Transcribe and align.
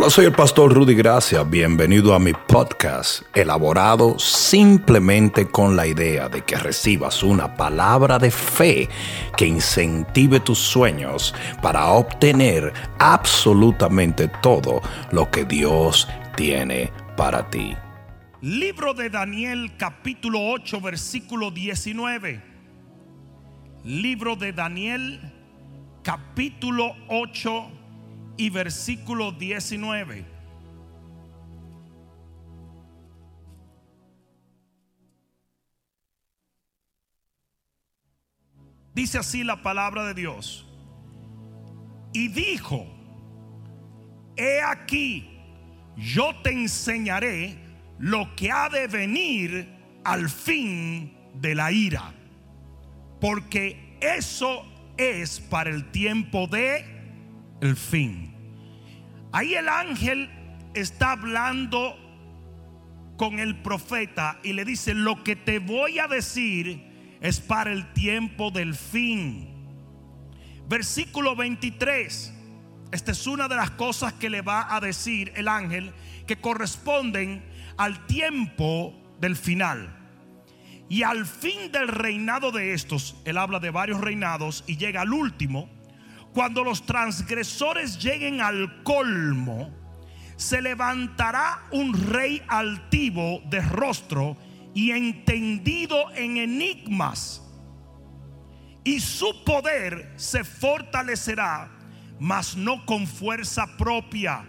Hola, 0.00 0.08
soy 0.08 0.24
el 0.24 0.32
pastor 0.32 0.72
Rudy 0.72 0.94
Gracia. 0.94 1.42
Bienvenido 1.42 2.14
a 2.14 2.18
mi 2.18 2.32
podcast, 2.32 3.20
elaborado 3.36 4.18
simplemente 4.18 5.46
con 5.46 5.76
la 5.76 5.86
idea 5.86 6.30
de 6.30 6.40
que 6.40 6.56
recibas 6.56 7.22
una 7.22 7.54
palabra 7.54 8.18
de 8.18 8.30
fe 8.30 8.88
que 9.36 9.44
incentive 9.44 10.40
tus 10.40 10.58
sueños 10.58 11.34
para 11.60 11.88
obtener 11.88 12.72
absolutamente 12.98 14.28
todo 14.40 14.80
lo 15.12 15.30
que 15.30 15.44
Dios 15.44 16.08
tiene 16.34 16.90
para 17.14 17.50
ti. 17.50 17.76
Libro 18.40 18.94
de 18.94 19.10
Daniel 19.10 19.72
capítulo 19.76 20.40
8 20.52 20.80
versículo 20.80 21.50
19. 21.50 22.42
Libro 23.84 24.36
de 24.36 24.52
Daniel 24.54 25.20
capítulo 26.02 26.94
8 27.08 27.79
y 28.40 28.48
versículo 28.48 29.32
19. 29.32 30.24
Dice 38.94 39.18
así 39.18 39.44
la 39.44 39.62
palabra 39.62 40.06
de 40.06 40.14
Dios. 40.14 40.66
Y 42.14 42.28
dijo, 42.28 42.86
he 44.38 44.62
aquí, 44.62 45.38
yo 45.98 46.30
te 46.42 46.50
enseñaré 46.50 47.58
lo 47.98 48.34
que 48.36 48.50
ha 48.50 48.70
de 48.70 48.86
venir 48.86 49.68
al 50.02 50.30
fin 50.30 51.14
de 51.34 51.54
la 51.54 51.72
ira. 51.72 52.14
Porque 53.20 53.98
eso 54.00 54.64
es 54.96 55.40
para 55.40 55.68
el 55.68 55.90
tiempo 55.90 56.46
de 56.46 56.86
el 57.60 57.76
fin. 57.76 58.29
Ahí 59.32 59.54
el 59.54 59.68
ángel 59.68 60.28
está 60.74 61.12
hablando 61.12 61.96
con 63.16 63.38
el 63.38 63.60
profeta 63.62 64.40
y 64.42 64.54
le 64.54 64.64
dice, 64.64 64.94
lo 64.94 65.22
que 65.22 65.36
te 65.36 65.58
voy 65.58 65.98
a 65.98 66.08
decir 66.08 67.18
es 67.20 67.38
para 67.40 67.70
el 67.70 67.92
tiempo 67.92 68.50
del 68.50 68.74
fin. 68.74 69.48
Versículo 70.68 71.36
23. 71.36 72.34
Esta 72.92 73.12
es 73.12 73.26
una 73.26 73.46
de 73.46 73.56
las 73.56 73.70
cosas 73.72 74.14
que 74.14 74.30
le 74.30 74.42
va 74.42 74.74
a 74.74 74.80
decir 74.80 75.32
el 75.36 75.48
ángel 75.48 75.92
que 76.26 76.40
corresponden 76.40 77.44
al 77.76 78.06
tiempo 78.06 78.94
del 79.20 79.36
final. 79.36 79.96
Y 80.88 81.04
al 81.04 81.24
fin 81.24 81.70
del 81.70 81.86
reinado 81.86 82.50
de 82.50 82.72
estos, 82.72 83.16
él 83.24 83.38
habla 83.38 83.60
de 83.60 83.70
varios 83.70 84.00
reinados 84.00 84.64
y 84.66 84.76
llega 84.76 85.02
al 85.02 85.12
último 85.12 85.68
cuando 86.32 86.62
los 86.62 86.86
transgresores 86.86 87.98
lleguen 87.98 88.40
al 88.40 88.82
colmo, 88.82 89.70
se 90.36 90.62
levantará 90.62 91.64
un 91.72 91.92
rey 92.08 92.42
altivo 92.48 93.40
de 93.50 93.60
rostro 93.60 94.36
y 94.74 94.92
entendido 94.92 96.10
en 96.14 96.36
enigmas. 96.36 97.42
Y 98.84 99.00
su 99.00 99.44
poder 99.44 100.12
se 100.16 100.44
fortalecerá, 100.44 101.70
mas 102.18 102.56
no 102.56 102.86
con 102.86 103.06
fuerza 103.06 103.76
propia. 103.76 104.44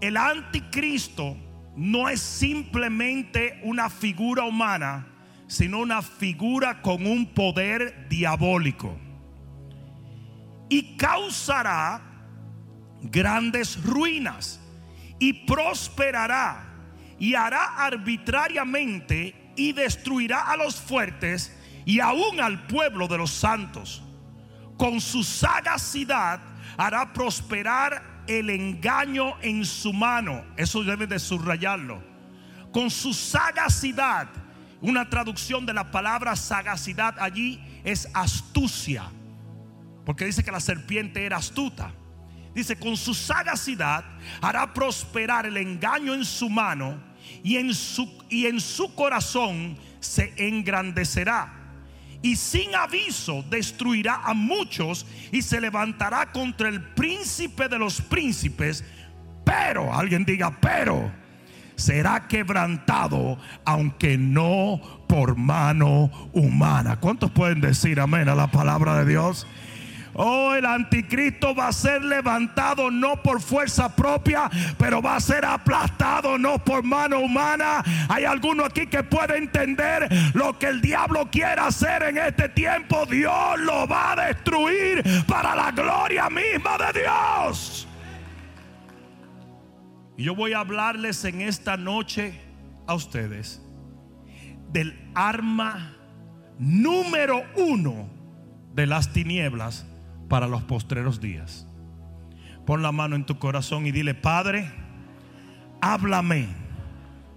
El 0.00 0.16
anticristo 0.16 1.36
no 1.76 2.08
es 2.08 2.20
simplemente 2.20 3.60
una 3.62 3.90
figura 3.90 4.44
humana, 4.44 5.06
sino 5.46 5.78
una 5.78 6.02
figura 6.02 6.82
con 6.82 7.06
un 7.06 7.26
poder 7.34 8.08
diabólico 8.08 8.98
y 10.68 10.96
causará 10.96 12.02
grandes 13.02 13.82
ruinas 13.82 14.60
y 15.18 15.32
prosperará 15.46 16.64
y 17.18 17.34
hará 17.34 17.84
arbitrariamente 17.84 19.52
y 19.56 19.72
destruirá 19.72 20.42
a 20.42 20.56
los 20.56 20.76
fuertes 20.76 21.56
y 21.84 22.00
aún 22.00 22.40
al 22.40 22.66
pueblo 22.66 23.08
de 23.08 23.18
los 23.18 23.30
santos. 23.30 24.02
Con 24.76 25.00
su 25.00 25.24
sagacidad 25.24 26.40
hará 26.76 27.12
prosperar 27.12 28.22
el 28.28 28.50
engaño 28.50 29.34
en 29.40 29.64
su 29.64 29.92
mano. 29.92 30.44
Eso 30.56 30.84
debe 30.84 31.06
de 31.06 31.18
subrayarlo. 31.18 32.04
Con 32.72 32.90
su 32.90 33.12
sagacidad, 33.12 34.28
una 34.80 35.08
traducción 35.08 35.66
de 35.66 35.72
la 35.72 35.90
palabra 35.90 36.36
sagacidad 36.36 37.16
allí 37.18 37.60
es 37.82 38.08
astucia 38.14 39.10
porque 40.08 40.24
dice 40.24 40.42
que 40.42 40.50
la 40.50 40.58
serpiente 40.58 41.26
era 41.26 41.36
astuta. 41.36 41.92
Dice, 42.54 42.76
con 42.76 42.96
su 42.96 43.12
sagacidad 43.12 44.02
hará 44.40 44.72
prosperar 44.72 45.44
el 45.44 45.58
engaño 45.58 46.14
en 46.14 46.24
su 46.24 46.48
mano 46.48 46.98
y 47.44 47.56
en 47.56 47.74
su, 47.74 48.10
y 48.30 48.46
en 48.46 48.58
su 48.58 48.94
corazón 48.94 49.76
se 50.00 50.32
engrandecerá. 50.38 51.52
Y 52.22 52.36
sin 52.36 52.74
aviso 52.74 53.44
destruirá 53.50 54.22
a 54.24 54.32
muchos 54.32 55.04
y 55.30 55.42
se 55.42 55.60
levantará 55.60 56.32
contra 56.32 56.70
el 56.70 56.82
príncipe 56.94 57.68
de 57.68 57.78
los 57.78 58.00
príncipes. 58.00 58.84
Pero, 59.44 59.92
alguien 59.92 60.24
diga, 60.24 60.58
pero 60.58 61.12
será 61.76 62.28
quebrantado, 62.28 63.36
aunque 63.66 64.16
no 64.16 64.80
por 65.06 65.36
mano 65.36 66.10
humana. 66.32 66.98
¿Cuántos 66.98 67.30
pueden 67.30 67.60
decir 67.60 68.00
amén 68.00 68.30
a 68.30 68.34
la 68.34 68.50
palabra 68.50 69.04
de 69.04 69.10
Dios? 69.10 69.46
Oh, 70.20 70.52
el 70.52 70.66
anticristo 70.66 71.54
va 71.54 71.68
a 71.68 71.72
ser 71.72 72.02
levantado 72.02 72.90
no 72.90 73.22
por 73.22 73.40
fuerza 73.40 73.94
propia, 73.94 74.50
pero 74.76 75.00
va 75.00 75.14
a 75.14 75.20
ser 75.20 75.44
aplastado 75.44 76.36
no 76.36 76.58
por 76.58 76.82
mano 76.82 77.20
humana. 77.20 77.84
Hay 78.08 78.24
alguno 78.24 78.64
aquí 78.64 78.88
que 78.88 79.04
puede 79.04 79.38
entender 79.38 80.08
lo 80.34 80.58
que 80.58 80.66
el 80.66 80.80
diablo 80.80 81.28
quiere 81.30 81.60
hacer 81.60 82.02
en 82.02 82.18
este 82.18 82.48
tiempo. 82.48 83.06
Dios 83.06 83.60
lo 83.60 83.86
va 83.86 84.10
a 84.10 84.26
destruir 84.26 85.04
para 85.28 85.54
la 85.54 85.70
gloria 85.70 86.28
misma 86.28 86.76
de 86.78 87.00
Dios. 87.00 87.86
Y 90.16 90.24
yo 90.24 90.34
voy 90.34 90.52
a 90.52 90.58
hablarles 90.58 91.24
en 91.26 91.42
esta 91.42 91.76
noche 91.76 92.40
a 92.88 92.94
ustedes 92.94 93.62
del 94.72 94.98
arma 95.14 95.94
número 96.58 97.44
uno 97.54 98.10
de 98.74 98.86
las 98.86 99.12
tinieblas 99.12 99.86
para 100.28 100.46
los 100.46 100.62
postreros 100.62 101.20
días. 101.20 101.66
Pon 102.66 102.82
la 102.82 102.92
mano 102.92 103.16
en 103.16 103.24
tu 103.24 103.38
corazón 103.38 103.86
y 103.86 103.92
dile, 103.92 104.14
Padre, 104.14 104.70
háblame 105.80 106.48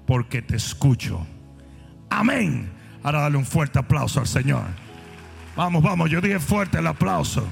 porque 0.06 0.42
te 0.42 0.58
escucho. 0.58 1.26
Amén. 2.10 2.72
Ahora 3.04 3.22
dale 3.22 3.38
un 3.38 3.46
fuerte 3.46 3.80
aplauso 3.80 4.20
al 4.20 4.28
Señor. 4.28 4.66
Vamos, 5.56 5.82
vamos, 5.82 6.10
yo 6.10 6.22
dije 6.22 6.40
fuerte 6.40 6.80
el 6.80 6.88
aplauso. 6.88 7.48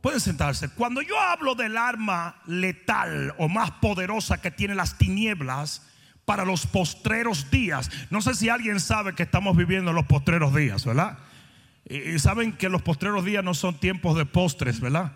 Pueden 0.00 0.20
sentarse. 0.20 0.70
Cuando 0.70 1.02
yo 1.02 1.20
hablo 1.20 1.54
del 1.54 1.76
arma 1.76 2.36
letal 2.46 3.34
o 3.36 3.48
más 3.48 3.70
poderosa 3.72 4.40
que 4.40 4.50
tiene 4.50 4.74
las 4.74 4.96
tinieblas, 4.96 5.89
para 6.30 6.44
los 6.44 6.64
postreros 6.64 7.50
días. 7.50 7.90
No 8.08 8.20
sé 8.20 8.36
si 8.36 8.48
alguien 8.48 8.78
sabe 8.78 9.16
que 9.16 9.24
estamos 9.24 9.56
viviendo 9.56 9.92
los 9.92 10.06
postreros 10.06 10.54
días, 10.54 10.84
¿verdad? 10.84 11.18
Y, 11.84 12.20
saben 12.20 12.52
que 12.52 12.68
los 12.68 12.82
postreros 12.82 13.24
días 13.24 13.42
no 13.42 13.52
son 13.52 13.80
tiempos 13.80 14.16
de 14.16 14.26
postres, 14.26 14.78
¿verdad? 14.78 15.10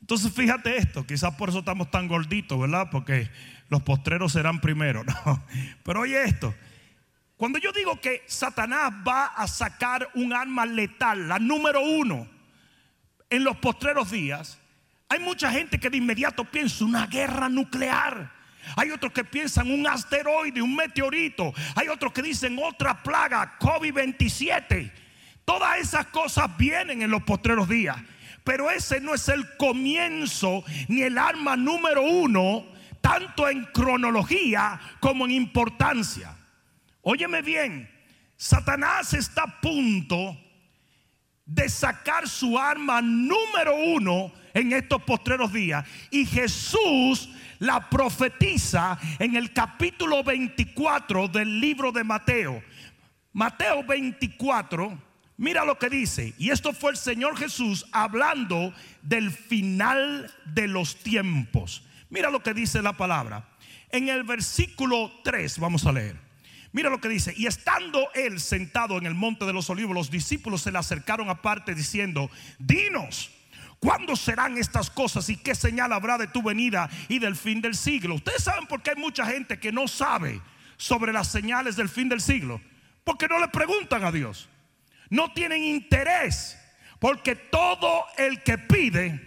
Entonces 0.00 0.32
fíjate 0.32 0.78
esto, 0.78 1.06
quizás 1.06 1.34
por 1.34 1.50
eso 1.50 1.58
estamos 1.58 1.90
tan 1.90 2.08
gorditos, 2.08 2.58
¿verdad? 2.58 2.88
Porque 2.90 3.28
los 3.68 3.82
postreros 3.82 4.32
serán 4.32 4.58
primero, 4.58 5.04
¿no? 5.26 5.44
Pero 5.82 6.00
oye 6.00 6.24
esto, 6.24 6.54
cuando 7.36 7.58
yo 7.58 7.72
digo 7.72 8.00
que 8.00 8.22
Satanás 8.26 8.90
va 9.06 9.26
a 9.26 9.46
sacar 9.48 10.08
un 10.14 10.32
arma 10.32 10.64
letal, 10.64 11.28
la 11.28 11.38
número 11.38 11.82
uno, 11.82 12.26
en 13.28 13.44
los 13.44 13.58
postreros 13.58 14.12
días, 14.12 14.58
hay 15.10 15.18
mucha 15.18 15.52
gente 15.52 15.78
que 15.78 15.90
de 15.90 15.98
inmediato 15.98 16.42
piensa 16.42 16.86
una 16.86 17.06
guerra 17.06 17.50
nuclear. 17.50 18.39
Hay 18.76 18.90
otros 18.90 19.12
que 19.12 19.24
piensan 19.24 19.70
un 19.70 19.86
asteroide, 19.86 20.62
un 20.62 20.74
meteorito. 20.74 21.52
Hay 21.74 21.88
otros 21.88 22.12
que 22.12 22.22
dicen 22.22 22.58
otra 22.62 23.02
plaga, 23.02 23.58
COVID-27. 23.58 24.92
Todas 25.44 25.78
esas 25.78 26.06
cosas 26.06 26.56
vienen 26.56 27.02
en 27.02 27.10
los 27.10 27.22
postreros 27.22 27.68
días. 27.68 27.96
Pero 28.44 28.70
ese 28.70 29.00
no 29.00 29.14
es 29.14 29.28
el 29.28 29.56
comienzo 29.56 30.64
ni 30.88 31.02
el 31.02 31.18
arma 31.18 31.56
número 31.56 32.02
uno, 32.02 32.66
tanto 33.00 33.48
en 33.48 33.64
cronología 33.66 34.80
como 35.00 35.24
en 35.24 35.32
importancia. 35.32 36.36
Óyeme 37.02 37.42
bien, 37.42 37.90
Satanás 38.36 39.14
está 39.14 39.42
a 39.42 39.60
punto 39.60 40.36
de 41.44 41.68
sacar 41.68 42.28
su 42.28 42.58
arma 42.58 43.02
número 43.02 43.74
uno 43.74 44.32
en 44.54 44.72
estos 44.72 45.02
postreros 45.02 45.52
días. 45.52 45.84
Y 46.10 46.24
Jesús 46.24 47.28
la 47.60 47.88
profetiza 47.88 48.98
en 49.18 49.36
el 49.36 49.52
capítulo 49.52 50.24
24 50.24 51.28
del 51.28 51.60
libro 51.60 51.92
de 51.92 52.02
Mateo. 52.02 52.62
Mateo 53.32 53.84
24, 53.84 54.98
Mira 55.40 55.64
lo 55.64 55.78
que 55.78 55.88
dice. 55.88 56.34
Y 56.36 56.50
esto 56.50 56.74
fue 56.74 56.90
el 56.90 56.98
Señor 56.98 57.34
Jesús 57.34 57.86
hablando 57.92 58.74
del 59.00 59.30
final 59.30 60.30
de 60.44 60.68
los 60.68 60.96
tiempos. 60.96 61.82
Mira 62.10 62.28
lo 62.28 62.42
que 62.42 62.52
dice 62.52 62.82
la 62.82 62.98
palabra. 62.98 63.48
En 63.88 64.10
el 64.10 64.22
versículo 64.22 65.10
3 65.24 65.58
vamos 65.58 65.86
a 65.86 65.92
leer. 65.92 66.20
Mira 66.72 66.90
lo 66.90 67.00
que 67.00 67.08
dice. 67.08 67.32
Y 67.34 67.46
estando 67.46 68.08
él 68.12 68.38
sentado 68.38 68.98
en 68.98 69.06
el 69.06 69.14
monte 69.14 69.46
de 69.46 69.54
los 69.54 69.70
olivos, 69.70 69.94
los 69.94 70.10
discípulos 70.10 70.60
se 70.60 70.72
le 70.72 70.78
acercaron 70.78 71.30
aparte 71.30 71.74
diciendo, 71.74 72.30
dinos. 72.58 73.30
¿Cuándo 73.80 74.14
serán 74.14 74.58
estas 74.58 74.90
cosas 74.90 75.28
y 75.30 75.38
qué 75.38 75.54
señal 75.54 75.94
habrá 75.94 76.18
de 76.18 76.26
tu 76.26 76.42
venida 76.42 76.90
y 77.08 77.18
del 77.18 77.34
fin 77.34 77.62
del 77.62 77.74
siglo? 77.74 78.16
Ustedes 78.16 78.44
saben 78.44 78.66
por 78.66 78.82
qué 78.82 78.90
hay 78.90 78.96
mucha 78.96 79.24
gente 79.24 79.58
que 79.58 79.72
no 79.72 79.88
sabe 79.88 80.42
sobre 80.76 81.14
las 81.14 81.28
señales 81.28 81.76
del 81.76 81.88
fin 81.88 82.08
del 82.08 82.20
siglo. 82.20 82.60
Porque 83.04 83.26
no 83.26 83.38
le 83.38 83.48
preguntan 83.48 84.04
a 84.04 84.12
Dios. 84.12 84.50
No 85.08 85.32
tienen 85.32 85.64
interés. 85.64 86.58
Porque 86.98 87.34
todo 87.34 88.04
el 88.18 88.42
que 88.42 88.58
pide, 88.58 89.18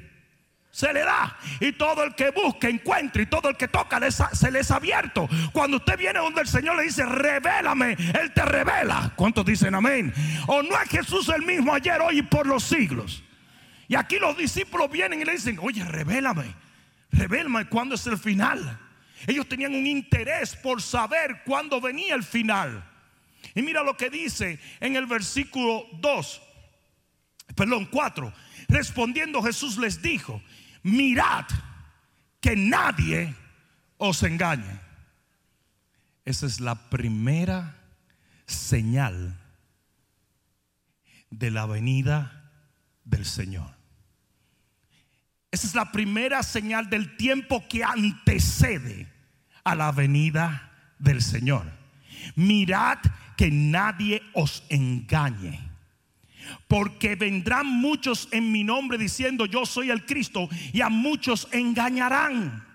se 0.69 0.93
le 0.93 0.99
da. 0.99 1.35
Y 1.59 1.71
todo 1.71 2.03
el 2.03 2.13
que 2.13 2.29
busca, 2.29 2.69
encuentra. 2.69 3.23
Y 3.23 3.25
todo 3.25 3.49
el 3.49 3.57
que 3.57 3.67
toca, 3.67 3.99
se 4.11 4.51
les 4.51 4.69
ha 4.69 4.75
abierto. 4.75 5.27
Cuando 5.51 5.77
usted 5.77 5.97
viene 5.97 6.19
donde 6.19 6.41
el 6.41 6.47
Señor 6.47 6.77
le 6.77 6.83
dice, 6.83 7.03
revélame, 7.03 7.93
Él 7.93 8.31
te 8.35 8.45
revela. 8.45 9.13
¿Cuántos 9.15 9.43
dicen 9.45 9.73
amén? 9.73 10.13
O 10.45 10.61
no 10.61 10.79
es 10.79 10.89
Jesús 10.89 11.27
el 11.29 11.41
mismo 11.41 11.73
ayer, 11.73 11.99
hoy 12.01 12.19
y 12.19 12.21
por 12.21 12.45
los 12.45 12.63
siglos. 12.63 13.23
Y 13.93 13.95
aquí 13.95 14.17
los 14.17 14.35
discípulos 14.35 14.89
vienen 14.89 15.21
y 15.21 15.23
le 15.23 15.33
dicen, 15.33 15.59
oye, 15.61 15.85
revélame, 15.85 16.55
revélame 17.11 17.69
cuándo 17.69 17.93
es 17.93 18.07
el 18.07 18.17
final. 18.17 18.79
Ellos 19.27 19.47
tenían 19.47 19.75
un 19.75 19.85
interés 19.85 20.55
por 20.55 20.81
saber 20.81 21.43
cuándo 21.45 21.79
venía 21.79 22.15
el 22.15 22.23
final. 22.23 22.83
Y 23.53 23.61
mira 23.61 23.83
lo 23.83 23.95
que 23.95 24.09
dice 24.09 24.59
en 24.79 24.95
el 24.95 25.05
versículo 25.05 25.85
2, 25.99 26.41
perdón, 27.55 27.85
4. 27.85 28.33
Respondiendo 28.67 29.43
Jesús 29.43 29.77
les 29.77 30.01
dijo, 30.01 30.41
mirad 30.81 31.45
que 32.41 32.55
nadie 32.55 33.35
os 33.97 34.23
engañe. 34.23 34.79
Esa 36.25 36.47
es 36.47 36.59
la 36.59 36.89
primera 36.89 37.77
señal 38.47 39.39
de 41.29 41.51
la 41.51 41.67
venida 41.67 42.49
del 43.03 43.25
Señor. 43.25 43.82
Esa 45.53 45.67
es 45.67 45.75
la 45.75 45.91
primera 45.91 46.41
señal 46.41 46.89
del 46.89 47.15
tiempo 47.15 47.63
que 47.69 47.83
antecede 47.83 49.05
a 49.63 49.75
la 49.75 49.91
venida 49.91 50.71
del 50.97 51.21
Señor. 51.21 51.71
Mirad 52.35 52.97
que 53.37 53.51
nadie 53.51 54.23
os 54.33 54.63
engañe. 54.69 55.59
Porque 56.67 57.15
vendrán 57.15 57.67
muchos 57.67 58.29
en 58.31 58.51
mi 58.51 58.63
nombre 58.63 58.97
diciendo 58.97 59.45
yo 59.45 59.67
soy 59.67 59.91
el 59.91 60.07
Cristo 60.07 60.49
y 60.73 60.81
a 60.81 60.89
muchos 60.89 61.47
engañarán. 61.51 62.65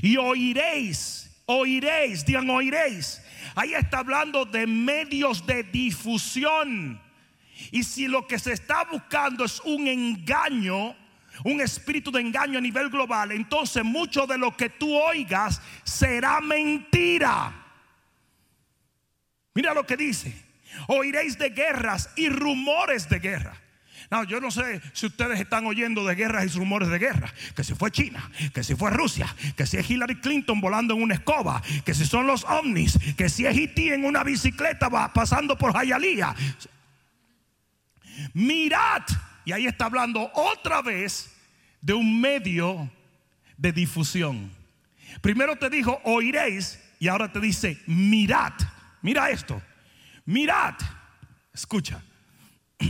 Y 0.00 0.16
oiréis, 0.16 1.30
oiréis, 1.44 2.24
digan 2.24 2.48
oiréis. 2.48 3.20
Ahí 3.54 3.74
está 3.74 3.98
hablando 3.98 4.46
de 4.46 4.66
medios 4.66 5.44
de 5.44 5.64
difusión. 5.64 6.98
Y 7.70 7.82
si 7.82 8.08
lo 8.08 8.26
que 8.26 8.38
se 8.38 8.54
está 8.54 8.84
buscando 8.90 9.44
es 9.44 9.60
un 9.66 9.86
engaño, 9.86 10.96
un 11.44 11.60
espíritu 11.60 12.10
de 12.10 12.20
engaño 12.20 12.58
a 12.58 12.62
nivel 12.62 12.90
global, 12.90 13.32
entonces 13.32 13.84
mucho 13.84 14.26
de 14.26 14.38
lo 14.38 14.56
que 14.56 14.68
tú 14.68 14.94
oigas 14.94 15.60
será 15.84 16.40
mentira. 16.40 17.52
Mira 19.54 19.74
lo 19.74 19.86
que 19.86 19.96
dice. 19.96 20.34
Oiréis 20.88 21.38
de 21.38 21.50
guerras 21.50 22.10
y 22.16 22.28
rumores 22.28 23.08
de 23.08 23.18
guerra. 23.18 23.56
No, 24.10 24.24
yo 24.24 24.40
no 24.40 24.50
sé 24.50 24.82
si 24.92 25.06
ustedes 25.06 25.40
están 25.40 25.64
oyendo 25.66 26.04
de 26.04 26.14
guerras 26.14 26.44
y 26.44 26.58
rumores 26.58 26.88
de 26.90 26.98
guerra. 26.98 27.32
Que 27.56 27.64
si 27.64 27.74
fue 27.74 27.90
China, 27.90 28.30
que 28.52 28.62
si 28.62 28.74
fue 28.74 28.90
Rusia, 28.90 29.34
que 29.56 29.64
si 29.64 29.78
es 29.78 29.88
Hillary 29.88 30.20
Clinton 30.20 30.60
volando 30.60 30.94
en 30.94 31.02
una 31.02 31.14
escoba, 31.14 31.62
que 31.84 31.94
si 31.94 32.04
son 32.04 32.26
los 32.26 32.44
ovnis, 32.44 32.98
que 33.16 33.30
si 33.30 33.46
es 33.46 33.56
Haití 33.56 33.88
en 33.88 34.04
una 34.04 34.22
bicicleta 34.22 34.90
pasando 35.12 35.56
por 35.56 35.72
Hialeah. 35.72 36.34
Mirad, 38.34 39.02
y 39.44 39.52
ahí 39.52 39.66
está 39.66 39.86
hablando 39.86 40.30
otra 40.34 40.82
vez 40.82 41.34
de 41.80 41.94
un 41.94 42.20
medio 42.20 42.90
de 43.56 43.72
difusión. 43.72 44.50
Primero 45.20 45.56
te 45.56 45.68
dijo, 45.68 46.00
oiréis, 46.04 46.80
y 46.98 47.08
ahora 47.08 47.32
te 47.32 47.40
dice, 47.40 47.78
mirad. 47.86 48.52
Mira 49.02 49.30
esto, 49.30 49.60
mirad, 50.24 50.74
escucha. 51.52 52.00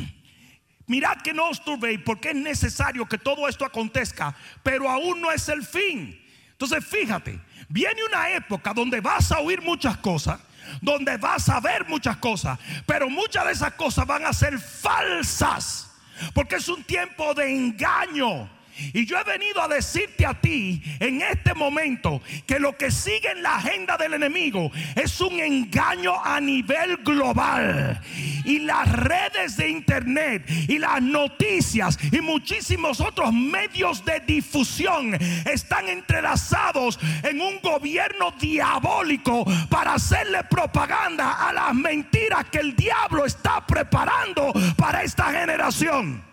Mirad 0.87 1.23
que 1.23 1.33
no 1.33 1.49
os 1.49 1.65
turbéis 1.65 2.01
porque 2.05 2.31
es 2.31 2.35
necesario 2.35 3.07
que 3.07 3.17
todo 3.17 3.49
esto 3.49 3.65
acontezca, 3.65 4.35
pero 4.63 4.91
aún 4.91 5.23
no 5.23 5.33
es 5.33 5.49
el 5.49 5.65
fin. 5.65 6.21
Entonces 6.51 6.85
fíjate, 6.85 7.41
viene 7.69 8.05
una 8.05 8.31
época 8.31 8.75
donde 8.75 9.01
vas 9.01 9.33
a 9.33 9.41
oír 9.41 9.63
muchas 9.63 9.97
cosas, 9.99 10.39
donde 10.83 11.17
vas 11.17 11.49
a 11.49 11.61
ver 11.61 11.89
muchas 11.89 12.19
cosas, 12.19 12.59
pero 12.85 13.09
muchas 13.09 13.47
de 13.47 13.53
esas 13.53 13.73
cosas 13.73 14.07
van 14.07 14.27
a 14.27 14.33
ser 14.33 14.59
falsas, 14.59 15.92
porque 16.35 16.57
es 16.57 16.69
un 16.69 16.83
tiempo 16.85 17.35
de 17.35 17.51
engaño 17.51 18.49
y 18.93 19.05
yo 19.05 19.19
he 19.19 19.25
venido 19.25 19.61
a 19.63 19.69
decirte 19.69 20.27
a 20.27 20.35
ti 20.35 20.83
en 21.01 21.23
este 21.23 21.55
momento 21.55 22.23
que 22.47 22.59
lo 22.59 22.77
que 22.77 22.91
sigue 22.91 23.31
en 23.31 23.43
la 23.43 23.57
agenda 23.57 23.97
del 23.97 24.15
enemigo 24.15 24.71
es 24.95 25.21
un 25.21 25.39
engaño 25.41 26.23
a 26.23 26.41
nivel 26.41 26.99
global. 26.99 28.01
Y 28.45 28.61
las 28.61 28.91
redes 28.91 29.57
de 29.57 29.69
internet 29.69 30.45
y 30.69 30.79
las 30.79 31.01
noticias 31.01 31.99
y 32.11 32.21
muchísimos 32.21 33.01
otros 33.01 33.33
medios 33.33 34.05
de 34.05 34.21
difusión 34.21 35.15
están 35.45 35.89
entrelazados 35.89 36.99
en 37.23 37.41
un 37.41 37.61
gobierno 37.61 38.33
diabólico 38.41 39.45
para 39.69 39.95
hacerle 39.95 40.45
propaganda 40.45 41.49
a 41.49 41.53
las 41.53 41.75
mentiras 41.75 42.47
que 42.51 42.59
el 42.59 42.75
diablo 42.75 43.25
está 43.25 43.65
preparando 43.67 44.53
para 44.77 45.03
esta 45.03 45.33
generación. 45.33 46.32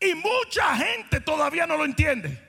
Y 0.00 0.14
mucha 0.14 0.76
gente 0.76 1.20
todavía 1.20 1.66
no 1.66 1.76
lo 1.76 1.84
entiende. 1.84 2.42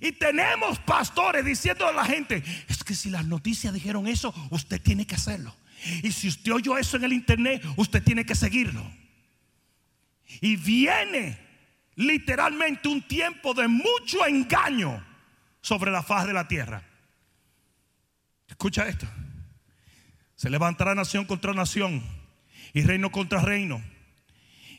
Y 0.00 0.12
tenemos 0.12 0.78
pastores 0.80 1.44
diciendo 1.44 1.86
a 1.86 1.92
la 1.92 2.04
gente, 2.04 2.42
es 2.68 2.84
que 2.84 2.94
si 2.94 3.10
las 3.10 3.26
noticias 3.26 3.74
dijeron 3.74 4.06
eso, 4.06 4.32
usted 4.50 4.80
tiene 4.80 5.06
que 5.06 5.16
hacerlo. 5.16 5.54
Y 6.02 6.12
si 6.12 6.28
usted 6.28 6.52
oyó 6.52 6.78
eso 6.78 6.96
en 6.96 7.04
el 7.04 7.12
internet, 7.12 7.64
usted 7.76 8.02
tiene 8.02 8.24
que 8.24 8.34
seguirlo. 8.34 8.88
Y 10.40 10.56
viene 10.56 11.38
literalmente 11.96 12.88
un 12.88 13.02
tiempo 13.02 13.54
de 13.54 13.68
mucho 13.68 14.24
engaño 14.26 15.04
sobre 15.60 15.90
la 15.90 16.02
faz 16.02 16.26
de 16.26 16.32
la 16.32 16.46
tierra. 16.46 16.82
Escucha 18.48 18.86
esto. 18.86 19.06
Se 20.36 20.50
levantará 20.50 20.94
nación 20.94 21.24
contra 21.24 21.52
nación 21.52 22.02
y 22.72 22.82
reino 22.82 23.10
contra 23.10 23.40
reino 23.40 23.82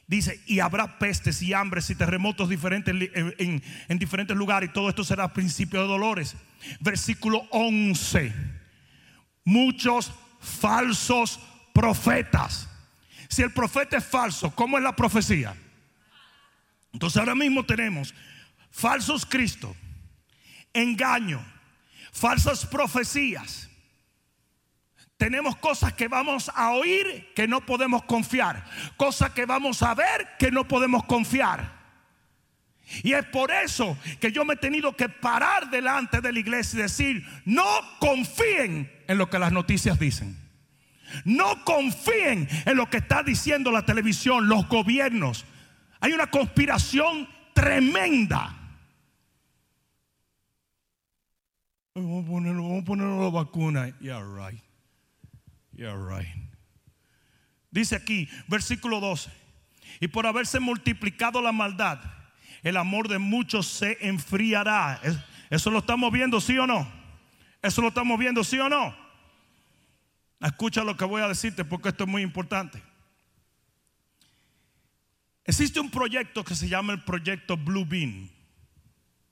Dice, 0.06 0.42
y 0.46 0.60
habrá 0.60 1.00
pestes 1.00 1.42
y 1.42 1.54
hambres 1.54 1.90
y 1.90 1.96
terremotos 1.96 2.50
diferentes 2.50 2.94
en, 2.94 3.64
en, 3.88 4.00
diferentes 4.00 4.36
lugares 4.36 4.70
y 4.70 4.74
todo 4.74 4.90
esto 4.90 5.04
será 5.04 5.34
principio 5.34 5.82
de 5.82 5.88
dolores. 5.88 6.36
Versículo 6.82 7.48
11. 7.52 8.34
Muchos 9.46 10.14
falsos 10.42 11.40
profetas. 11.74 12.70
Si 13.30 13.42
el 13.42 13.52
profeta 13.52 13.98
es 13.98 14.06
falso, 14.06 14.54
¿cómo 14.54 14.78
es 14.78 14.84
la 14.84 14.96
profecía? 14.96 15.56
Entonces 16.92 17.18
ahora 17.18 17.34
mismo 17.34 17.66
tenemos 17.66 18.14
falsos 18.70 19.26
Cristo, 19.26 19.76
engaño, 20.74 21.44
falsas 22.12 22.66
profecías 22.66 23.70
tenemos 25.24 25.56
cosas 25.56 25.94
que 25.94 26.10
vamos 26.10 26.52
a 26.54 26.72
oír 26.72 27.32
que 27.34 27.48
no 27.48 27.66
podemos 27.66 28.04
confiar. 28.04 28.66
Cosas 28.98 29.30
que 29.30 29.46
vamos 29.46 29.82
a 29.82 29.96
ver 29.96 30.28
que 30.38 30.52
no 30.52 30.68
podemos 30.68 31.06
confiar. 31.06 31.82
Y 33.04 33.14
es 33.14 33.24
por 33.28 33.50
eso 33.50 33.98
que 34.20 34.34
yo 34.34 34.44
me 34.44 34.56
he 34.56 34.58
tenido 34.58 34.98
que 34.98 35.08
parar 35.08 35.70
delante 35.70 36.20
de 36.20 36.34
la 36.34 36.40
iglesia 36.40 36.78
y 36.78 36.82
decir, 36.82 37.26
no 37.46 37.64
confíen 38.02 38.92
en 39.08 39.18
lo 39.18 39.30
que 39.30 39.40
las 39.40 39.54
noticias 39.54 39.98
dicen. 39.98 40.38
No 41.24 41.64
confíen 41.64 42.50
en 42.66 42.76
lo 42.76 42.90
que 42.90 42.98
está 42.98 43.24
diciendo 43.24 43.72
la 43.72 43.86
televisión, 43.86 44.50
los 44.50 44.68
gobiernos. 44.68 45.46
Hay 46.02 46.12
una 46.12 46.28
conspiración 46.28 47.30
tremenda. 47.54 48.58
Vamos 51.96 52.26
a 52.26 52.28
ponerlo, 52.28 52.64
vamos 52.64 52.82
a 52.82 52.86
ponerlo 52.86 53.24
la 53.24 53.30
vacuna. 53.30 53.98
Yeah, 54.02 54.22
right. 54.22 54.62
Right. 55.76 56.28
Dice 57.72 57.96
aquí, 57.96 58.30
versículo 58.48 59.00
12. 59.00 59.32
Y 60.00 60.08
por 60.08 60.28
haberse 60.28 60.60
multiplicado 60.60 61.42
la 61.42 61.52
maldad, 61.52 62.00
el 62.62 62.78
amor 62.78 63.08
de 63.08 63.20
muchos 63.20 63.68
se 63.68 63.98
enfriará. 64.02 65.02
Eso 65.50 65.72
lo 65.72 65.80
estamos 65.80 66.12
viendo, 66.12 66.40
sí 66.40 66.58
o 66.58 66.68
no. 66.68 66.88
Eso 67.62 67.82
lo 67.82 67.90
estamos 67.90 68.20
viendo, 68.20 68.44
sí 68.44 68.60
o 68.60 68.70
no. 68.70 68.96
Escucha 70.42 70.84
lo 70.84 70.98
que 70.98 71.06
voy 71.06 71.22
a 71.22 71.28
decirte 71.28 71.64
porque 71.64 71.90
esto 71.90 72.04
es 72.04 72.10
muy 72.10 72.22
importante. 72.22 72.82
Existe 75.46 75.80
un 75.80 75.90
proyecto 75.90 76.44
que 76.44 76.56
se 76.56 76.70
llama 76.70 76.94
el 76.94 77.04
proyecto 77.04 77.58
Blue 77.58 77.86
Bean. 77.86 78.30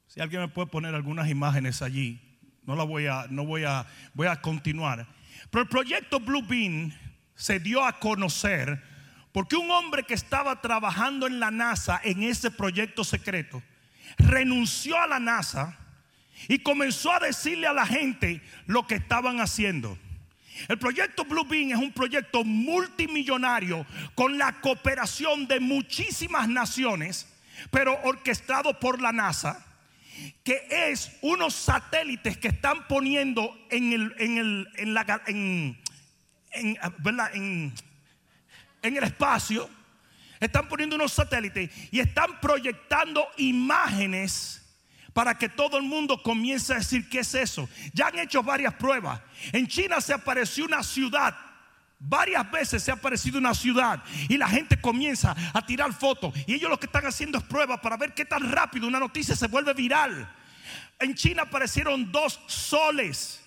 Si 0.07 0.19
alguien 0.19 0.41
me 0.41 0.47
puede 0.47 0.67
poner 0.67 0.93
algunas 0.93 1.29
imágenes 1.29 1.81
allí, 1.81 2.19
no 2.63 2.75
la 2.75 2.83
voy 2.83 3.07
a, 3.07 3.27
no 3.29 3.45
voy 3.45 3.63
a, 3.63 3.85
voy 4.13 4.27
a 4.27 4.41
continuar. 4.41 5.07
Pero 5.49 5.63
el 5.63 5.69
proyecto 5.69 6.19
Blue 6.19 6.43
Bean 6.43 6.97
se 7.35 7.59
dio 7.59 7.83
a 7.83 7.99
conocer 7.99 8.81
porque 9.31 9.55
un 9.55 9.71
hombre 9.71 10.03
que 10.03 10.13
estaba 10.13 10.61
trabajando 10.61 11.25
en 11.25 11.39
la 11.39 11.51
NASA 11.51 11.99
en 12.03 12.23
ese 12.23 12.51
proyecto 12.51 13.03
secreto 13.03 13.63
renunció 14.17 14.99
a 14.99 15.07
la 15.07 15.19
NASA 15.19 15.77
y 16.47 16.59
comenzó 16.59 17.13
a 17.13 17.19
decirle 17.19 17.67
a 17.67 17.73
la 17.73 17.85
gente 17.85 18.41
lo 18.65 18.87
que 18.87 18.95
estaban 18.95 19.39
haciendo. 19.39 19.97
El 20.67 20.77
proyecto 20.77 21.23
Blue 21.23 21.45
Bean 21.45 21.71
es 21.71 21.77
un 21.77 21.91
proyecto 21.91 22.43
multimillonario 22.43 23.85
con 24.15 24.37
la 24.37 24.59
cooperación 24.59 25.47
de 25.47 25.59
muchísimas 25.59 26.47
naciones, 26.49 27.27
pero 27.69 27.97
orquestado 28.03 28.79
por 28.79 29.01
la 29.01 29.11
NASA, 29.11 29.65
que 30.43 30.67
es 30.69 31.17
unos 31.21 31.53
satélites 31.53 32.37
que 32.37 32.49
están 32.49 32.87
poniendo 32.87 33.57
en 33.69 33.93
el, 33.93 34.15
en 34.17 34.37
el, 34.37 34.67
en 34.77 34.93
la, 34.93 35.21
en, 35.27 35.77
en, 38.81 38.97
el 38.97 39.03
espacio, 39.03 39.69
están 40.39 40.67
poniendo 40.67 40.95
unos 40.95 41.13
satélites 41.13 41.69
y 41.91 41.99
están 41.99 42.39
proyectando 42.39 43.27
imágenes 43.37 44.61
para 45.13 45.37
que 45.37 45.49
todo 45.49 45.77
el 45.77 45.83
mundo 45.83 46.21
comience 46.21 46.73
a 46.73 46.77
decir 46.77 47.09
qué 47.09 47.19
es 47.19 47.35
eso. 47.35 47.67
Ya 47.93 48.07
han 48.07 48.19
hecho 48.19 48.41
varias 48.41 48.73
pruebas. 48.75 49.21
En 49.51 49.67
China 49.67 49.99
se 50.01 50.13
apareció 50.13 50.65
una 50.65 50.83
ciudad. 50.83 51.35
Varias 52.03 52.49
veces 52.49 52.81
se 52.81 52.89
ha 52.89 52.95
aparecido 52.95 53.37
una 53.37 53.53
ciudad 53.53 54.03
y 54.27 54.35
la 54.35 54.47
gente 54.47 54.81
comienza 54.81 55.35
a 55.53 55.63
tirar 55.63 55.93
fotos 55.93 56.33
y 56.47 56.55
ellos 56.55 56.67
lo 56.67 56.79
que 56.79 56.87
están 56.87 57.05
haciendo 57.05 57.37
es 57.37 57.43
pruebas 57.43 57.79
para 57.79 57.95
ver 57.95 58.15
qué 58.15 58.25
tan 58.25 58.51
rápido 58.51 58.87
una 58.87 58.99
noticia 58.99 59.35
se 59.35 59.45
vuelve 59.45 59.75
viral. 59.75 60.27
En 60.99 61.13
China 61.13 61.43
aparecieron 61.43 62.11
dos 62.11 62.39
soles 62.47 63.43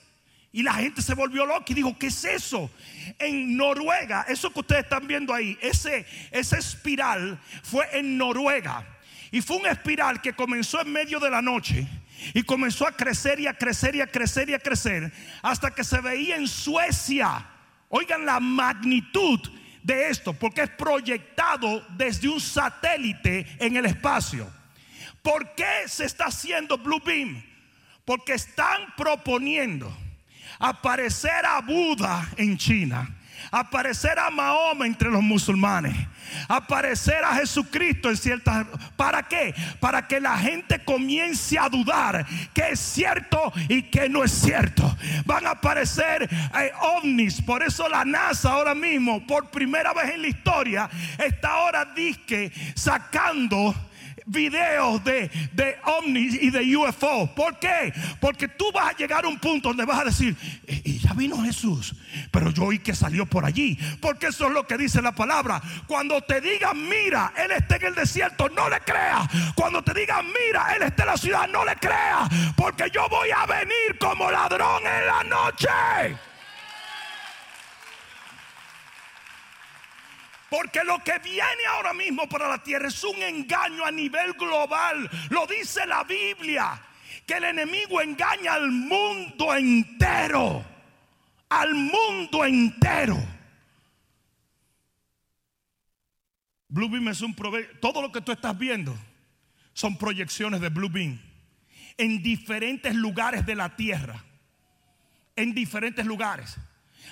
y 0.52 0.62
la 0.62 0.74
gente 0.74 1.02
se 1.02 1.14
volvió 1.14 1.44
loca 1.44 1.64
y 1.66 1.74
dijo, 1.74 1.98
¿qué 1.98 2.06
es 2.06 2.24
eso? 2.24 2.70
En 3.18 3.56
Noruega, 3.56 4.24
eso 4.28 4.52
que 4.52 4.60
ustedes 4.60 4.84
están 4.84 5.08
viendo 5.08 5.34
ahí, 5.34 5.58
ese, 5.60 6.06
esa 6.30 6.56
espiral 6.56 7.40
fue 7.64 7.88
en 7.98 8.16
Noruega. 8.16 8.86
Y 9.32 9.40
fue 9.40 9.56
un 9.56 9.66
espiral 9.66 10.22
que 10.22 10.32
comenzó 10.32 10.80
en 10.80 10.92
medio 10.92 11.18
de 11.18 11.28
la 11.28 11.42
noche 11.42 11.88
y 12.34 12.44
comenzó 12.44 12.86
a 12.86 12.92
crecer 12.92 13.40
y 13.40 13.48
a 13.48 13.54
crecer 13.54 13.96
y 13.96 14.00
a 14.00 14.06
crecer 14.06 14.48
y 14.48 14.54
a 14.54 14.60
crecer 14.60 15.12
hasta 15.42 15.72
que 15.72 15.82
se 15.82 16.00
veía 16.00 16.36
en 16.36 16.46
Suecia. 16.46 17.50
Oigan 17.96 18.26
la 18.26 18.40
magnitud 18.40 19.38
de 19.80 20.08
esto, 20.08 20.32
porque 20.32 20.62
es 20.62 20.70
proyectado 20.70 21.86
desde 21.90 22.28
un 22.28 22.40
satélite 22.40 23.46
en 23.60 23.76
el 23.76 23.86
espacio. 23.86 24.50
¿Por 25.22 25.54
qué 25.54 25.86
se 25.86 26.04
está 26.04 26.24
haciendo 26.24 26.76
Blue 26.76 26.98
Beam? 26.98 27.40
Porque 28.04 28.32
están 28.32 28.92
proponiendo 28.96 29.96
aparecer 30.58 31.46
a 31.46 31.60
Buda 31.60 32.32
en 32.36 32.58
China, 32.58 33.16
aparecer 33.54 34.18
a 34.18 34.30
Mahoma 34.30 34.84
entre 34.84 35.10
los 35.10 35.22
musulmanes, 35.22 35.94
aparecer 36.48 37.22
a 37.24 37.36
Jesucristo 37.36 38.10
en 38.10 38.16
ciertas... 38.16 38.66
¿Para 38.96 39.22
qué? 39.22 39.54
Para 39.78 40.08
que 40.08 40.20
la 40.20 40.36
gente 40.36 40.82
comience 40.84 41.56
a 41.58 41.68
dudar 41.68 42.26
que 42.52 42.70
es 42.70 42.80
cierto 42.80 43.52
y 43.68 43.82
que 43.82 44.08
no 44.08 44.24
es 44.24 44.32
cierto. 44.32 44.96
Van 45.24 45.46
a 45.46 45.50
aparecer 45.50 46.28
eh, 46.32 46.72
ovnis. 46.80 47.40
Por 47.42 47.62
eso 47.62 47.88
la 47.88 48.04
NASA 48.04 48.50
ahora 48.50 48.74
mismo, 48.74 49.24
por 49.24 49.50
primera 49.50 49.92
vez 49.92 50.14
en 50.14 50.22
la 50.22 50.28
historia, 50.28 50.90
está 51.18 51.52
ahora 51.52 51.84
disque 51.84 52.52
sacando 52.74 53.74
videos 54.26 55.02
de, 55.04 55.30
de 55.52 55.76
ovnis 55.84 56.34
y 56.40 56.50
de 56.50 56.76
UFO. 56.76 57.34
¿Por 57.34 57.58
qué? 57.58 57.92
Porque 58.20 58.48
tú 58.48 58.70
vas 58.72 58.94
a 58.94 58.96
llegar 58.96 59.24
a 59.24 59.28
un 59.28 59.38
punto 59.38 59.68
donde 59.68 59.84
vas 59.84 60.00
a 60.00 60.04
decir, 60.04 60.36
y 60.66 60.98
ya 60.98 61.12
vino 61.12 61.42
Jesús, 61.42 61.94
pero 62.30 62.50
yo 62.50 62.64
oí 62.64 62.78
que 62.78 62.94
salió 62.94 63.26
por 63.26 63.44
allí. 63.44 63.78
Porque 64.00 64.28
eso 64.28 64.46
es 64.46 64.52
lo 64.52 64.66
que 64.66 64.78
dice 64.78 65.02
la 65.02 65.12
palabra. 65.12 65.60
Cuando 65.86 66.20
te 66.22 66.40
digan, 66.40 66.88
mira, 66.88 67.32
Él 67.36 67.52
está 67.52 67.76
en 67.76 67.86
el 67.86 67.94
desierto, 67.94 68.48
no 68.48 68.68
le 68.68 68.80
creas. 68.80 69.28
Cuando 69.54 69.82
te 69.82 69.94
digan, 69.94 70.26
mira, 70.26 70.74
Él 70.74 70.82
está 70.82 71.02
en 71.02 71.08
la 71.08 71.16
ciudad, 71.16 71.48
no 71.48 71.64
le 71.64 71.76
creas. 71.76 72.28
Porque 72.56 72.90
yo 72.92 73.08
voy 73.08 73.30
a 73.30 73.46
venir 73.46 73.98
como 73.98 74.30
ladrón 74.30 74.82
en 74.86 75.06
la 75.06 75.24
noche. 75.24 76.33
Porque 80.54 80.84
lo 80.84 81.02
que 81.02 81.18
viene 81.18 81.66
ahora 81.68 81.92
mismo 81.92 82.28
para 82.28 82.48
la 82.48 82.62
tierra 82.62 82.86
es 82.86 83.02
un 83.02 83.20
engaño 83.20 83.84
a 83.84 83.90
nivel 83.90 84.34
global. 84.34 85.10
Lo 85.30 85.48
dice 85.48 85.84
la 85.84 86.04
Biblia. 86.04 86.80
Que 87.26 87.34
el 87.34 87.44
enemigo 87.44 88.00
engaña 88.00 88.54
al 88.54 88.70
mundo 88.70 89.52
entero. 89.52 90.64
Al 91.48 91.74
mundo 91.74 92.44
entero. 92.44 93.16
Bluebeam 96.68 97.08
es 97.08 97.20
un 97.20 97.34
proveedor. 97.34 97.80
Todo 97.80 98.00
lo 98.00 98.12
que 98.12 98.20
tú 98.20 98.30
estás 98.30 98.56
viendo 98.56 98.96
son 99.72 99.98
proyecciones 99.98 100.60
de 100.60 100.68
Bluebeam 100.68 101.20
en 101.98 102.22
diferentes 102.22 102.94
lugares 102.94 103.44
de 103.44 103.56
la 103.56 103.74
tierra. 103.74 104.22
En 105.34 105.52
diferentes 105.52 106.06
lugares 106.06 106.56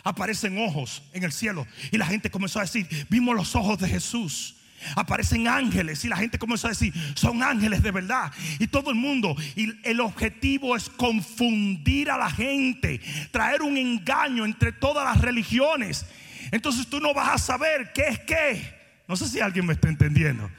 aparecen 0.02 0.58
ojos 0.58 1.02
en 1.12 1.24
el 1.24 1.32
cielo 1.32 1.66
y 1.90 1.98
la 1.98 2.06
gente 2.06 2.30
comenzó 2.30 2.58
a 2.58 2.62
decir, 2.62 2.88
vimos 3.08 3.34
los 3.36 3.54
ojos 3.54 3.78
de 3.78 3.88
Jesús. 3.88 4.56
Aparecen 4.96 5.46
ángeles 5.46 6.04
y 6.04 6.08
la 6.08 6.16
gente 6.16 6.38
comenzó 6.38 6.66
a 6.66 6.70
decir, 6.70 6.92
son 7.14 7.42
ángeles 7.42 7.82
de 7.82 7.92
verdad. 7.92 8.32
Y 8.58 8.66
todo 8.66 8.90
el 8.90 8.96
mundo, 8.96 9.36
y 9.54 9.72
el 9.88 10.00
objetivo 10.00 10.76
es 10.76 10.88
confundir 10.88 12.10
a 12.10 12.18
la 12.18 12.30
gente, 12.30 13.00
traer 13.30 13.62
un 13.62 13.76
engaño 13.76 14.44
entre 14.44 14.72
todas 14.72 15.04
las 15.04 15.22
religiones. 15.22 16.06
Entonces 16.50 16.88
tú 16.88 17.00
no 17.00 17.14
vas 17.14 17.34
a 17.34 17.38
saber 17.38 17.92
qué 17.92 18.08
es 18.08 18.18
qué. 18.20 18.82
No 19.06 19.16
sé 19.16 19.28
si 19.28 19.40
alguien 19.40 19.66
me 19.66 19.74
está 19.74 19.88
entendiendo. 19.88 20.50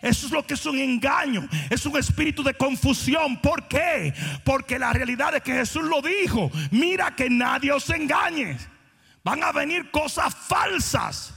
Eso 0.00 0.26
es 0.26 0.32
lo 0.32 0.46
que 0.46 0.54
es 0.54 0.66
un 0.66 0.78
engaño. 0.78 1.48
Es 1.70 1.84
un 1.86 1.96
espíritu 1.96 2.42
de 2.42 2.54
confusión. 2.54 3.40
¿Por 3.40 3.66
qué? 3.66 4.14
Porque 4.44 4.78
la 4.78 4.92
realidad 4.92 5.34
es 5.34 5.42
que 5.42 5.52
Jesús 5.52 5.82
lo 5.82 6.00
dijo. 6.00 6.50
Mira 6.70 7.14
que 7.14 7.28
nadie 7.28 7.72
os 7.72 7.88
engañe. 7.90 8.56
Van 9.28 9.44
a 9.44 9.52
venir 9.52 9.90
cosas 9.90 10.34
falsas. 10.34 11.34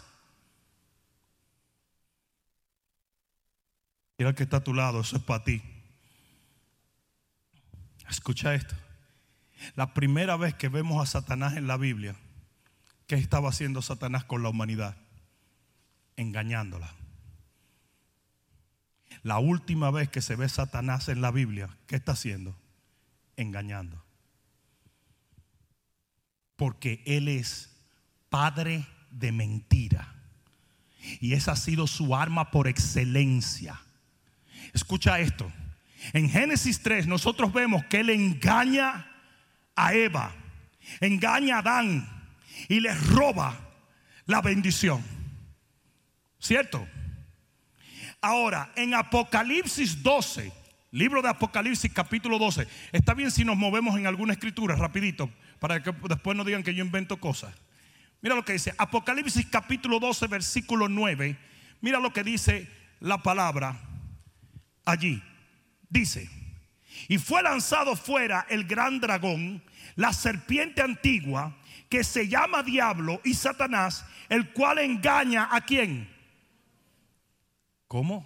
Mira 4.17 4.33
que 4.33 4.43
está 4.43 4.57
a 4.57 4.63
tu 4.63 4.73
lado, 4.73 5.01
eso 5.01 5.17
es 5.17 5.21
para 5.21 5.43
ti. 5.43 5.61
Escucha 8.09 8.53
esto. 8.53 8.75
La 9.75 9.93
primera 9.93 10.37
vez 10.37 10.53
que 10.53 10.69
vemos 10.69 11.03
a 11.03 11.05
Satanás 11.05 11.57
en 11.57 11.67
la 11.67 11.75
Biblia, 11.75 12.15
¿qué 13.07 13.15
estaba 13.15 13.49
haciendo 13.49 13.81
Satanás 13.81 14.23
con 14.23 14.41
la 14.41 14.47
humanidad? 14.47 14.95
Engañándola. 16.15 16.93
La 19.21 19.39
última 19.39 19.91
vez 19.91 20.07
que 20.07 20.21
se 20.21 20.37
ve 20.37 20.47
Satanás 20.47 21.09
en 21.09 21.19
la 21.19 21.31
Biblia, 21.31 21.77
¿qué 21.87 21.97
está 21.97 22.13
haciendo? 22.13 22.55
Engañando. 23.35 24.01
Porque 26.55 27.03
Él 27.05 27.27
es 27.27 27.70
padre 28.31 28.87
de 29.11 29.31
mentira. 29.31 30.15
Y 31.19 31.33
esa 31.33 31.51
ha 31.51 31.55
sido 31.55 31.85
su 31.85 32.15
arma 32.15 32.49
por 32.49 32.67
excelencia. 32.67 33.79
Escucha 34.73 35.19
esto. 35.19 35.51
En 36.13 36.29
Génesis 36.29 36.81
3 36.81 37.05
nosotros 37.05 37.53
vemos 37.53 37.85
que 37.85 37.99
él 37.99 38.09
engaña 38.09 39.05
a 39.75 39.93
Eva, 39.93 40.33
engaña 40.99 41.57
a 41.57 41.59
Adán 41.59 42.09
y 42.69 42.79
le 42.79 42.95
roba 42.95 43.59
la 44.25 44.41
bendición. 44.41 45.03
¿Cierto? 46.39 46.87
Ahora, 48.21 48.71
en 48.75 48.93
Apocalipsis 48.93 50.01
12, 50.01 50.51
libro 50.91 51.21
de 51.21 51.29
Apocalipsis 51.29 51.91
capítulo 51.91 52.39
12, 52.39 52.67
está 52.91 53.13
bien 53.13 53.29
si 53.29 53.43
nos 53.43 53.57
movemos 53.57 53.97
en 53.97 54.07
alguna 54.07 54.33
escritura 54.33 54.75
rapidito, 54.75 55.29
para 55.59 55.83
que 55.83 55.91
después 56.07 56.37
no 56.37 56.43
digan 56.43 56.63
que 56.63 56.73
yo 56.73 56.83
invento 56.83 57.19
cosas. 57.19 57.53
Mira 58.21 58.35
lo 58.35 58.45
que 58.45 58.53
dice 58.53 58.73
Apocalipsis 58.77 59.47
capítulo 59.47 59.99
12, 59.99 60.27
versículo 60.27 60.87
9. 60.87 61.37
Mira 61.81 61.99
lo 61.99 62.13
que 62.13 62.23
dice 62.23 62.69
la 62.99 63.17
palabra 63.17 63.79
allí. 64.85 65.21
Dice, 65.89 66.29
y 67.07 67.17
fue 67.17 67.41
lanzado 67.41 67.95
fuera 67.95 68.45
el 68.49 68.65
gran 68.65 68.99
dragón, 68.99 69.63
la 69.95 70.13
serpiente 70.13 70.81
antigua, 70.81 71.57
que 71.89 72.03
se 72.03 72.27
llama 72.27 72.63
diablo 72.63 73.19
y 73.25 73.33
Satanás, 73.33 74.05
el 74.29 74.51
cual 74.53 74.77
engaña 74.77 75.49
a 75.51 75.61
quién. 75.61 76.07
¿Cómo? 77.87 78.25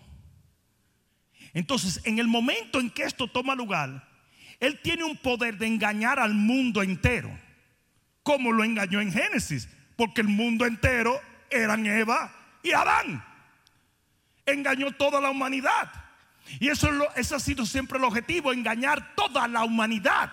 Entonces, 1.54 2.02
en 2.04 2.20
el 2.20 2.28
momento 2.28 2.82
en 2.82 2.92
que 2.92 3.04
esto 3.04 3.28
toma 3.28 3.56
lugar, 3.56 4.08
él 4.60 4.80
tiene 4.84 5.06
un 5.06 5.18
poder 5.18 5.58
de 5.58 5.68
engañar 5.68 6.20
al 6.20 6.34
mundo 6.34 6.84
entero, 6.84 7.36
como 8.22 8.52
lo 8.52 8.64
engañó 8.64 9.00
en 9.00 9.12
Génesis 9.12 9.70
porque 9.96 10.22
el 10.22 10.28
mundo 10.28 10.66
entero 10.66 11.22
eran 11.50 11.86
Eva 11.86 12.32
y 12.64 12.72
Adán. 12.72 13.24
engañó 14.46 14.92
toda 14.92 15.20
la 15.20 15.32
humanidad. 15.32 15.92
Y 16.60 16.68
eso, 16.70 16.88
es 16.88 16.94
lo- 16.94 17.16
ese 17.16 17.34
ha 17.36 17.40
sido 17.40 17.66
siempre 17.66 17.98
el 17.98 18.04
objetivo, 18.04 18.54
engañar 18.54 19.16
toda 19.16 19.48
la 19.48 19.64
humanidad. 19.64 20.32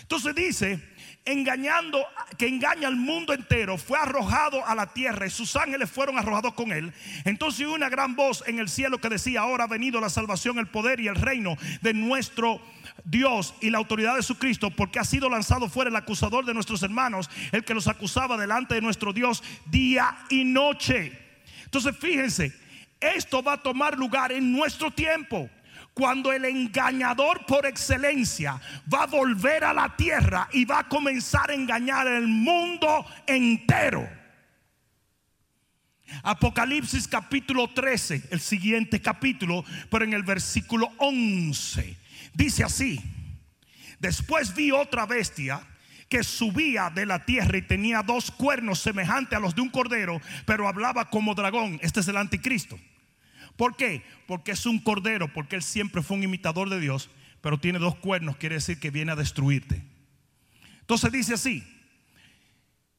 Entonces 0.00 0.34
dice, 0.36 0.93
engañando, 1.24 2.04
que 2.36 2.46
engaña 2.46 2.88
al 2.88 2.96
mundo 2.96 3.32
entero, 3.32 3.78
fue 3.78 3.98
arrojado 3.98 4.66
a 4.66 4.74
la 4.74 4.92
tierra 4.92 5.26
y 5.26 5.30
sus 5.30 5.56
ángeles 5.56 5.90
fueron 5.90 6.18
arrojados 6.18 6.54
con 6.54 6.72
él. 6.72 6.92
Entonces 7.24 7.66
hubo 7.66 7.74
una 7.74 7.88
gran 7.88 8.14
voz 8.14 8.44
en 8.46 8.58
el 8.58 8.68
cielo 8.68 8.98
que 8.98 9.08
decía, 9.08 9.40
ahora 9.40 9.64
ha 9.64 9.68
venido 9.68 10.00
la 10.00 10.10
salvación, 10.10 10.58
el 10.58 10.66
poder 10.66 11.00
y 11.00 11.08
el 11.08 11.14
reino 11.14 11.56
de 11.80 11.94
nuestro 11.94 12.60
Dios 13.04 13.54
y 13.60 13.70
la 13.70 13.78
autoridad 13.78 14.16
de 14.16 14.22
su 14.22 14.38
Cristo, 14.38 14.70
porque 14.70 14.98
ha 14.98 15.04
sido 15.04 15.30
lanzado 15.30 15.68
fuera 15.68 15.90
el 15.90 15.96
acusador 15.96 16.44
de 16.44 16.54
nuestros 16.54 16.82
hermanos, 16.82 17.30
el 17.52 17.64
que 17.64 17.74
los 17.74 17.88
acusaba 17.88 18.36
delante 18.36 18.74
de 18.74 18.82
nuestro 18.82 19.12
Dios 19.12 19.42
día 19.66 20.16
y 20.28 20.44
noche. 20.44 21.18
Entonces 21.64 21.96
fíjense, 21.96 22.52
esto 23.00 23.42
va 23.42 23.54
a 23.54 23.62
tomar 23.62 23.98
lugar 23.98 24.32
en 24.32 24.52
nuestro 24.52 24.90
tiempo. 24.90 25.48
Cuando 25.94 26.32
el 26.32 26.44
engañador 26.44 27.46
por 27.46 27.66
excelencia 27.66 28.60
va 28.92 29.04
a 29.04 29.06
volver 29.06 29.62
a 29.62 29.72
la 29.72 29.94
tierra 29.96 30.48
y 30.52 30.64
va 30.64 30.80
a 30.80 30.88
comenzar 30.88 31.50
a 31.50 31.54
engañar 31.54 32.08
el 32.08 32.26
mundo 32.26 33.06
entero. 33.28 34.06
Apocalipsis 36.24 37.06
capítulo 37.06 37.68
13, 37.70 38.24
el 38.30 38.40
siguiente 38.40 39.00
capítulo, 39.00 39.64
pero 39.88 40.04
en 40.04 40.12
el 40.14 40.24
versículo 40.24 40.90
11, 40.98 41.96
dice 42.34 42.64
así, 42.64 43.00
después 44.00 44.54
vi 44.54 44.72
otra 44.72 45.06
bestia 45.06 45.60
que 46.08 46.22
subía 46.22 46.90
de 46.90 47.06
la 47.06 47.24
tierra 47.24 47.56
y 47.56 47.62
tenía 47.62 48.02
dos 48.02 48.30
cuernos 48.30 48.80
semejantes 48.80 49.36
a 49.36 49.40
los 49.40 49.54
de 49.54 49.62
un 49.62 49.70
cordero, 49.70 50.20
pero 50.44 50.68
hablaba 50.68 51.08
como 51.08 51.34
dragón. 51.34 51.78
Este 51.82 52.00
es 52.00 52.08
el 52.08 52.16
anticristo. 52.16 52.78
¿Por 53.56 53.76
qué? 53.76 54.02
Porque 54.26 54.52
es 54.52 54.66
un 54.66 54.78
cordero, 54.78 55.32
porque 55.32 55.56
él 55.56 55.62
siempre 55.62 56.02
fue 56.02 56.16
un 56.16 56.24
imitador 56.24 56.70
de 56.70 56.80
Dios, 56.80 57.10
pero 57.40 57.58
tiene 57.58 57.78
dos 57.78 57.96
cuernos, 57.96 58.36
quiere 58.36 58.56
decir 58.56 58.80
que 58.80 58.90
viene 58.90 59.12
a 59.12 59.16
destruirte. 59.16 59.82
Entonces 60.80 61.12
dice 61.12 61.34
así, 61.34 61.62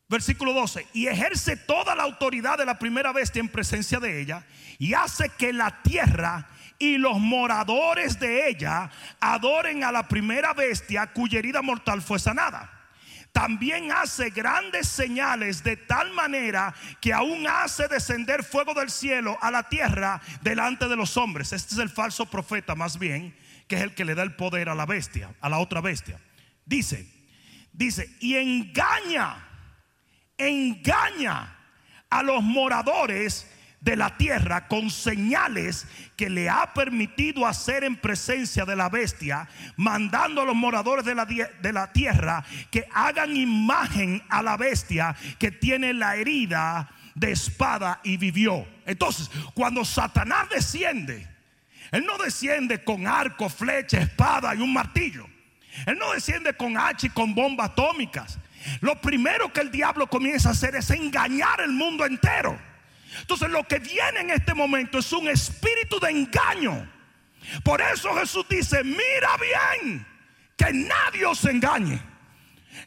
versículo 0.08 0.54
12, 0.54 0.88
y 0.94 1.08
ejerce 1.08 1.58
toda 1.58 1.96
la 1.96 2.04
autoridad 2.04 2.58
de 2.58 2.66
la 2.66 2.80
primera 2.80 3.12
bestia 3.12 3.40
en 3.40 3.50
presencia 3.50 4.00
de 4.00 4.22
ella, 4.22 4.46
y 4.78 4.94
hace 4.94 5.30
que 5.38 5.52
la 5.52 5.82
tierra 5.82 6.50
y 6.78 6.98
los 6.98 7.20
moradores 7.20 8.20
de 8.20 8.50
ella 8.50 8.90
adoren 9.20 9.84
a 9.84 9.92
la 9.92 10.08
primera 10.08 10.54
bestia 10.54 11.08
cuya 11.08 11.40
herida 11.40 11.62
mortal 11.62 12.02
fue 12.02 12.20
sanada. 12.20 12.75
También 13.36 13.92
hace 13.92 14.30
grandes 14.30 14.88
señales 14.88 15.62
de 15.62 15.76
tal 15.76 16.10
manera 16.14 16.74
que 17.02 17.12
aún 17.12 17.46
hace 17.46 17.90
descender 17.90 18.46
fuego 18.46 18.74
del 18.74 18.90
cielo 18.90 19.38
a 19.42 19.52
la 19.52 19.68
tierra 19.68 20.22
delante 20.42 20.88
de 20.88 20.96
los 20.96 21.18
hombres. 21.18 21.52
Este 21.52 21.74
es 21.74 21.80
el 21.82 21.90
falso 21.90 22.28
profeta 22.28 22.76
más 22.76 22.98
bien, 22.98 23.36
que 23.68 23.76
es 23.76 23.82
el 23.82 23.94
que 23.94 24.06
le 24.06 24.16
da 24.16 24.24
el 24.24 24.38
poder 24.38 24.70
a 24.70 24.74
la 24.74 24.86
bestia, 24.86 25.36
a 25.42 25.50
la 25.50 25.58
otra 25.58 25.82
bestia. 25.82 26.18
Dice, 26.66 27.12
dice, 27.74 28.10
y 28.22 28.38
engaña, 28.38 29.46
engaña 30.38 31.58
a 32.10 32.24
los 32.24 32.42
moradores 32.42 33.52
de 33.86 33.96
la 33.96 34.18
tierra 34.18 34.68
con 34.68 34.90
señales 34.90 35.88
que 36.18 36.28
le 36.28 36.50
ha 36.50 36.74
permitido 36.74 37.46
hacer 37.46 37.84
en 37.84 37.96
presencia 37.96 38.66
de 38.66 38.76
la 38.76 38.90
bestia, 38.90 39.48
mandando 39.78 40.42
a 40.42 40.46
los 40.46 40.56
moradores 40.56 41.06
de 41.06 41.14
la, 41.14 41.26
de 41.26 41.72
la 41.72 41.94
tierra 41.94 42.44
que 42.72 42.88
hagan 42.92 43.38
imagen 43.38 44.24
a 44.28 44.42
la 44.42 44.58
bestia 44.58 45.16
que 45.38 45.52
tiene 45.52 45.94
la 45.94 46.16
herida 46.16 46.90
de 47.14 47.32
espada 47.32 48.02
y 48.04 48.18
vivió. 48.18 48.68
Entonces, 48.88 49.30
cuando 49.54 49.86
Satanás 49.86 50.50
desciende, 50.50 51.28
él 51.92 52.08
no 52.08 52.18
desciende 52.18 52.84
con 52.84 53.06
arco, 53.06 53.50
flecha, 53.50 54.00
espada 54.00 54.56
y 54.56 54.62
un 54.62 54.74
martillo. 54.74 55.28
Él 55.86 56.00
no 56.00 56.12
desciende 56.12 56.58
con 56.58 56.76
hacha 56.76 57.06
y 57.06 57.12
con 57.12 57.36
bombas 57.36 57.70
atómicas. 57.70 58.40
Lo 58.82 59.00
primero 59.00 59.54
que 59.54 59.62
el 59.62 59.70
diablo 59.70 60.08
comienza 60.08 60.50
a 60.50 60.54
hacer 60.54 60.76
es 60.76 60.90
engañar 60.90 61.62
el 61.62 61.72
mundo 61.72 62.04
entero. 62.04 62.60
Entonces 63.22 63.50
lo 63.50 63.64
que 63.64 63.80
viene 63.80 64.22
en 64.22 64.30
este 64.32 64.54
momento 64.54 65.00
es 65.00 65.12
un 65.14 65.28
espíritu 65.28 66.00
de 66.00 66.10
engaño. 66.10 66.92
Por 67.64 67.82
eso 67.82 68.14
Jesús 68.16 68.46
dice, 68.50 68.84
mira 68.84 69.30
bien, 69.38 70.06
que 70.58 70.74
nadie 70.74 71.26
os 71.26 71.44
engañe. 71.46 72.02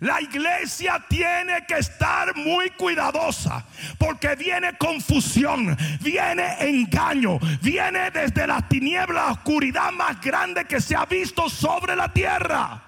La 0.00 0.20
iglesia 0.20 1.04
tiene 1.08 1.64
que 1.66 1.78
estar 1.78 2.36
muy 2.36 2.70
cuidadosa 2.70 3.66
porque 3.98 4.36
viene 4.36 4.76
confusión, 4.76 5.76
viene 6.00 6.56
engaño, 6.60 7.38
viene 7.62 8.10
desde 8.10 8.46
las 8.46 8.68
tinieblas 8.68 9.08
la 9.26 9.32
oscuridad 9.32 9.90
más 9.92 10.20
grande 10.20 10.66
que 10.66 10.80
se 10.80 10.94
ha 10.94 11.04
visto 11.06 11.48
sobre 11.48 11.96
la 11.96 12.12
tierra. 12.12 12.84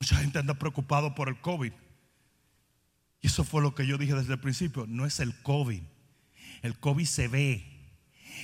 Mucha 0.00 0.16
gente 0.16 0.38
anda 0.38 0.54
preocupado 0.54 1.14
por 1.14 1.28
el 1.28 1.38
COVID. 1.40 1.72
Y 3.22 3.26
eso 3.26 3.44
fue 3.44 3.62
lo 3.62 3.74
que 3.74 3.86
yo 3.86 3.98
dije 3.98 4.14
desde 4.14 4.32
el 4.34 4.40
principio. 4.40 4.86
No 4.88 5.04
es 5.06 5.20
el 5.20 5.34
COVID. 5.42 5.82
El 6.62 6.78
COVID 6.78 7.04
se 7.06 7.28
ve. 7.28 7.66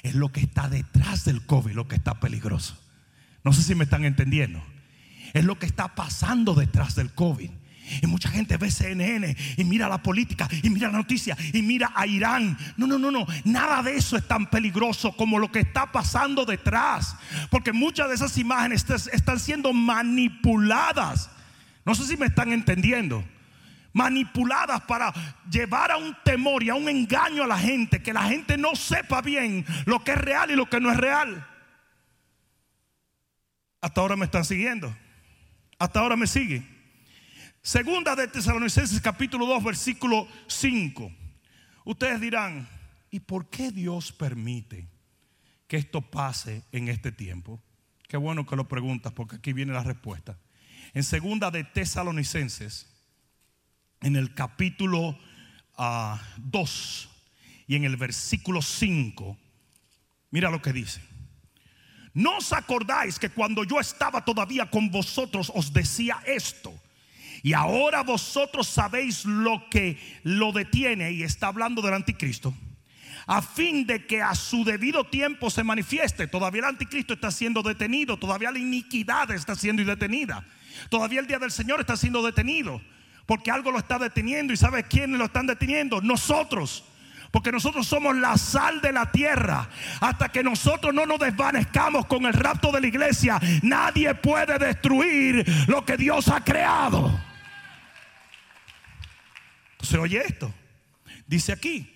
Es 0.03 0.15
lo 0.15 0.31
que 0.33 0.41
está 0.41 0.69
detrás 0.69 1.25
del 1.25 1.45
COVID 1.47 1.73
lo 1.73 1.89
que 1.89 1.97
está 1.97 2.21
peligroso. 2.21 2.77
No 3.45 3.53
sé 3.53 3.62
si 3.62 3.75
me 3.75 3.85
están 3.85 4.05
entendiendo. 4.05 4.62
Es 5.33 5.45
lo 5.45 5.59
que 5.59 5.67
está 5.67 5.95
pasando 5.95 6.55
detrás 6.55 6.95
del 6.95 7.12
COVID. 7.15 7.51
Y 8.03 8.07
mucha 8.09 8.29
gente 8.29 8.57
ve 8.57 8.71
CNN 8.71 9.37
y 9.57 9.65
mira 9.65 9.89
la 9.89 10.03
política 10.03 10.49
y 10.62 10.69
mira 10.71 10.89
la 10.91 10.99
noticia 10.99 11.37
y 11.53 11.62
mira 11.62 11.93
a 11.95 12.05
Irán. 12.07 12.59
No, 12.77 12.87
no, 12.89 12.99
no, 12.99 13.11
no. 13.12 13.27
Nada 13.45 13.81
de 13.83 13.97
eso 13.97 14.17
es 14.17 14.27
tan 14.27 14.51
peligroso 14.51 15.12
como 15.17 15.39
lo 15.39 15.53
que 15.53 15.61
está 15.61 15.93
pasando 15.93 16.45
detrás. 16.45 17.15
Porque 17.49 17.73
muchas 17.73 18.09
de 18.09 18.17
esas 18.17 18.37
imágenes 18.39 18.85
est- 18.91 19.07
están 19.15 19.39
siendo 19.39 19.73
manipuladas. 19.73 21.31
No 21.85 21.95
sé 21.95 22.07
si 22.07 22.17
me 22.17 22.27
están 22.27 22.53
entendiendo. 22.53 23.25
Manipuladas 23.97 24.83
para 24.83 25.11
llevar 25.51 25.91
a 25.91 25.97
un 25.97 26.15
temor 26.23 26.63
y 26.63 26.69
a 26.69 26.75
un 26.75 26.87
engaño 26.87 27.45
a 27.45 27.47
la 27.47 27.59
gente. 27.59 28.03
Que 28.03 28.13
la 28.13 28.25
gente 28.25 28.59
no 28.59 28.77
sepa 28.77 29.23
bien 29.23 29.65
lo 29.87 30.05
que 30.05 30.13
es 30.13 30.19
real 30.19 30.51
y 30.51 30.55
lo 30.55 30.69
que 30.69 30.81
no 30.81 30.91
es 30.91 30.99
real. 30.99 31.49
Hasta 33.81 34.03
ahora 34.03 34.15
me 34.15 34.27
están 34.27 34.45
siguiendo. 34.45 34.95
Hasta 35.79 36.01
ahora 36.01 36.15
me 36.15 36.27
siguen. 36.27 36.69
Segunda 37.63 38.15
de 38.15 38.29
Tesalonicenses 38.29 39.01
capítulo 39.01 39.47
2 39.47 39.65
versículo 39.65 40.29
5. 40.47 41.11
Ustedes 41.87 42.21
dirán, 42.21 42.69
¿y 43.11 43.21
por 43.21 43.49
qué 43.49 43.71
Dios 43.71 44.13
permite 44.13 44.91
que 45.69 45.79
esto 45.79 46.03
pase 46.03 46.65
en 46.71 46.89
este 46.89 47.13
tiempo? 47.13 47.63
Qué 48.07 48.19
bueno 48.19 48.45
que 48.45 48.57
lo 48.57 48.69
preguntas 48.69 49.15
porque 49.15 49.37
aquí 49.37 49.55
viene 49.55 49.73
la 49.73 49.83
respuesta. 49.83 50.39
En 50.93 51.03
segunda 51.03 51.51
de 51.51 51.65
Tesalonicenses, 51.65 52.96
en 54.01 54.17
el 54.17 54.35
capítulo 54.35 55.19
2 56.37 57.09
y 57.67 57.77
en 57.77 57.85
el 57.85 57.97
versículo 57.97 58.63
5, 58.63 59.37
mira 60.31 60.51
lo 60.51 60.63
que 60.63 60.73
dice. 60.73 61.01
¿No 62.15 62.39
os 62.39 62.53
acordáis 62.53 63.19
que 63.19 63.29
cuando 63.29 63.63
yo 63.65 63.79
estaba 63.79 64.25
todavía 64.25 64.71
con 64.71 64.91
vosotros 64.91 65.53
os 65.55 65.73
decía 65.73 66.19
esto? 66.27 66.73
Y 67.43 67.53
ahora 67.53 68.03
vosotros 68.03 68.67
sabéis 68.67 69.27
lo 69.27 69.69
que 69.69 69.99
lo 70.23 70.51
detiene 70.53 71.13
y 71.13 71.23
está 71.23 71.49
hablando 71.49 71.83
del 71.83 71.93
anticristo. 71.95 72.55
A 73.27 73.43
fin 73.43 73.87
de 73.87 74.07
que 74.07 74.23
a 74.23 74.35
su 74.35 74.65
debido 74.65 75.05
tiempo 75.05 75.51
se 75.51 75.63
manifieste. 75.63 76.27
Todavía 76.27 76.61
el 76.61 76.69
anticristo 76.69 77.15
está 77.15 77.31
siendo 77.31 77.63
detenido. 77.63 78.17
Todavía 78.17 78.51
la 78.51 78.59
iniquidad 78.59 79.31
está 79.33 79.55
siendo 79.55 79.85
detenida. 79.85 80.47
Todavía 80.89 81.21
el 81.21 81.27
día 81.27 81.39
del 81.39 81.51
Señor 81.51 81.81
está 81.81 81.97
siendo 81.97 82.25
detenido. 82.25 82.81
Porque 83.27 83.51
algo 83.51 83.73
lo 83.73 83.79
está 83.79 83.99
deteniendo. 83.99 84.53
¿Y 84.53 84.57
sabe 84.57 84.85
quiénes 84.85 85.19
lo 85.19 85.27
están 85.27 85.47
deteniendo? 85.47 86.01
Nosotros. 86.01 86.85
Porque 87.33 87.53
nosotros 87.53 87.87
somos 87.87 88.17
la 88.17 88.39
sal 88.39 88.81
de 88.81 88.93
la 88.93 89.11
tierra. 89.11 89.69
Hasta 90.01 90.31
que 90.31 90.43
nosotros 90.43 90.95
no 90.95 91.05
nos 91.05 91.19
desvanezcamos 91.19 92.07
con 92.07 92.25
el 92.25 92.33
rapto 92.33 92.71
de 92.71 92.81
la 92.81 92.87
iglesia, 92.87 93.41
nadie 93.62 94.15
puede 94.15 94.59
destruir 94.59 95.45
lo 95.67 95.85
que 95.85 95.97
Dios 95.97 96.29
ha 96.29 96.43
creado. 96.43 97.21
Entonces, 99.73 99.99
oye 99.99 100.23
esto. 100.25 100.55
Dice 101.27 101.53
aquí, 101.53 101.93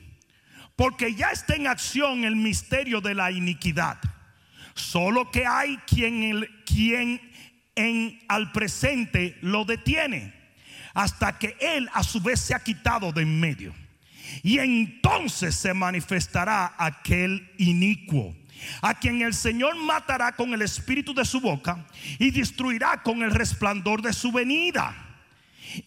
porque 0.75 1.15
ya 1.15 1.29
está 1.29 1.55
en 1.55 1.69
acción 1.69 2.25
el 2.25 2.35
misterio 2.35 3.01
de 3.01 3.15
la 3.15 3.31
iniquidad. 3.31 3.99
Solo 4.75 5.31
que 5.31 5.47
hay 5.47 5.77
quien, 5.87 6.47
quien 6.67 7.21
en, 7.77 8.19
al 8.29 8.51
presente 8.51 9.39
lo 9.43 9.65
detiene. 9.65 10.40
Hasta 10.95 11.39
que 11.39 11.57
él 11.61 11.89
a 11.93 12.03
su 12.03 12.21
vez 12.21 12.41
se 12.41 12.55
ha 12.55 12.61
quitado 12.61 13.13
de 13.13 13.23
en 13.23 13.41
medio. 13.41 13.75
Y 14.43 14.59
entonces 14.59 15.57
se 15.57 15.75
manifestará 15.75 16.75
aquel 16.79 17.53
inicuo, 17.59 18.35
a 18.83 18.95
quien 18.99 19.23
el 19.23 19.35
Señor 19.35 19.77
matará 19.77 20.33
con 20.33 20.53
el 20.53 20.63
espíritu 20.63 21.15
de 21.15 21.25
su 21.25 21.41
boca 21.41 21.87
y 22.19 22.31
destruirá 22.31 23.03
con 23.03 23.23
el 23.23 23.31
resplandor 23.31 24.03
de 24.03 24.13
su 24.13 24.31
venida. 24.31 24.95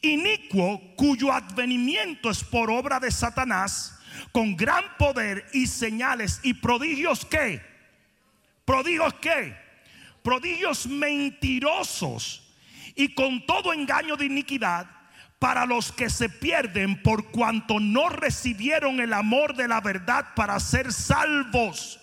Inicuo 0.02 0.96
cuyo 0.96 1.32
advenimiento 1.32 2.30
es 2.30 2.44
por 2.44 2.70
obra 2.72 3.00
de 3.00 3.12
Satanás, 3.12 4.00
con 4.32 4.56
gran 4.56 4.84
poder 4.98 5.46
y 5.54 5.68
señales 5.68 6.40
y 6.44 6.54
prodigios 6.54 7.26
que, 7.26 7.62
prodigios 8.66 9.14
que, 9.16 9.56
prodigios 10.22 10.88
mentirosos 10.88 12.43
y 12.96 13.14
con 13.14 13.46
todo 13.46 13.74
engaño 13.74 14.16
de 14.16 14.26
iniquidad 14.26 14.88
para 15.40 15.66
los 15.66 15.92
que 15.92 16.10
se 16.10 16.30
pierden 16.30 17.02
por 17.02 17.32
cuanto 17.32 17.80
no 17.80 18.08
recibieron 18.10 19.00
el 19.02 19.14
amor 19.14 19.56
de 19.56 19.68
la 19.68 19.82
verdad 19.82 20.28
para 20.36 20.60
ser 20.60 20.94
salvos. 20.94 22.00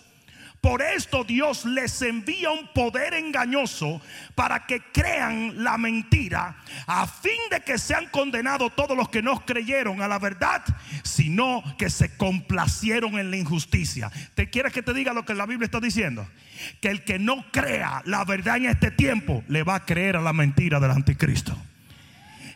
Por 0.61 0.83
esto 0.83 1.23
Dios 1.23 1.65
les 1.65 2.03
envía 2.03 2.51
un 2.51 2.67
poder 2.67 3.15
engañoso 3.15 3.99
para 4.35 4.67
que 4.67 4.79
crean 4.93 5.63
la 5.63 5.75
mentira, 5.79 6.55
a 6.85 7.07
fin 7.07 7.39
de 7.49 7.61
que 7.61 7.79
sean 7.79 8.05
condenados 8.09 8.75
todos 8.75 8.95
los 8.95 9.09
que 9.09 9.23
no 9.23 9.43
creyeron 9.43 10.03
a 10.03 10.07
la 10.07 10.19
verdad, 10.19 10.63
sino 11.03 11.63
que 11.79 11.89
se 11.89 12.15
complacieron 12.15 13.17
en 13.17 13.31
la 13.31 13.37
injusticia. 13.37 14.11
¿Te 14.35 14.51
quieres 14.51 14.71
que 14.71 14.83
te 14.83 14.93
diga 14.93 15.13
lo 15.13 15.25
que 15.25 15.33
la 15.33 15.47
Biblia 15.47 15.65
está 15.65 15.79
diciendo? 15.79 16.29
Que 16.79 16.89
el 16.89 17.03
que 17.03 17.17
no 17.17 17.43
crea 17.51 18.03
la 18.05 18.23
verdad 18.23 18.57
en 18.57 18.67
este 18.67 18.91
tiempo 18.91 19.43
le 19.47 19.63
va 19.63 19.75
a 19.75 19.85
creer 19.85 20.15
a 20.15 20.21
la 20.21 20.31
mentira 20.31 20.79
del 20.79 20.91
anticristo. 20.91 21.57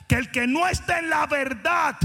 Que 0.08 0.16
el 0.16 0.30
que 0.30 0.46
no 0.46 0.68
está 0.68 1.00
en 1.00 1.10
la 1.10 1.26
verdad 1.26 1.98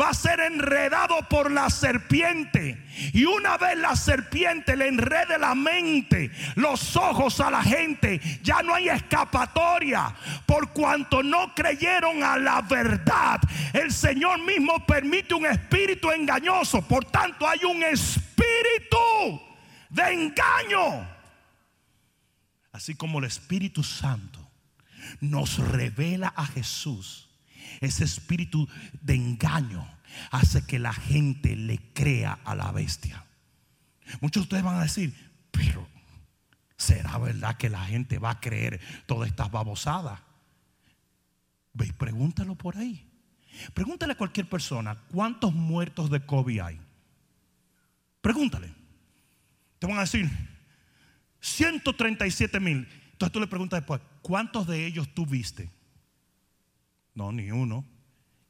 va 0.00 0.10
a 0.10 0.14
ser 0.14 0.40
enredado 0.40 1.28
por 1.28 1.50
la 1.50 1.70
serpiente. 1.70 2.84
Y 3.12 3.24
una 3.24 3.56
vez 3.56 3.76
la 3.78 3.96
serpiente 3.96 4.76
le 4.76 4.88
enrede 4.88 5.38
la 5.38 5.54
mente, 5.54 6.30
los 6.56 6.96
ojos 6.96 7.40
a 7.40 7.50
la 7.50 7.62
gente, 7.62 8.20
ya 8.42 8.62
no 8.62 8.74
hay 8.74 8.88
escapatoria. 8.88 10.14
Por 10.46 10.72
cuanto 10.72 11.22
no 11.22 11.54
creyeron 11.54 12.22
a 12.22 12.36
la 12.36 12.62
verdad, 12.62 13.40
el 13.72 13.92
Señor 13.92 14.40
mismo 14.40 14.84
permite 14.86 15.34
un 15.34 15.46
espíritu 15.46 16.10
engañoso. 16.10 16.82
Por 16.82 17.04
tanto, 17.06 17.48
hay 17.48 17.64
un 17.64 17.82
espíritu 17.82 19.40
de 19.90 20.02
engaño. 20.12 21.08
Así 22.72 22.94
como 22.94 23.18
el 23.18 23.26
Espíritu 23.26 23.82
Santo 23.82 24.40
nos 25.20 25.58
revela 25.58 26.32
a 26.34 26.46
Jesús 26.46 27.28
ese 27.82 28.04
espíritu 28.04 28.68
de 29.00 29.14
engaño 29.14 29.86
hace 30.30 30.64
que 30.64 30.78
la 30.78 30.92
gente 30.92 31.56
le 31.56 31.78
crea 31.92 32.38
a 32.44 32.54
la 32.54 32.70
bestia. 32.70 33.24
Muchos 34.20 34.42
de 34.42 34.44
ustedes 34.44 34.62
van 34.62 34.78
a 34.78 34.82
decir, 34.82 35.14
pero 35.50 35.88
¿será 36.76 37.18
verdad 37.18 37.56
que 37.56 37.70
la 37.70 37.84
gente 37.84 38.18
va 38.18 38.30
a 38.30 38.40
creer 38.40 38.80
todas 39.06 39.28
estas 39.28 39.50
babosadas? 39.50 40.20
Ve 41.72 41.86
y 41.86 41.92
pregúntalo 41.92 42.54
por 42.54 42.76
ahí. 42.76 43.08
Pregúntale 43.74 44.12
a 44.12 44.18
cualquier 44.18 44.48
persona, 44.48 44.96
¿cuántos 45.08 45.52
muertos 45.52 46.10
de 46.10 46.24
COVID 46.24 46.60
hay? 46.60 46.80
Pregúntale. 48.20 48.72
Te 49.78 49.86
van 49.86 49.98
a 49.98 50.02
decir, 50.02 50.30
137 51.40 52.60
mil. 52.60 52.88
Entonces 53.12 53.32
tú 53.32 53.40
le 53.40 53.46
preguntas 53.46 53.80
después, 53.80 54.00
¿cuántos 54.22 54.66
de 54.66 54.86
ellos 54.86 55.08
tú 55.12 55.26
viste? 55.26 55.70
No, 57.14 57.32
ni 57.32 57.50
uno. 57.50 57.84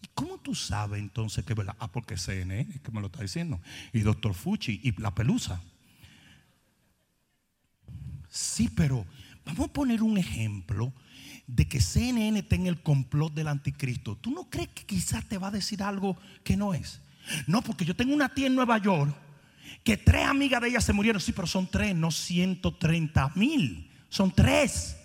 ¿Y 0.02 0.08
cómo 0.14 0.38
tú 0.38 0.54
sabes 0.54 1.00
entonces 1.00 1.44
que 1.44 1.54
verdad? 1.54 1.76
Ah, 1.78 1.90
porque 1.90 2.16
CNN 2.16 2.80
que 2.80 2.90
me 2.90 3.00
lo 3.00 3.06
está 3.06 3.22
diciendo. 3.22 3.60
Y 3.92 4.00
doctor 4.00 4.34
Fuchi 4.34 4.80
y 4.82 5.00
la 5.00 5.14
pelusa. 5.14 5.62
Sí, 8.28 8.68
pero 8.74 9.04
vamos 9.44 9.68
a 9.68 9.72
poner 9.72 10.02
un 10.02 10.18
ejemplo 10.18 10.92
de 11.46 11.68
que 11.68 11.80
CNN 11.80 12.38
está 12.38 12.56
en 12.56 12.66
el 12.66 12.82
complot 12.82 13.34
del 13.34 13.48
anticristo. 13.48 14.16
¿Tú 14.16 14.30
no 14.30 14.48
crees 14.48 14.68
que 14.68 14.84
quizás 14.84 15.28
te 15.28 15.38
va 15.38 15.48
a 15.48 15.52
decir 15.52 15.82
algo 15.82 16.16
que 16.42 16.56
no 16.56 16.74
es? 16.74 17.00
No, 17.46 17.62
porque 17.62 17.84
yo 17.84 17.94
tengo 17.94 18.14
una 18.14 18.28
tía 18.34 18.46
en 18.46 18.54
Nueva 18.54 18.78
York 18.78 19.14
que 19.84 19.96
tres 19.96 20.26
amigas 20.26 20.60
de 20.60 20.68
ella 20.68 20.80
se 20.80 20.92
murieron. 20.92 21.20
Sí, 21.20 21.32
pero 21.32 21.46
son 21.46 21.68
tres, 21.70 21.94
no 21.94 22.10
130 22.10 23.32
mil. 23.34 23.90
Son 24.08 24.30
tres. 24.30 24.96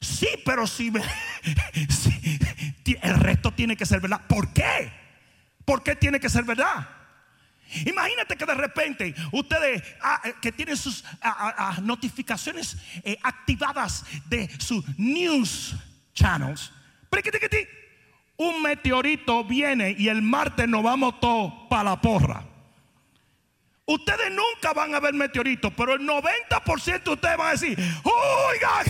Sí, 0.00 0.28
pero 0.44 0.66
si, 0.66 0.90
el 3.02 3.14
resto 3.16 3.52
tiene 3.52 3.76
que 3.76 3.84
ser 3.86 4.00
verdad. 4.00 4.26
¿Por 4.26 4.52
qué? 4.52 4.92
¿Por 5.64 5.82
qué 5.82 5.94
tiene 5.94 6.18
que 6.18 6.28
ser 6.28 6.44
verdad? 6.44 6.88
Imagínate 7.86 8.36
que 8.36 8.46
de 8.46 8.54
repente 8.54 9.14
ustedes 9.30 9.82
ah, 10.02 10.20
eh, 10.24 10.34
que 10.40 10.50
tienen 10.50 10.76
sus 10.76 11.04
ah, 11.22 11.54
ah, 11.56 11.78
notificaciones 11.80 12.76
eh, 13.04 13.16
activadas 13.22 14.04
de 14.28 14.48
sus 14.58 14.84
news 14.98 15.76
channels, 16.14 16.72
un 18.36 18.62
meteorito 18.62 19.44
viene 19.44 19.94
y 19.98 20.08
el 20.08 20.22
martes 20.22 20.66
nos 20.66 20.82
vamos 20.82 21.20
todos 21.20 21.52
para 21.68 21.90
la 21.90 22.00
porra. 22.00 22.49
Ustedes 23.90 24.30
nunca 24.30 24.72
van 24.72 24.94
a 24.94 25.00
ver 25.00 25.12
meteoritos, 25.14 25.72
pero 25.76 25.94
el 25.94 26.02
90% 26.02 27.02
de 27.02 27.10
ustedes 27.10 27.36
van 27.36 27.48
a 27.48 27.50
decir, 27.50 27.76
oigan, 28.04 28.86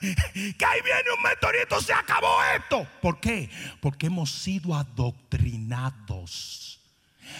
que 0.58 0.64
ahí 0.64 0.80
viene 0.82 1.12
un 1.16 1.22
meteorito, 1.22 1.80
se 1.80 1.92
acabó 1.92 2.42
esto. 2.56 2.84
¿Por 3.00 3.20
qué? 3.20 3.48
Porque 3.80 4.06
hemos 4.06 4.32
sido 4.32 4.74
adoctrinados 4.74 6.80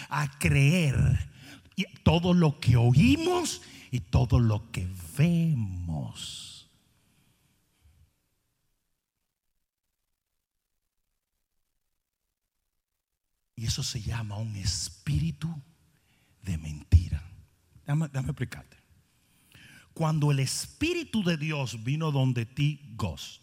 a 0.07 0.39
creer 0.39 0.95
todo 2.03 2.33
lo 2.33 2.61
que 2.61 2.77
oímos 2.77 3.61
y 3.91 3.99
todo 3.99 4.39
lo 4.39 4.71
que 4.71 4.87
vemos. 5.17 6.69
Y 13.57 13.65
eso 13.65 13.83
se 13.83 14.01
llama 14.01 14.37
un 14.37 14.55
espíritu 14.55 15.53
de 16.43 16.57
mentira. 16.57 17.23
Déjame, 17.85 18.05
explicarte. 18.05 18.77
Cuando 19.93 20.31
el 20.31 20.39
Espíritu 20.39 21.23
de 21.23 21.37
Dios 21.37 21.83
vino 21.83 22.11
donde 22.11 22.45
ti, 22.45 22.81
Ghost, 22.95 23.41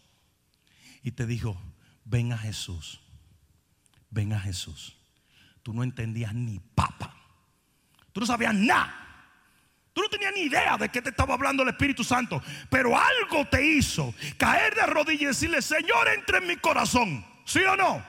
y 1.03 1.11
te 1.11 1.25
dijo, 1.25 1.59
ven 2.05 2.33
a 2.33 2.37
Jesús, 2.37 3.01
ven 4.09 4.33
a 4.33 4.39
Jesús. 4.39 4.95
Tú 5.63 5.73
no 5.73 5.83
entendías 5.83 6.33
ni 6.33 6.59
papa. 6.59 7.15
Tú 8.11 8.19
no 8.19 8.25
sabías 8.25 8.53
nada. 8.53 8.97
Tú 9.93 10.01
no 10.01 10.09
tenías 10.09 10.33
ni 10.33 10.41
idea 10.41 10.77
de 10.77 10.89
qué 10.89 11.01
te 11.01 11.09
estaba 11.09 11.33
hablando 11.33 11.63
el 11.63 11.69
Espíritu 11.69 12.03
Santo. 12.03 12.41
Pero 12.69 12.97
algo 12.97 13.45
te 13.49 13.65
hizo 13.65 14.13
caer 14.37 14.73
de 14.75 14.85
rodillas 14.85 15.21
y 15.21 15.25
decirle, 15.25 15.61
Señor, 15.61 16.07
entre 16.15 16.37
en 16.39 16.47
mi 16.47 16.57
corazón. 16.57 17.25
¿Sí 17.45 17.59
o 17.59 17.75
no? 17.75 18.03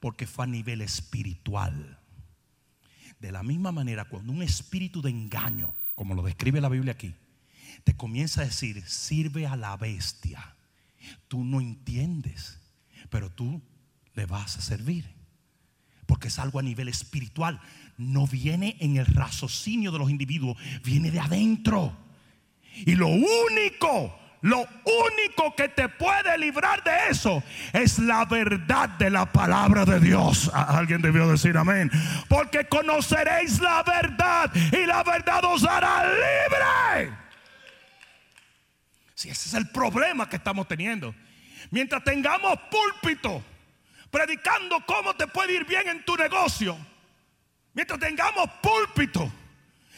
Porque 0.00 0.26
fue 0.26 0.44
a 0.44 0.48
nivel 0.48 0.80
espiritual. 0.80 1.97
De 3.20 3.32
la 3.32 3.42
misma 3.42 3.72
manera, 3.72 4.04
cuando 4.04 4.32
un 4.32 4.42
espíritu 4.42 5.02
de 5.02 5.10
engaño, 5.10 5.74
como 5.94 6.14
lo 6.14 6.22
describe 6.22 6.60
la 6.60 6.68
Biblia 6.68 6.92
aquí, 6.92 7.14
te 7.84 7.96
comienza 7.96 8.42
a 8.42 8.44
decir, 8.44 8.82
sirve 8.86 9.46
a 9.46 9.56
la 9.56 9.76
bestia, 9.76 10.54
tú 11.26 11.44
no 11.44 11.60
entiendes, 11.60 12.60
pero 13.10 13.30
tú 13.30 13.62
le 14.14 14.26
vas 14.26 14.56
a 14.56 14.60
servir. 14.60 15.18
Porque 16.06 16.28
es 16.28 16.38
algo 16.38 16.58
a 16.58 16.62
nivel 16.62 16.88
espiritual. 16.88 17.60
No 17.98 18.26
viene 18.26 18.76
en 18.80 18.96
el 18.96 19.06
raciocinio 19.06 19.92
de 19.92 19.98
los 19.98 20.10
individuos, 20.10 20.56
viene 20.82 21.10
de 21.10 21.20
adentro. 21.20 21.96
Y 22.86 22.94
lo 22.94 23.08
único 23.08 24.18
lo 24.40 24.58
único 24.84 25.54
que 25.56 25.68
te 25.68 25.88
puede 25.88 26.38
librar 26.38 26.82
de 26.84 27.08
eso 27.10 27.42
es 27.72 27.98
la 27.98 28.24
verdad 28.24 28.88
de 28.90 29.10
la 29.10 29.26
palabra 29.26 29.84
de 29.84 29.98
Dios. 29.98 30.50
Alguien 30.54 31.02
debió 31.02 31.26
decir 31.26 31.56
amén. 31.56 31.90
Porque 32.28 32.66
conoceréis 32.66 33.60
la 33.60 33.82
verdad 33.82 34.50
y 34.54 34.86
la 34.86 35.02
verdad 35.02 35.44
os 35.44 35.64
hará 35.64 36.04
libre. 36.04 37.16
Si 39.14 39.28
ese 39.28 39.48
es 39.48 39.54
el 39.54 39.68
problema 39.70 40.28
que 40.28 40.36
estamos 40.36 40.68
teniendo. 40.68 41.12
Mientras 41.70 42.04
tengamos 42.04 42.56
púlpito 42.70 43.42
predicando 44.10 44.80
cómo 44.86 45.14
te 45.14 45.26
puede 45.26 45.54
ir 45.54 45.64
bien 45.66 45.88
en 45.88 46.04
tu 46.04 46.16
negocio. 46.16 46.78
Mientras 47.74 47.98
tengamos 47.98 48.48
púlpito 48.62 49.32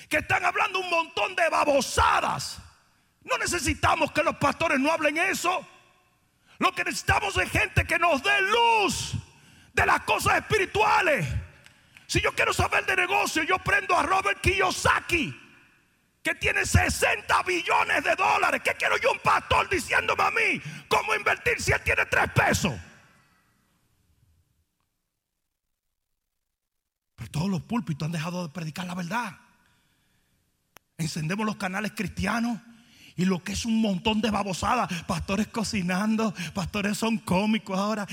que 0.09 0.17
están 0.17 0.47
hablando 0.47 0.81
un 0.81 0.89
montón 0.89 1.37
de 1.37 1.47
babosadas 1.51 2.70
no 3.23 3.39
necesitamos 3.39 4.13
que 4.13 4.23
los 4.23 4.37
pastores 4.37 4.79
no 4.81 4.91
hablen 4.91 5.19
eso. 5.19 5.67
Lo 6.59 6.73
que 6.73 6.85
necesitamos 6.85 7.37
es 7.37 7.51
gente 7.51 7.87
que 7.87 7.99
nos 7.99 8.23
dé 8.23 8.43
luz 8.43 9.15
de 9.73 9.87
las 9.87 10.01
cosas 10.03 10.39
espirituales. 10.39 11.27
Si 12.07 12.21
yo 12.21 12.35
quiero 12.35 12.53
saber 12.53 12.85
de 12.87 12.97
negocio, 12.97 13.43
yo 13.45 13.59
prendo 13.59 13.97
a 13.97 14.03
Robert 14.03 14.41
Kiyosaki, 14.41 15.39
que 16.23 16.35
tiene 16.35 16.67
60 16.67 17.43
billones 17.45 18.05
de 18.05 18.15
dólares. 18.15 18.61
¿Qué 18.65 18.75
quiero 18.75 18.99
yo 18.99 19.13
un 19.13 19.21
pastor 19.21 19.69
diciéndome 19.71 20.23
a 20.23 20.31
mí 20.31 20.61
cómo 20.89 21.15
invertir 21.15 21.61
si 21.63 21.73
él 21.73 21.81
tiene 21.83 22.05
3 22.05 22.31
pesos? 22.33 22.73
Pero 27.17 27.31
todos 27.31 27.49
los 27.49 27.63
púlpitos 27.63 28.07
han 28.07 28.13
dejado 28.13 28.47
de 28.47 28.53
predicar 28.53 28.87
la 28.87 28.95
verdad. 28.95 29.39
Encendemos 30.99 31.47
los 31.47 31.57
canales 31.57 31.93
cristianos 31.95 32.61
Y 33.21 33.27
lo 33.27 33.45
que 33.45 33.53
es 33.53 33.67
un 33.67 33.83
montón 33.83 34.23
de 34.23 34.31
babosada. 34.31 34.89
Pastores 35.07 35.47
cocinando, 35.49 36.33
pastores 36.55 36.97
son 36.97 37.19
cómicos 37.19 37.79
ahora. 37.79 38.07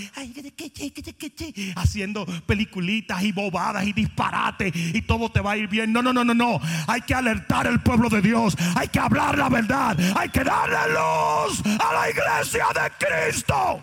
haciendo 1.78 2.26
peliculitas 2.46 3.24
y 3.24 3.32
bobadas 3.32 3.88
y 3.88 3.94
disparates. 3.94 4.74
Y 4.76 5.02
todo 5.04 5.30
te 5.32 5.40
va 5.40 5.54
a 5.54 5.58
ir 5.58 5.70
bien. 5.70 5.94
No, 5.94 6.02
no, 6.02 6.12
no, 6.12 6.26
no, 6.26 6.34
no. 6.34 6.60
Hay 6.88 7.00
que 7.04 7.16
alertar 7.16 7.68
al 7.68 7.82
pueblo 7.82 8.10
de 8.10 8.22
Dios. 8.22 8.58
Hay 8.76 8.90
que 8.90 9.00
hablar 9.00 9.38
la 9.38 9.48
verdad. 9.48 9.98
Hay 10.18 10.28
que 10.28 10.44
darle 10.44 10.76
luz 10.90 11.62
a 11.80 11.94
la 11.94 12.10
iglesia 12.10 12.66
de 12.76 13.08
Cristo. 13.08 13.82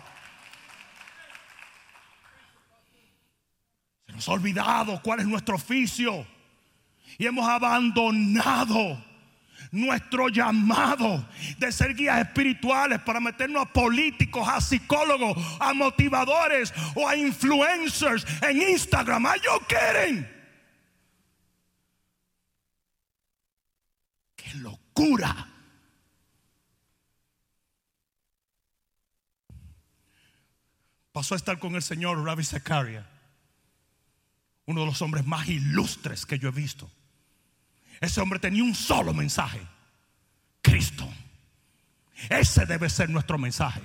Se 4.05 4.13
nos 4.13 4.29
ha 4.29 4.31
olvidado 4.31 5.01
cuál 5.01 5.21
es 5.21 5.25
nuestro 5.25 5.55
oficio. 5.55 6.23
Y 7.17 7.25
hemos 7.25 7.49
abandonado 7.49 9.03
nuestro 9.75 10.29
llamado 10.29 11.27
de 11.57 11.71
ser 11.71 11.93
guías 11.93 12.19
espirituales 12.19 13.01
para 13.01 13.19
meternos 13.19 13.63
a 13.63 13.73
políticos, 13.73 14.47
a 14.47 14.61
psicólogos, 14.61 15.37
a 15.59 15.73
motivadores 15.73 16.73
o 16.95 17.07
a 17.07 17.15
influencers 17.15 18.25
en 18.41 18.61
Instagram. 18.61 19.25
¿Are 19.25 19.39
you 19.39 19.65
kidding? 19.67 20.27
¡Qué 24.35 24.53
locura! 24.55 25.49
Pasó 31.11 31.33
a 31.33 31.37
estar 31.37 31.59
con 31.59 31.75
el 31.75 31.81
señor 31.81 32.21
Ravi 32.25 32.43
Zakaria, 32.43 33.07
uno 34.65 34.81
de 34.81 34.87
los 34.87 35.01
hombres 35.01 35.25
más 35.25 35.47
ilustres 35.47 36.25
que 36.25 36.37
yo 36.39 36.49
he 36.49 36.51
visto. 36.51 36.91
Ese 38.01 38.21
hombre 38.21 38.39
tenía 38.39 38.63
un 38.63 38.75
solo 38.75 39.13
mensaje. 39.13 39.61
Cristo. 40.61 41.07
Ese 42.29 42.65
debe 42.65 42.89
ser 42.89 43.09
nuestro 43.09 43.37
mensaje. 43.37 43.81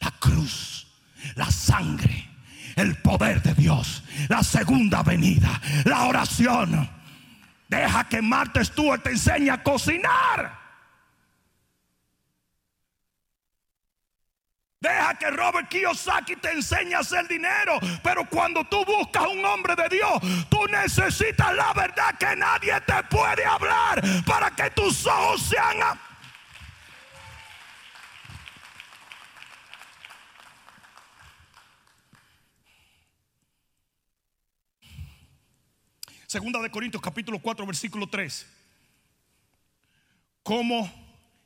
La 0.00 0.10
cruz, 0.12 0.86
la 1.34 1.50
sangre, 1.50 2.28
el 2.76 2.96
poder 2.98 3.42
de 3.42 3.54
Dios, 3.54 4.04
la 4.28 4.42
segunda 4.42 5.02
venida, 5.02 5.60
la 5.84 6.04
oración. 6.04 6.88
Deja 7.68 8.08
que 8.08 8.22
Marta 8.22 8.64
Stewart 8.64 9.02
te 9.02 9.10
enseñe 9.10 9.50
a 9.50 9.62
cocinar. 9.62 10.65
Deja 14.86 15.14
que 15.18 15.30
Robert 15.30 15.68
Kiyosaki 15.68 16.36
te 16.36 16.52
enseñe 16.52 16.94
a 16.94 17.00
hacer 17.00 17.26
dinero. 17.26 17.80
Pero 18.04 18.24
cuando 18.28 18.62
tú 18.64 18.84
buscas 18.84 19.26
un 19.26 19.44
hombre 19.44 19.74
de 19.74 19.88
Dios, 19.88 20.46
tú 20.48 20.64
necesitas 20.68 21.52
la 21.56 21.72
verdad 21.72 22.16
que 22.16 22.36
nadie 22.36 22.80
te 22.82 23.02
puede 23.10 23.44
hablar 23.44 24.00
para 24.24 24.50
que 24.52 24.70
tus 24.70 25.04
ojos 25.06 25.42
sean... 25.42 25.98
Segunda 36.28 36.60
de 36.60 36.70
Corintios 36.70 37.02
capítulo 37.02 37.40
4 37.40 37.66
versículo 37.66 38.08
3. 38.08 38.46
¿Cómo 40.44 40.88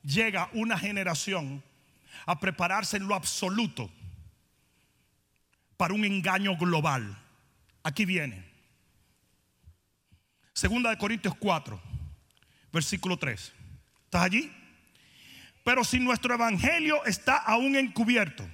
llega 0.02 0.50
una 0.52 0.78
generación 0.78 1.62
a 2.30 2.38
prepararse 2.38 2.96
en 2.96 3.08
lo 3.08 3.16
absoluto 3.16 3.90
para 5.76 5.94
un 5.94 6.04
engaño 6.04 6.56
global. 6.56 7.18
Aquí 7.82 8.04
viene. 8.04 8.44
Segunda 10.52 10.90
de 10.90 10.98
Corintios 10.98 11.34
4, 11.34 11.80
versículo 12.72 13.16
3. 13.16 13.52
¿Estás 14.04 14.22
allí? 14.22 14.52
Pero 15.64 15.82
si 15.82 15.98
nuestro 15.98 16.32
evangelio 16.32 17.04
está 17.04 17.36
aún 17.36 17.74
encubierto, 17.74 18.48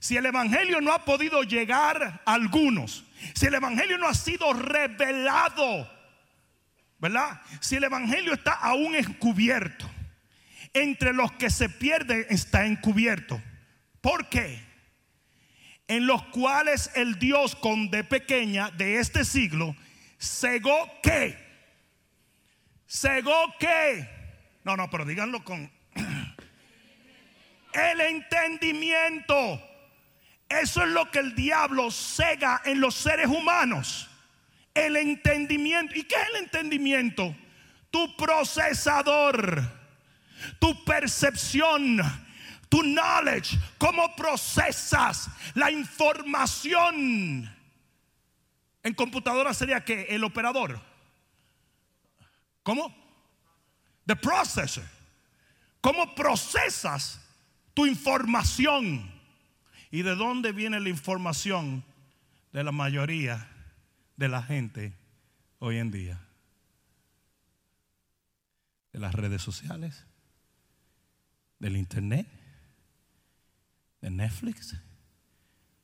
si 0.00 0.16
el 0.16 0.24
evangelio 0.24 0.80
no 0.80 0.94
ha 0.94 1.04
podido 1.04 1.42
llegar 1.42 2.22
a 2.24 2.32
algunos, 2.32 3.04
si 3.34 3.46
el 3.46 3.54
evangelio 3.54 3.98
no 3.98 4.08
ha 4.08 4.14
sido 4.14 4.54
revelado, 4.54 5.90
¿verdad? 6.98 7.38
Si 7.60 7.76
el 7.76 7.84
evangelio 7.84 8.32
está 8.32 8.52
aún 8.52 8.94
encubierto, 8.94 9.90
entre 10.76 11.14
los 11.14 11.32
que 11.32 11.48
se 11.48 11.68
pierden 11.68 12.26
está 12.28 12.66
encubierto. 12.66 13.40
¿Por 14.02 14.28
qué? 14.28 14.60
En 15.88 16.06
los 16.06 16.22
cuales 16.26 16.90
el 16.94 17.18
Dios 17.18 17.56
con 17.56 17.90
de 17.90 18.04
pequeña 18.04 18.70
de 18.72 18.98
este 18.98 19.24
siglo 19.24 19.74
cegó 20.20 20.90
que. 21.02 21.36
Cegó 22.86 23.54
que. 23.58 24.06
No, 24.64 24.76
no, 24.76 24.90
pero 24.90 25.06
díganlo 25.06 25.42
con 25.44 25.70
el 27.72 28.00
entendimiento. 28.00 29.62
Eso 30.48 30.82
es 30.82 30.88
lo 30.90 31.10
que 31.10 31.20
el 31.20 31.34
diablo 31.34 31.90
cega 31.90 32.60
en 32.64 32.80
los 32.80 32.94
seres 32.94 33.28
humanos. 33.28 34.10
El 34.74 34.96
entendimiento. 34.96 35.94
¿Y 35.94 36.02
qué 36.04 36.16
es 36.16 36.28
el 36.34 36.44
entendimiento? 36.44 37.34
Tu 37.90 38.14
procesador 38.16 39.85
tu 40.58 40.84
percepción, 40.84 41.98
tu 42.68 42.82
knowledge, 42.82 43.58
cómo 43.78 44.14
procesas 44.16 45.28
la 45.54 45.70
información. 45.70 47.50
En 48.82 48.94
computadora 48.94 49.52
sería 49.54 49.84
que 49.84 50.02
el 50.10 50.24
operador. 50.24 50.80
¿Cómo? 52.62 52.94
The 54.06 54.16
processor. 54.16 54.84
¿Cómo 55.80 56.14
procesas 56.14 57.20
tu 57.74 57.86
información? 57.86 59.10
¿Y 59.90 60.02
de 60.02 60.14
dónde 60.14 60.52
viene 60.52 60.80
la 60.80 60.88
información 60.88 61.84
de 62.52 62.64
la 62.64 62.72
mayoría 62.72 63.48
de 64.16 64.28
la 64.28 64.42
gente 64.42 64.92
hoy 65.58 65.78
en 65.78 65.90
día? 65.90 66.20
De 68.92 68.98
las 68.98 69.14
redes 69.14 69.42
sociales 69.42 70.04
del 71.58 71.76
internet, 71.76 72.28
de 74.00 74.10
Netflix, 74.10 74.76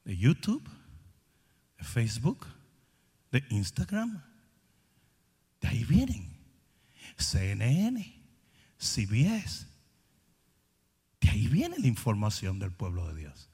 de 0.05 0.17
YouTube, 0.17 0.69
de 1.79 1.85
Facebook, 1.85 2.47
de 3.31 3.45
Instagram. 3.51 4.23
De 5.61 5.69
ahí 5.69 5.85
vienen. 5.85 6.37
CNN, 7.17 8.01
CBS. 8.79 9.67
De 11.21 11.31
ahí 11.31 11.47
viene 11.47 11.79
la 11.79 11.87
información 11.87 12.59
del 12.59 12.73
pueblo 12.73 13.07
de 13.09 13.21
Dios. 13.21 13.49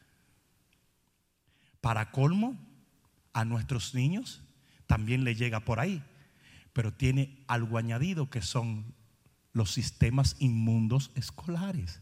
Para 1.80 2.10
colmo, 2.10 2.58
a 3.32 3.44
nuestros 3.44 3.94
niños 3.94 4.42
también 4.86 5.22
le 5.22 5.34
llega 5.34 5.60
por 5.60 5.80
ahí, 5.80 6.02
pero 6.72 6.92
tiene 6.92 7.44
algo 7.46 7.78
añadido 7.78 8.30
que 8.30 8.42
son 8.42 8.94
los 9.52 9.70
sistemas 9.70 10.36
inmundos 10.40 11.12
escolares 11.14 12.00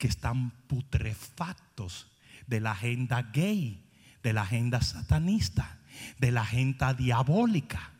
que 0.00 0.08
están 0.08 0.50
putrefactos 0.66 2.10
de 2.46 2.58
la 2.58 2.72
agenda 2.72 3.20
gay, 3.34 3.84
de 4.22 4.32
la 4.32 4.42
agenda 4.42 4.80
satanista, 4.80 5.78
de 6.18 6.32
la 6.32 6.40
agenda 6.40 6.94
diabólica. 6.94 7.92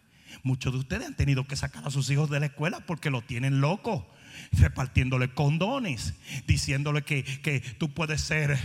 Muchos 0.43 0.73
de 0.73 0.79
ustedes 0.79 1.07
han 1.07 1.15
tenido 1.15 1.47
que 1.47 1.57
sacar 1.57 1.87
a 1.87 1.91
sus 1.91 2.09
hijos 2.09 2.31
de 2.31 2.41
la 2.41 2.47
escuela 2.47 2.81
porque 2.87 3.11
lo 3.11 3.21
tienen 3.21 3.61
loco 3.61 4.11
repartiéndole 4.53 5.35
condones, 5.35 6.15
diciéndole 6.47 7.03
que, 7.03 7.63
tú 7.79 7.93
puedes 7.93 8.23
ser 8.23 8.59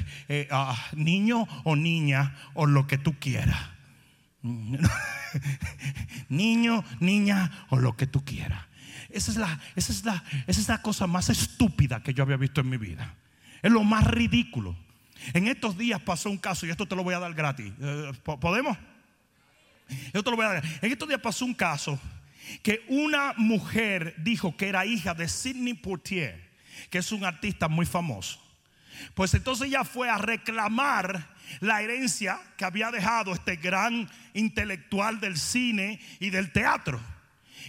ah, 0.49 0.81
niño 0.93 1.45
o 1.65 1.75
niña 1.75 2.37
o 2.53 2.65
lo 2.65 2.87
que 2.87 2.97
tú 2.97 3.19
quieras. 3.19 3.59
niño, 6.29 6.85
niña 7.01 7.65
o 7.67 7.75
lo 7.79 7.97
que 7.97 8.07
tú 8.07 8.23
quieras. 8.23 8.63
Esa 9.09 9.31
es, 9.31 9.37
la, 9.37 9.59
esa, 9.75 9.91
es 9.91 10.05
la, 10.05 10.23
esa 10.47 10.61
es 10.61 10.69
la 10.69 10.81
cosa 10.81 11.05
más 11.05 11.29
estúpida 11.29 12.01
que 12.01 12.13
yo 12.13 12.23
había 12.23 12.37
visto 12.37 12.61
en 12.61 12.69
mi 12.69 12.77
vida. 12.77 13.13
Es 13.65 13.71
lo 13.71 13.83
más 13.83 14.03
ridículo. 14.05 14.75
En 15.33 15.47
estos 15.47 15.75
días 15.75 15.99
pasó 15.99 16.29
un 16.29 16.37
caso, 16.37 16.67
y 16.67 16.69
esto 16.69 16.87
te 16.87 16.95
lo 16.95 17.03
voy 17.03 17.15
a 17.15 17.19
dar 17.19 17.33
gratis. 17.33 17.73
Eh, 17.81 18.11
¿Podemos? 18.23 18.77
Esto 19.89 20.21
te 20.21 20.29
lo 20.29 20.35
voy 20.35 20.45
a 20.45 20.49
dar. 20.49 20.63
En 20.83 20.91
estos 20.91 21.07
días 21.07 21.19
pasó 21.19 21.45
un 21.45 21.55
caso 21.55 21.99
que 22.61 22.85
una 22.89 23.33
mujer 23.37 24.13
dijo 24.19 24.55
que 24.55 24.67
era 24.67 24.85
hija 24.85 25.15
de 25.15 25.27
Sidney 25.27 25.73
Poitier, 25.73 26.47
que 26.91 26.99
es 26.99 27.11
un 27.11 27.25
artista 27.25 27.67
muy 27.67 27.87
famoso. 27.87 28.39
Pues 29.15 29.33
entonces 29.33 29.69
ella 29.69 29.83
fue 29.83 30.11
a 30.11 30.19
reclamar 30.19 31.33
la 31.59 31.81
herencia 31.81 32.39
que 32.57 32.65
había 32.65 32.91
dejado 32.91 33.33
este 33.33 33.55
gran 33.55 34.07
intelectual 34.35 35.19
del 35.19 35.39
cine 35.39 35.99
y 36.19 36.29
del 36.29 36.51
teatro. 36.51 37.01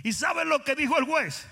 ¿Y 0.05 0.13
sabes 0.13 0.45
lo 0.45 0.63
que 0.63 0.75
dijo 0.75 0.99
el 0.99 1.07
juez? 1.07 1.49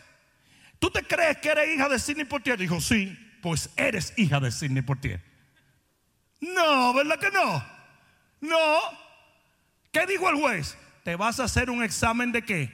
¿Tú 0.79 0.91
te 0.91 1.03
crees 1.03 1.39
que 1.39 1.49
eres 1.49 1.75
hija 1.75 1.89
de 1.89 1.99
Sidney 1.99 2.27
Poitier? 2.27 2.59
Dijo, 2.59 2.79
sí 2.79 3.24
pues 3.45 3.69
eres 3.77 4.15
hija 4.17 4.41
de 4.41 4.51
Sidney 4.51 4.81
Portier. 4.81 5.21
No, 6.41 6.95
¿verdad 6.95 7.19
que 7.19 7.31
no? 7.31 7.63
No. 8.41 8.79
¿Qué 9.93 10.07
dijo 10.07 10.31
el 10.31 10.37
juez? 10.37 10.79
Te 11.03 11.15
vas 11.15 11.39
a 11.41 11.45
hacer 11.45 11.69
un 11.69 11.85
examen 11.85 12.33
de 12.33 12.43
qué? 12.43 12.73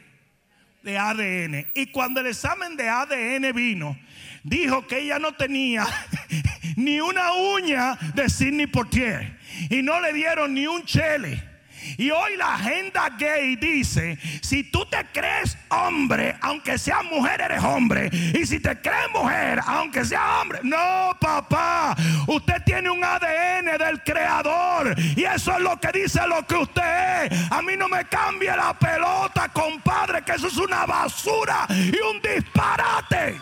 de 0.85 0.97
ADN. 0.97 1.67
Y 1.75 1.87
cuando 1.87 2.21
el 2.21 2.29
examen 2.29 2.77
de 2.77 2.89
ADN 2.89 3.53
vino, 3.53 3.99
dijo 4.45 4.87
que 4.87 5.01
ella 5.01 5.19
no 5.19 5.35
tenía 5.35 5.89
ni 6.77 7.01
una 7.01 7.33
uña 7.33 7.99
de 8.15 8.31
Sidney 8.31 8.69
Portier. 8.69 9.41
Y 9.71 9.83
no 9.83 10.01
le 10.01 10.13
dieron 10.13 10.55
ni 10.55 10.69
un 10.69 10.85
chele. 10.85 11.50
Y 11.97 12.11
hoy 12.11 12.37
la 12.37 12.55
agenda 12.55 13.09
gay 13.19 13.57
dice, 13.57 14.19
si 14.43 14.65
tú 14.65 14.85
te 14.87 15.05
crees 15.13 15.57
hombre, 15.69 16.37
aunque 16.41 16.79
sea 16.79 17.03
mujer, 17.03 17.41
eres 17.41 17.63
hombre. 17.63 18.11
Y 18.13 18.45
si 18.47 18.61
te 18.61 18.81
crees 18.81 19.11
mujer, 19.13 19.61
aunque 19.67 20.05
sea 20.05 20.41
hombre. 20.41 20.61
No, 20.63 21.17
papá, 21.21 21.97
usted 22.27 22.63
tiene 22.65 22.91
un 22.91 23.03
ADN 23.03 23.79
del 23.79 24.03
creador. 24.03 24.95
Y 25.17 25.25
eso 25.25 25.53
es 25.53 25.61
lo 25.61 25.79
que 25.79 25.93
dice 25.93 26.21
lo 26.27 26.47
que 26.47 26.55
usted 26.55 27.25
es. 27.25 27.53
A 27.53 27.63
mí 27.63 27.77
no 27.77 27.89
me 27.89 28.05
cambie 28.07 28.55
la 28.55 28.73
pelota, 28.79 29.49
compadre, 29.49 30.23
que 30.23 30.33
eso 30.33 30.49
es 30.49 30.57
una 30.57 30.87
basura 30.87 31.67
y 31.69 31.99
un 31.99 32.21
disparate. 32.23 33.41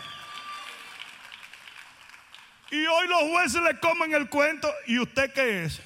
Y 2.71 2.85
hoy 2.85 3.07
los 3.07 3.21
jueces 3.31 3.61
le 3.61 3.79
comen 3.79 4.13
el 4.13 4.29
cuento. 4.29 4.71
¿Y 4.85 4.99
usted 4.99 5.33
qué 5.33 5.63
es? 5.63 5.81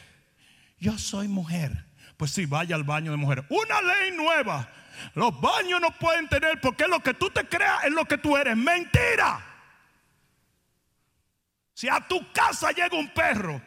Yo 0.80 0.98
soy 0.98 1.28
mujer. 1.28 1.86
Pues 2.17 2.32
sí, 2.32 2.45
vaya 2.45 2.76
al 2.76 2.84
baño 2.84 3.12
de 3.12 3.17
mujeres. 3.17 3.45
Una 3.49 3.82
ley 3.82 4.12
nueva. 4.12 4.69
Los 5.15 5.39
baños 5.41 5.82
no 5.82 5.91
pueden 5.91 6.28
tener 6.30 6.60
porque 6.62 6.88
lo 6.88 6.99
que 6.99 7.13
tú 7.13 7.30
te 7.30 7.47
creas 7.47 7.84
es 7.84 7.91
lo 7.91 8.06
que 8.06 8.17
tú 8.17 8.38
eres. 8.38 8.56
Mentira. 8.56 9.43
Si 11.73 11.89
a 11.89 11.99
tu 11.99 12.32
casa 12.32 12.71
llega 12.71 12.97
un 12.97 13.10
perro 13.13 13.62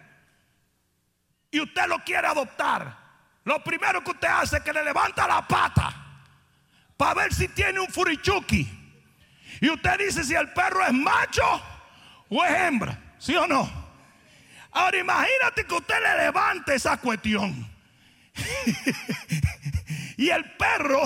y 1.50 1.60
usted 1.60 1.86
lo 1.88 1.98
quiere 2.04 2.28
adoptar, 2.28 2.96
lo 3.44 3.62
primero 3.62 4.02
que 4.02 4.12
usted 4.12 4.28
hace 4.28 4.56
es 4.58 4.62
que 4.62 4.72
le 4.72 4.84
levanta 4.84 5.26
la 5.26 5.46
pata 5.46 5.94
para 6.96 7.14
ver 7.14 7.34
si 7.34 7.48
tiene 7.48 7.80
un 7.80 7.88
furichuki. 7.88 8.68
Y 9.60 9.68
usted 9.70 9.98
dice 9.98 10.24
si 10.24 10.34
el 10.34 10.52
perro 10.52 10.84
es 10.84 10.92
macho 10.92 11.62
o 12.28 12.44
es 12.44 12.52
hembra. 12.52 12.98
¿Sí 13.18 13.34
o 13.34 13.46
no? 13.46 13.68
Ahora 14.70 14.98
imagínate 14.98 15.64
que 15.64 15.74
usted 15.74 15.94
le 16.02 16.24
levante 16.24 16.74
esa 16.74 16.96
cuestión. 16.98 17.75
y 20.16 20.28
el 20.30 20.44
perro, 20.52 21.02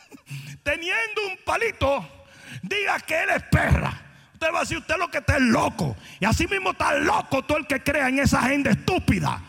teniendo 0.62 1.26
un 1.28 1.38
palito, 1.44 2.26
diga 2.62 2.98
que 3.00 3.22
él 3.22 3.30
es 3.30 3.42
perra. 3.44 4.00
Usted 4.34 4.52
va 4.52 4.58
a 4.58 4.60
decir, 4.62 4.78
usted 4.78 4.96
lo 4.96 5.08
que 5.08 5.18
está 5.18 5.36
es 5.36 5.42
loco. 5.42 5.96
Y 6.18 6.24
así 6.24 6.46
mismo 6.46 6.70
está 6.70 6.94
loco 6.94 7.44
todo 7.44 7.58
el 7.58 7.66
que 7.66 7.82
crea 7.82 8.08
en 8.08 8.18
esa 8.18 8.42
gente 8.42 8.70
estúpida. 8.70 9.40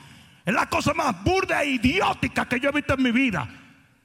Es 0.46 0.54
la 0.54 0.68
cosa 0.68 0.94
más 0.94 1.24
burda 1.24 1.64
e 1.64 1.72
idiótica 1.72 2.46
que 2.46 2.60
yo 2.60 2.70
he 2.70 2.74
visto 2.74 2.94
en 2.94 3.04
mi 3.04 3.12
vida. 3.12 3.48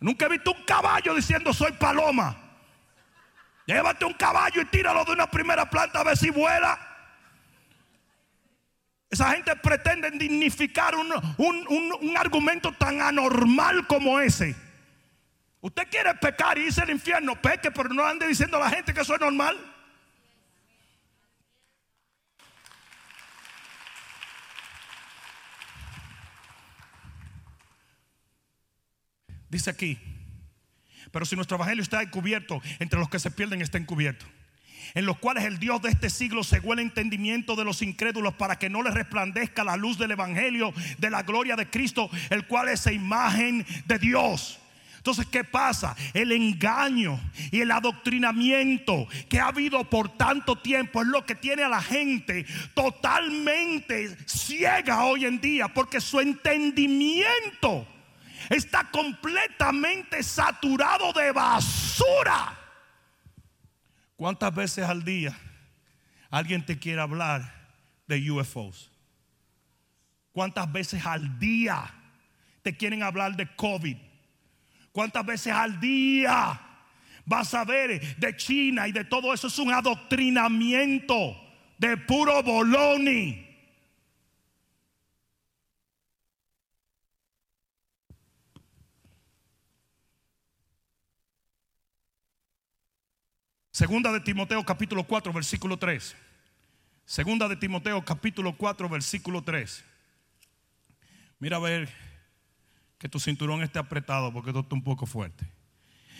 Nunca 0.00 0.26
he 0.26 0.28
visto 0.28 0.52
un 0.52 0.64
caballo 0.64 1.14
diciendo 1.14 1.52
soy 1.52 1.72
paloma. 1.72 2.37
Llévate 3.66 4.04
un 4.07 4.14
caballo 4.14 4.62
y 4.62 4.64
tíralo 4.66 5.04
de 5.04 5.12
una 5.12 5.26
primera 5.26 5.68
planta 5.68 6.00
a 6.00 6.04
ver 6.04 6.16
si 6.16 6.31
vuela. 6.31 6.88
Esa 9.10 9.32
gente 9.32 9.56
pretende 9.56 10.10
dignificar 10.10 10.94
un, 10.94 11.10
un, 11.38 12.16
argumento 12.16 12.72
tan 12.72 13.00
anormal 13.00 13.86
como 13.86 14.20
ese. 14.20 14.54
Usted 15.62 15.88
quiere 15.90 16.14
pecar 16.14 16.58
y 16.58 16.66
irse 16.66 16.82
al 16.82 16.90
infierno, 16.90 17.40
peque, 17.40 17.70
pero 17.70 17.88
no 17.88 18.04
ande 18.04 18.28
diciendo 18.28 18.58
a 18.58 18.60
la 18.60 18.70
gente 18.70 18.92
que 18.92 19.00
eso 19.00 19.14
es 19.14 19.20
normal. 19.20 19.56
Dice 29.48 29.70
aquí, 29.70 29.98
pero 31.10 31.24
si 31.24 31.34
nuestro 31.34 31.56
evangelio 31.56 31.82
está 31.82 32.02
encubierto, 32.02 32.60
entre 32.78 32.98
los 32.98 33.08
que 33.08 33.18
se 33.18 33.30
pierden 33.30 33.62
está 33.62 33.78
encubierto 33.78 34.26
en 34.94 35.07
los 35.07 35.18
cuales 35.18 35.44
el 35.44 35.59
Dios 35.59 35.81
de 35.83 35.90
este 35.90 36.11
siglo 36.11 36.44
cegó 36.44 36.72
el 36.72 36.81
entendimiento 36.81 37.57
de 37.57 37.64
los 37.64 37.83
incrédulos 37.83 38.35
para 38.35 38.59
que 38.59 38.70
no 38.70 38.83
les 38.83 38.94
resplandezca 38.94 39.64
la 39.64 39.77
luz 39.77 39.98
del 39.98 40.11
Evangelio 40.11 40.72
de 40.98 41.11
la 41.11 41.22
gloria 41.22 41.57
de 41.57 41.68
Cristo, 41.68 42.11
el 42.31 42.46
cual 42.46 42.68
es 42.68 42.87
imagen 42.87 43.66
de 43.87 43.98
Dios. 43.98 44.59
Entonces, 44.98 45.27
¿qué 45.27 45.44
pasa? 45.44 45.96
El 46.12 46.33
engaño 46.33 47.18
y 47.51 47.61
el 47.61 47.70
adoctrinamiento 47.70 49.09
que 49.29 49.40
ha 49.40 49.46
habido 49.46 49.85
por 49.85 50.11
tanto 50.11 50.57
tiempo 50.57 51.01
es 51.01 51.09
lo 51.09 51.24
que 51.24 51.35
tiene 51.35 51.62
a 51.62 51.68
la 51.68 51.81
gente 51.81 52.44
totalmente 52.74 54.16
ciega 54.27 55.05
hoy 55.05 55.24
en 55.24 55.40
día, 55.40 55.68
porque 55.68 56.01
su 56.01 56.20
entendimiento 56.20 57.87
está 58.51 58.90
completamente 58.90 60.22
saturado 60.22 61.12
de 61.12 61.33
basura. 61.33 62.57
¿Cuántas 64.18 64.52
veces 64.52 64.85
al 64.85 65.04
día 65.04 65.38
alguien 66.28 66.66
te 66.66 66.76
quiere 66.76 67.00
hablar 67.00 67.54
de 68.09 68.28
UFOs? 68.28 68.90
¿Cuántas 70.33 70.72
veces 70.72 71.07
al 71.07 71.38
día 71.38 71.88
te 72.62 72.76
quieren 72.76 73.04
hablar 73.04 73.37
de 73.37 73.46
COVID? 73.54 73.96
¿Cuántas 74.90 75.24
veces 75.24 75.52
al 75.52 75.78
día 75.78 76.61
vas 77.26 77.54
a 77.54 77.64
ver 77.64 78.16
de 78.16 78.37
China 78.37 78.88
y 78.88 78.92
de 78.92 79.04
todo 79.04 79.33
eso? 79.33 79.46
Es 79.46 79.59
un 79.61 79.72
adoctrinamiento 79.72 81.37
de 81.78 81.96
puro 81.96 82.42
boloni. 82.42 83.47
Segunda 93.78 94.10
de 94.10 94.18
Timoteo 94.18 94.64
capítulo 94.64 95.04
4 95.04 95.32
versículo 95.32 95.76
3. 95.76 96.16
Segunda 97.04 97.46
de 97.46 97.54
Timoteo 97.54 98.04
capítulo 98.04 98.56
4 98.56 98.88
versículo 98.88 99.42
3. 99.42 99.84
Mira 101.38 101.58
a 101.58 101.60
ver 101.60 101.88
que 102.98 103.08
tu 103.08 103.20
cinturón 103.20 103.62
esté 103.62 103.78
apretado 103.78 104.32
porque 104.32 104.50
esto 104.50 104.62
está 104.62 104.74
un 104.74 104.82
poco 104.82 105.06
fuerte. 105.06 105.46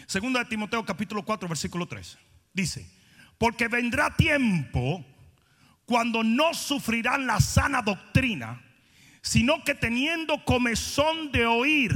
Segunda 0.07 0.39
de 0.39 0.45
Timoteo 0.45 0.85
capítulo 0.85 1.25
4 1.25 1.49
versículo 1.49 1.87
3. 1.87 2.17
Dice, 2.53 2.89
porque 3.39 3.67
vendrá 3.67 4.15
tiempo 4.15 5.05
cuando 5.85 6.23
no 6.23 6.55
sufrirán 6.55 7.27
la 7.27 7.41
sana 7.41 7.83
doctrina, 7.83 8.63
sino 9.21 9.65
que 9.65 9.75
teniendo 9.75 10.45
comezón 10.45 11.33
de 11.33 11.45
oír, 11.45 11.91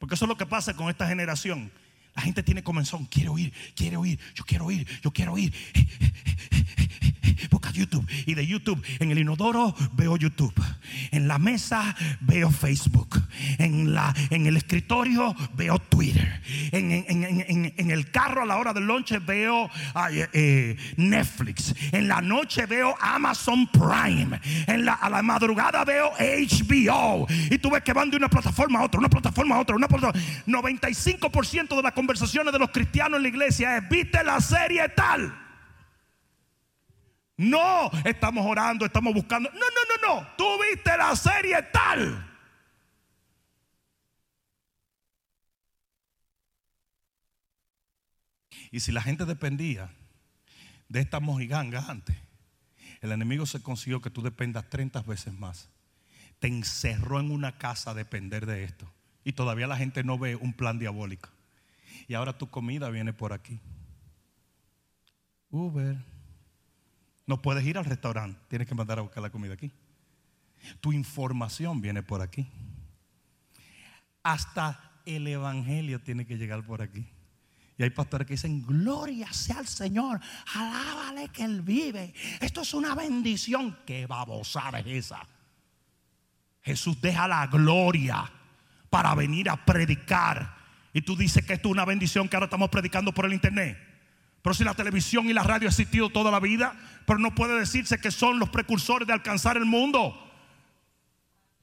porque 0.00 0.16
eso 0.16 0.24
es 0.24 0.28
lo 0.28 0.36
que 0.36 0.46
pasa 0.46 0.74
con 0.74 0.90
esta 0.90 1.06
generación 1.06 1.70
la 2.14 2.22
gente 2.22 2.42
tiene 2.42 2.62
comenzón, 2.62 3.06
quiere 3.06 3.28
oír, 3.28 3.52
quiere 3.74 3.96
oír, 3.96 4.18
yo 4.34 4.44
quiero 4.44 4.66
oír, 4.66 4.86
yo 5.02 5.10
quiero 5.12 5.32
oír. 5.32 5.52
YouTube. 7.72 8.06
Y 8.26 8.34
de 8.34 8.46
YouTube 8.46 8.82
en 8.98 9.10
el 9.10 9.18
inodoro 9.18 9.74
veo 9.92 10.16
YouTube, 10.16 10.54
en 11.10 11.28
la 11.28 11.38
mesa 11.38 11.94
veo 12.20 12.50
Facebook, 12.50 13.22
en, 13.58 13.94
la, 13.94 14.14
en 14.30 14.46
el 14.46 14.56
escritorio 14.56 15.34
veo 15.54 15.78
Twitter, 15.78 16.40
en, 16.72 17.90
el 17.90 18.10
carro 18.10 18.42
a 18.42 18.46
la 18.46 18.56
hora 18.56 18.72
del 18.72 18.84
lunch 18.84 19.12
veo 19.24 19.70
eh, 20.10 20.28
eh, 20.32 20.76
Netflix, 20.96 21.74
en 21.92 22.08
la 22.08 22.20
noche 22.20 22.66
veo 22.66 22.94
Amazon 23.00 23.66
Prime, 23.68 24.40
en 24.66 24.84
la, 24.84 24.94
a 24.94 25.08
la 25.08 25.22
madrugada 25.22 25.84
veo 25.84 26.12
HBO 26.18 27.26
y 27.50 27.58
tú 27.58 27.70
ves 27.70 27.82
que 27.82 27.92
van 27.92 28.10
de 28.10 28.16
una 28.16 28.28
plataforma 28.28 28.80
a 28.80 28.84
otra, 28.84 28.98
una 28.98 29.08
plataforma 29.08 29.56
a 29.56 29.60
otra, 29.60 29.76
una 29.76 29.88
plataforma. 29.88 30.20
95% 30.46 31.76
de 31.76 31.82
la 31.82 31.92
conversaciones 31.92 32.52
de 32.52 32.58
los 32.58 32.70
cristianos 32.70 33.18
en 33.18 33.22
la 33.22 33.28
iglesia 33.28 33.76
es, 33.76 33.88
viste 33.88 34.22
la 34.24 34.40
serie 34.40 34.88
tal. 34.88 35.41
No, 37.42 37.90
estamos 38.04 38.44
orando, 38.46 38.84
estamos 38.84 39.12
buscando. 39.14 39.50
No, 39.50 39.58
no, 39.58 40.08
no, 40.08 40.20
no. 40.20 40.28
Tú 40.36 40.44
viste 40.70 40.96
la 40.96 41.14
serie 41.16 41.62
tal. 41.72 42.28
Y 48.70 48.80
si 48.80 48.92
la 48.92 49.02
gente 49.02 49.24
dependía 49.24 49.90
de 50.88 51.00
estas 51.00 51.20
mojigangas 51.20 51.88
antes, 51.88 52.16
el 53.00 53.12
enemigo 53.12 53.44
se 53.44 53.62
consiguió 53.62 54.00
que 54.00 54.10
tú 54.10 54.22
dependas 54.22 54.68
30 54.70 55.02
veces 55.02 55.34
más. 55.34 55.68
Te 56.38 56.48
encerró 56.48 57.20
en 57.20 57.30
una 57.30 57.58
casa 57.58 57.90
a 57.90 57.94
depender 57.94 58.46
de 58.46 58.64
esto. 58.64 58.90
Y 59.24 59.32
todavía 59.32 59.66
la 59.66 59.76
gente 59.76 60.02
no 60.04 60.18
ve 60.18 60.36
un 60.36 60.52
plan 60.52 60.78
diabólico 60.78 61.28
y 62.08 62.14
ahora 62.14 62.36
tu 62.36 62.48
comida 62.48 62.90
viene 62.90 63.12
por 63.12 63.32
aquí. 63.32 63.60
Uber. 65.50 66.11
No 67.26 67.40
puedes 67.40 67.64
ir 67.64 67.78
al 67.78 67.84
restaurante, 67.84 68.38
tienes 68.48 68.68
que 68.68 68.74
mandar 68.74 68.98
a 68.98 69.02
buscar 69.02 69.22
la 69.22 69.30
comida 69.30 69.54
aquí. 69.54 69.70
Tu 70.80 70.92
información 70.92 71.80
viene 71.80 72.02
por 72.02 72.20
aquí. 72.20 72.48
Hasta 74.22 74.92
el 75.04 75.26
Evangelio 75.26 76.00
tiene 76.00 76.26
que 76.26 76.36
llegar 76.36 76.64
por 76.64 76.82
aquí. 76.82 77.06
Y 77.78 77.82
hay 77.82 77.90
pastores 77.90 78.26
que 78.26 78.34
dicen, 78.34 78.64
gloria 78.66 79.32
sea 79.32 79.58
al 79.58 79.66
Señor, 79.66 80.20
alábale 80.54 81.28
que 81.28 81.42
Él 81.42 81.62
vive. 81.62 82.14
Esto 82.40 82.60
es 82.60 82.74
una 82.74 82.94
bendición. 82.94 83.78
Qué 83.86 84.06
babosada 84.06 84.80
es 84.80 84.86
esa. 84.86 85.26
Jesús 86.62 87.00
deja 87.00 87.26
la 87.26 87.46
gloria 87.46 88.30
para 88.88 89.14
venir 89.14 89.50
a 89.50 89.56
predicar 89.56 90.54
Y 90.92 91.00
tú 91.00 91.16
dices 91.16 91.44
que 91.44 91.54
esto 91.54 91.68
es 91.68 91.72
una 91.72 91.84
bendición 91.84 92.28
que 92.28 92.36
ahora 92.36 92.44
estamos 92.44 92.68
predicando 92.68 93.12
por 93.12 93.24
el 93.24 93.32
internet. 93.32 93.91
Pero 94.42 94.54
si 94.54 94.64
la 94.64 94.74
televisión 94.74 95.28
y 95.28 95.32
la 95.32 95.42
radio 95.42 95.68
han 95.68 95.72
existido 95.72 96.10
toda 96.10 96.30
la 96.30 96.40
vida, 96.40 96.74
pero 97.06 97.18
no 97.18 97.34
puede 97.34 97.58
decirse 97.58 98.00
que 98.00 98.10
son 98.10 98.38
los 98.38 98.48
precursores 98.50 99.06
de 99.06 99.14
alcanzar 99.14 99.56
el 99.56 99.64
mundo. 99.64 100.18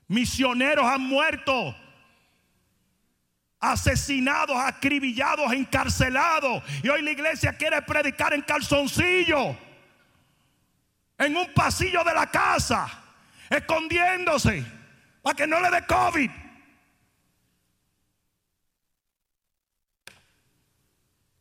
Misioneros 0.07 0.85
han 0.85 1.01
muerto, 1.01 1.75
asesinados, 3.59 4.57
acribillados, 4.57 5.51
encarcelados. 5.51 6.63
Y 6.81 6.89
hoy 6.89 7.01
la 7.01 7.11
iglesia 7.11 7.53
quiere 7.53 7.81
predicar 7.81 8.33
en 8.33 8.41
calzoncillo, 8.41 9.57
en 11.17 11.35
un 11.35 11.53
pasillo 11.53 12.03
de 12.05 12.13
la 12.13 12.31
casa, 12.31 12.87
escondiéndose 13.49 14.65
para 15.21 15.35
que 15.35 15.47
no 15.47 15.59
le 15.59 15.69
dé 15.69 15.85
COVID. 15.85 16.31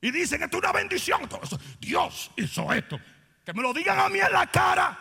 Y 0.09 0.11
dicen 0.11 0.43
esto 0.43 0.57
es 0.57 0.63
una 0.63 0.73
bendición. 0.73 1.21
Dios 1.79 2.31
hizo 2.37 2.73
esto. 2.73 2.99
Que 3.45 3.53
me 3.53 3.61
lo 3.61 3.75
digan 3.75 3.99
a 3.99 4.09
mí 4.09 4.19
en 4.19 4.33
la 4.33 4.47
cara. 4.47 4.99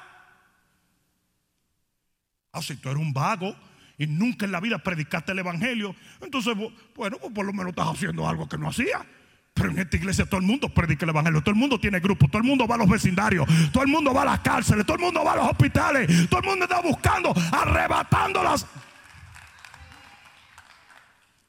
Ah, 2.51 2.61
si 2.61 2.75
tú 2.75 2.89
eres 2.89 3.01
un 3.01 3.13
vago 3.13 3.55
y 3.97 4.05
nunca 4.05 4.45
en 4.45 4.51
la 4.51 4.59
vida 4.59 4.77
predicaste 4.79 5.31
el 5.31 5.39
evangelio, 5.39 5.95
entonces, 6.19 6.55
bueno, 6.95 7.17
pues 7.19 7.33
por 7.33 7.45
lo 7.45 7.53
menos 7.53 7.69
estás 7.69 7.87
haciendo 7.87 8.27
algo 8.27 8.49
que 8.49 8.57
no 8.57 8.67
hacía. 8.67 9.05
Pero 9.53 9.71
en 9.71 9.79
esta 9.79 9.95
iglesia 9.95 10.25
todo 10.25 10.41
el 10.41 10.45
mundo 10.45 10.67
predica 10.69 11.05
el 11.05 11.09
evangelio, 11.09 11.41
todo 11.41 11.51
el 11.51 11.59
mundo 11.59 11.79
tiene 11.79 11.99
grupo, 12.01 12.27
todo 12.27 12.39
el 12.39 12.47
mundo 12.47 12.67
va 12.67 12.75
a 12.75 12.79
los 12.79 12.89
vecindarios, 12.89 13.47
todo 13.71 13.83
el 13.83 13.89
mundo 13.89 14.13
va 14.13 14.23
a 14.23 14.25
las 14.25 14.39
cárceles, 14.41 14.85
todo 14.85 14.97
el 14.97 15.03
mundo 15.03 15.23
va 15.23 15.33
a 15.33 15.35
los 15.37 15.49
hospitales, 15.51 16.29
todo 16.29 16.41
el 16.41 16.45
mundo 16.47 16.65
está 16.65 16.81
buscando, 16.81 17.33
arrebatando 17.51 18.43
las 18.43 18.67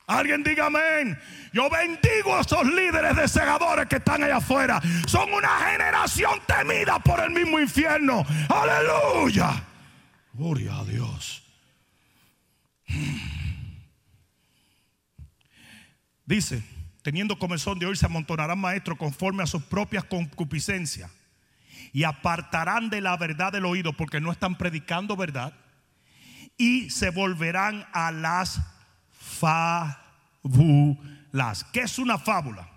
Alguien 0.09 0.43
diga 0.43 0.67
amén. 0.67 1.19
Yo 1.53 1.69
bendigo 1.69 2.35
a 2.35 2.41
esos 2.41 2.67
líderes 2.67 3.15
de 3.15 3.29
segadores 3.29 3.87
que 3.87 3.97
están 3.97 4.23
allá 4.25 4.39
afuera. 4.39 4.81
Son 5.07 5.31
una 5.33 5.71
generación 5.71 6.41
temida 6.47 6.99
por 6.99 7.21
el 7.21 7.31
mismo 7.31 7.61
infierno. 7.61 8.25
Aleluya. 8.49 9.63
Gloria 10.33 10.79
a 10.79 10.85
Dios. 10.85 11.43
Dice, 16.25 16.63
teniendo 17.03 17.39
comezón 17.39 17.79
de 17.79 17.85
hoy 17.85 17.97
se 17.97 18.07
amontonarán 18.07 18.59
maestros 18.59 18.97
conforme 18.97 19.43
a 19.43 19.47
sus 19.47 19.63
propias 19.63 20.05
concupiscencias 20.05 21.11
y 21.93 22.05
apartarán 22.05 22.89
de 22.89 23.03
la 23.03 23.15
verdad 23.19 23.53
del 23.53 23.67
oído 23.67 23.93
porque 23.93 24.21
no 24.21 24.33
están 24.33 24.57
predicando 24.57 25.17
verdad 25.17 25.53
y 26.57 26.89
se 26.89 27.11
volverán 27.11 27.87
a 27.93 28.11
las 28.11 28.61
fábulas. 29.39 30.05
¿Qué 31.73 31.81
es 31.81 31.99
una 31.99 32.19
fábula? 32.19 32.69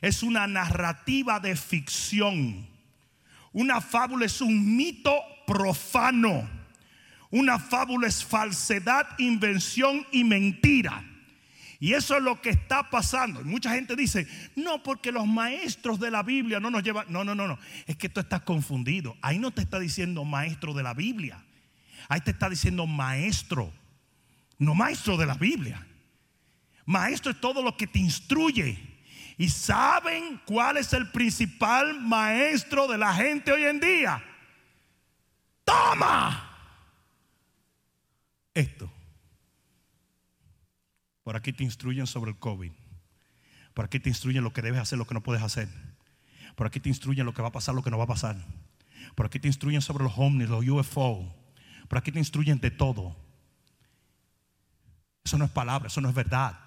Es 0.00 0.22
una 0.22 0.46
narrativa 0.46 1.40
de 1.40 1.56
ficción. 1.56 2.66
Una 3.52 3.80
fábula 3.80 4.26
es 4.26 4.40
un 4.40 4.76
mito 4.76 5.14
profano. 5.46 6.48
Una 7.30 7.58
fábula 7.58 8.06
es 8.06 8.24
falsedad, 8.24 9.06
invención 9.18 10.06
y 10.12 10.24
mentira. 10.24 11.04
Y 11.80 11.92
eso 11.92 12.16
es 12.16 12.22
lo 12.22 12.40
que 12.40 12.50
está 12.50 12.90
pasando. 12.90 13.40
Y 13.40 13.44
mucha 13.44 13.74
gente 13.74 13.96
dice, 13.96 14.26
no, 14.56 14.82
porque 14.82 15.12
los 15.12 15.26
maestros 15.26 16.00
de 16.00 16.10
la 16.10 16.22
Biblia 16.22 16.60
no 16.60 16.70
nos 16.70 16.82
llevan. 16.82 17.06
No, 17.08 17.24
no, 17.24 17.34
no, 17.34 17.46
no. 17.46 17.58
Es 17.86 17.96
que 17.96 18.08
tú 18.08 18.20
estás 18.20 18.42
confundido. 18.42 19.16
Ahí 19.20 19.38
no 19.38 19.50
te 19.50 19.62
está 19.62 19.78
diciendo 19.78 20.24
maestro 20.24 20.72
de 20.72 20.82
la 20.82 20.94
Biblia. 20.94 21.44
Ahí 22.08 22.20
te 22.20 22.30
está 22.30 22.48
diciendo 22.48 22.86
maestro 22.86 23.72
no 24.58 24.74
maestro 24.74 25.16
de 25.16 25.26
la 25.26 25.34
Biblia. 25.34 25.86
Maestro 26.86 27.32
es 27.32 27.40
todo 27.40 27.62
lo 27.62 27.76
que 27.76 27.86
te 27.86 27.98
instruye. 27.98 28.78
¿Y 29.36 29.48
saben 29.48 30.40
cuál 30.44 30.76
es 30.76 30.92
el 30.92 31.10
principal 31.10 32.00
maestro 32.00 32.86
de 32.86 32.98
la 32.98 33.14
gente 33.14 33.52
hoy 33.52 33.64
en 33.64 33.80
día? 33.80 34.22
Toma 35.64 36.50
esto. 38.52 38.90
Por 41.24 41.36
aquí 41.36 41.52
te 41.52 41.64
instruyen 41.64 42.06
sobre 42.06 42.30
el 42.30 42.38
COVID. 42.38 42.70
Por 43.72 43.86
aquí 43.86 43.98
te 43.98 44.08
instruyen 44.08 44.44
lo 44.44 44.52
que 44.52 44.62
debes 44.62 44.80
hacer, 44.80 44.98
lo 44.98 45.06
que 45.06 45.14
no 45.14 45.22
puedes 45.22 45.42
hacer. 45.42 45.68
Por 46.54 46.66
aquí 46.66 46.78
te 46.78 46.88
instruyen 46.88 47.26
lo 47.26 47.34
que 47.34 47.42
va 47.42 47.48
a 47.48 47.52
pasar, 47.52 47.74
lo 47.74 47.82
que 47.82 47.90
no 47.90 47.98
va 47.98 48.04
a 48.04 48.08
pasar. 48.08 48.36
Por 49.16 49.26
aquí 49.26 49.40
te 49.40 49.48
instruyen 49.48 49.82
sobre 49.82 50.04
los 50.04 50.12
ovnis, 50.16 50.48
los 50.48 50.64
UFO. 50.66 51.34
Por 51.88 51.98
aquí 51.98 52.12
te 52.12 52.18
instruyen 52.18 52.60
de 52.60 52.70
todo. 52.70 53.16
Eso 55.24 55.38
no 55.38 55.46
es 55.46 55.50
palabra, 55.50 55.88
eso 55.88 56.02
no 56.02 56.10
es 56.10 56.14
verdad. 56.14 56.58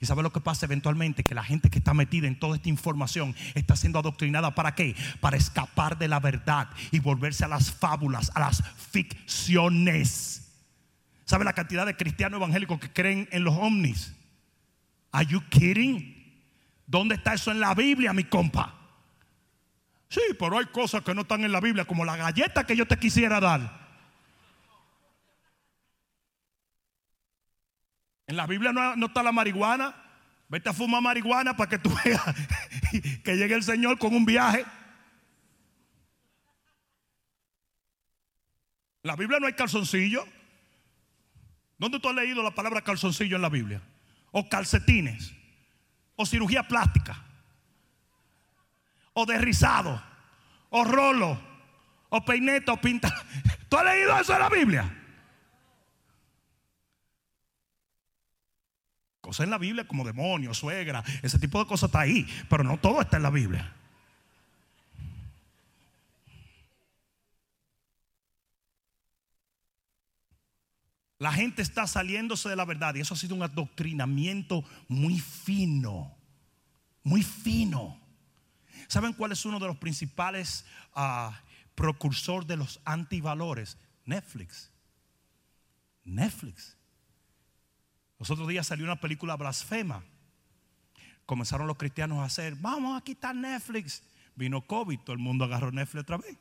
¿Y 0.00 0.06
sabe 0.06 0.22
lo 0.22 0.32
que 0.32 0.40
pasa 0.40 0.66
eventualmente? 0.66 1.24
Que 1.24 1.34
la 1.34 1.44
gente 1.44 1.70
que 1.70 1.78
está 1.78 1.94
metida 1.94 2.26
en 2.26 2.38
toda 2.38 2.56
esta 2.56 2.68
información 2.68 3.34
está 3.54 3.74
siendo 3.74 3.98
adoctrinada 3.98 4.54
para 4.54 4.74
qué? 4.74 4.94
Para 5.20 5.36
escapar 5.36 5.96
de 5.96 6.08
la 6.08 6.20
verdad 6.20 6.68
y 6.90 6.98
volverse 6.98 7.44
a 7.44 7.48
las 7.48 7.70
fábulas, 7.70 8.30
a 8.34 8.40
las 8.40 8.62
ficciones. 8.90 10.52
¿Sabe 11.24 11.44
la 11.44 11.54
cantidad 11.54 11.86
de 11.86 11.96
cristianos 11.96 12.38
evangélicos 12.38 12.78
que 12.78 12.92
creen 12.92 13.28
en 13.32 13.44
los 13.44 13.54
ovnis? 13.54 14.14
Are 15.12 15.26
you 15.26 15.42
kidding? 15.48 16.14
¿Dónde 16.86 17.14
está 17.14 17.34
eso 17.34 17.50
en 17.50 17.60
la 17.60 17.74
Biblia, 17.74 18.12
mi 18.12 18.24
compa? 18.24 18.74
Sí, 20.08 20.20
pero 20.38 20.58
hay 20.58 20.66
cosas 20.66 21.02
que 21.02 21.14
no 21.14 21.22
están 21.22 21.44
en 21.44 21.52
la 21.52 21.60
Biblia, 21.60 21.84
como 21.84 22.04
la 22.04 22.16
galleta 22.16 22.64
que 22.64 22.76
yo 22.76 22.86
te 22.86 22.98
quisiera 22.98 23.40
dar. 23.40 23.85
En 28.26 28.36
la 28.36 28.46
Biblia 28.46 28.72
no, 28.72 29.06
está 29.06 29.22
la 29.22 29.32
marihuana. 29.32 29.94
Vete 30.48 30.68
a 30.68 30.72
fumar 30.72 31.02
marihuana 31.02 31.56
para 31.56 31.68
que 31.68 31.78
tú 31.78 31.92
veas 32.04 32.22
que 33.24 33.36
llegue 33.36 33.54
el 33.54 33.62
Señor 33.62 33.98
con 33.98 34.14
un 34.14 34.24
viaje. 34.24 34.60
En 39.02 39.08
la 39.08 39.16
Biblia 39.16 39.38
no 39.40 39.46
hay 39.46 39.54
calzoncillo. 39.54 40.24
¿Dónde 41.78 42.00
tú 42.00 42.08
has 42.08 42.14
leído 42.14 42.42
la 42.42 42.52
palabra 42.52 42.80
calzoncillo 42.80 43.36
en 43.36 43.42
la 43.42 43.48
Biblia? 43.48 43.82
O 44.32 44.48
calcetines. 44.48 45.32
O 46.16 46.24
cirugía 46.26 46.66
plástica. 46.66 47.22
O 49.12 49.26
derrizado. 49.26 50.02
O 50.70 50.84
rolo. 50.84 51.40
O 52.08 52.24
peineta 52.24 52.72
o 52.72 52.80
pinta. 52.80 53.12
¿Tú 53.68 53.76
has 53.76 53.84
leído 53.84 54.18
eso 54.18 54.32
en 54.32 54.40
la 54.40 54.48
Biblia? 54.48 55.05
Cosas 59.26 59.42
en 59.42 59.50
la 59.50 59.58
Biblia 59.58 59.88
como 59.88 60.04
demonio, 60.04 60.54
suegra, 60.54 61.02
ese 61.20 61.40
tipo 61.40 61.58
de 61.58 61.66
cosas 61.66 61.88
está 61.88 61.98
ahí, 61.98 62.28
pero 62.48 62.62
no 62.62 62.78
todo 62.78 63.00
está 63.00 63.16
en 63.16 63.24
la 63.24 63.30
Biblia. 63.30 63.74
La 71.18 71.32
gente 71.32 71.60
está 71.60 71.88
saliéndose 71.88 72.48
de 72.48 72.54
la 72.54 72.64
verdad 72.64 72.94
y 72.94 73.00
eso 73.00 73.14
ha 73.14 73.16
sido 73.16 73.34
un 73.34 73.42
adoctrinamiento 73.42 74.62
muy 74.86 75.18
fino, 75.18 76.14
muy 77.02 77.24
fino. 77.24 78.00
¿Saben 78.86 79.12
cuál 79.12 79.32
es 79.32 79.44
uno 79.44 79.58
de 79.58 79.66
los 79.66 79.78
principales 79.78 80.64
uh, 80.94 81.32
de 82.46 82.56
los 82.56 82.80
antivalores? 82.84 83.76
Netflix. 84.04 84.70
Netflix. 86.04 86.76
Los 88.18 88.30
otros 88.30 88.48
días 88.48 88.66
salió 88.66 88.84
una 88.84 89.00
película 89.00 89.36
blasfema. 89.36 90.02
Comenzaron 91.26 91.66
los 91.66 91.76
cristianos 91.76 92.18
a 92.18 92.24
hacer, 92.24 92.54
vamos 92.56 92.96
a 92.96 93.04
quitar 93.04 93.34
Netflix. 93.34 94.02
Vino 94.34 94.66
COVID, 94.66 95.00
todo 95.00 95.12
el 95.14 95.18
mundo 95.18 95.44
agarró 95.44 95.72
Netflix 95.72 96.02
otra 96.02 96.18
vez. 96.18 96.36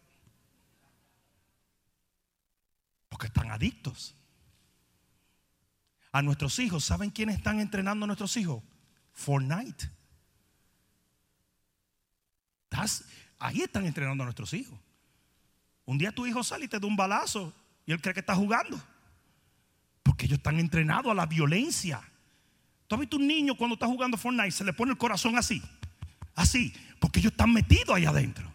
Porque 3.10 3.28
están 3.28 3.52
adictos. 3.52 4.16
A 6.12 6.22
nuestros 6.22 6.60
hijos, 6.60 6.86
¿saben 6.86 7.10
quiénes 7.10 7.38
están 7.38 7.60
entrenando 7.60 8.06
a 8.06 8.08
nuestros 8.08 8.38
hijos? 8.38 8.64
Fortnite. 9.12 9.90
ahí 13.40 13.62
están 13.62 13.86
entrenando 13.86 14.24
a 14.24 14.26
nuestros 14.26 14.54
hijos. 14.54 14.80
Un 15.86 15.98
día 15.98 16.12
tu 16.12 16.26
hijo 16.26 16.44
sale 16.44 16.66
y 16.66 16.68
te 16.68 16.80
da 16.80 16.88
un 16.88 16.96
balazo 16.96 17.54
y 17.86 17.92
él 17.92 18.02
cree 18.02 18.14
que 18.14 18.20
está 18.20 18.36
jugando. 18.36 18.82
Porque 20.06 20.28
ellos 20.28 20.38
están 20.38 20.60
entrenados 20.60 21.12
a 21.12 21.16
la 21.16 21.26
violencia. 21.26 22.00
Tú 22.86 22.94
has 22.94 23.02
visto 23.02 23.18
un 23.18 23.26
niño 23.26 23.58
cuando 23.58 23.74
está 23.74 23.88
jugando 23.88 24.18
Fortnite, 24.18 24.52
se 24.52 24.64
le 24.64 24.72
pone 24.72 24.92
el 24.92 24.98
corazón 25.00 25.36
así, 25.36 25.64
así, 26.36 26.72
porque 27.00 27.20
ellos 27.20 27.32
están 27.32 27.52
metidos 27.52 27.96
ahí 27.96 28.06
adentro. 28.06 28.48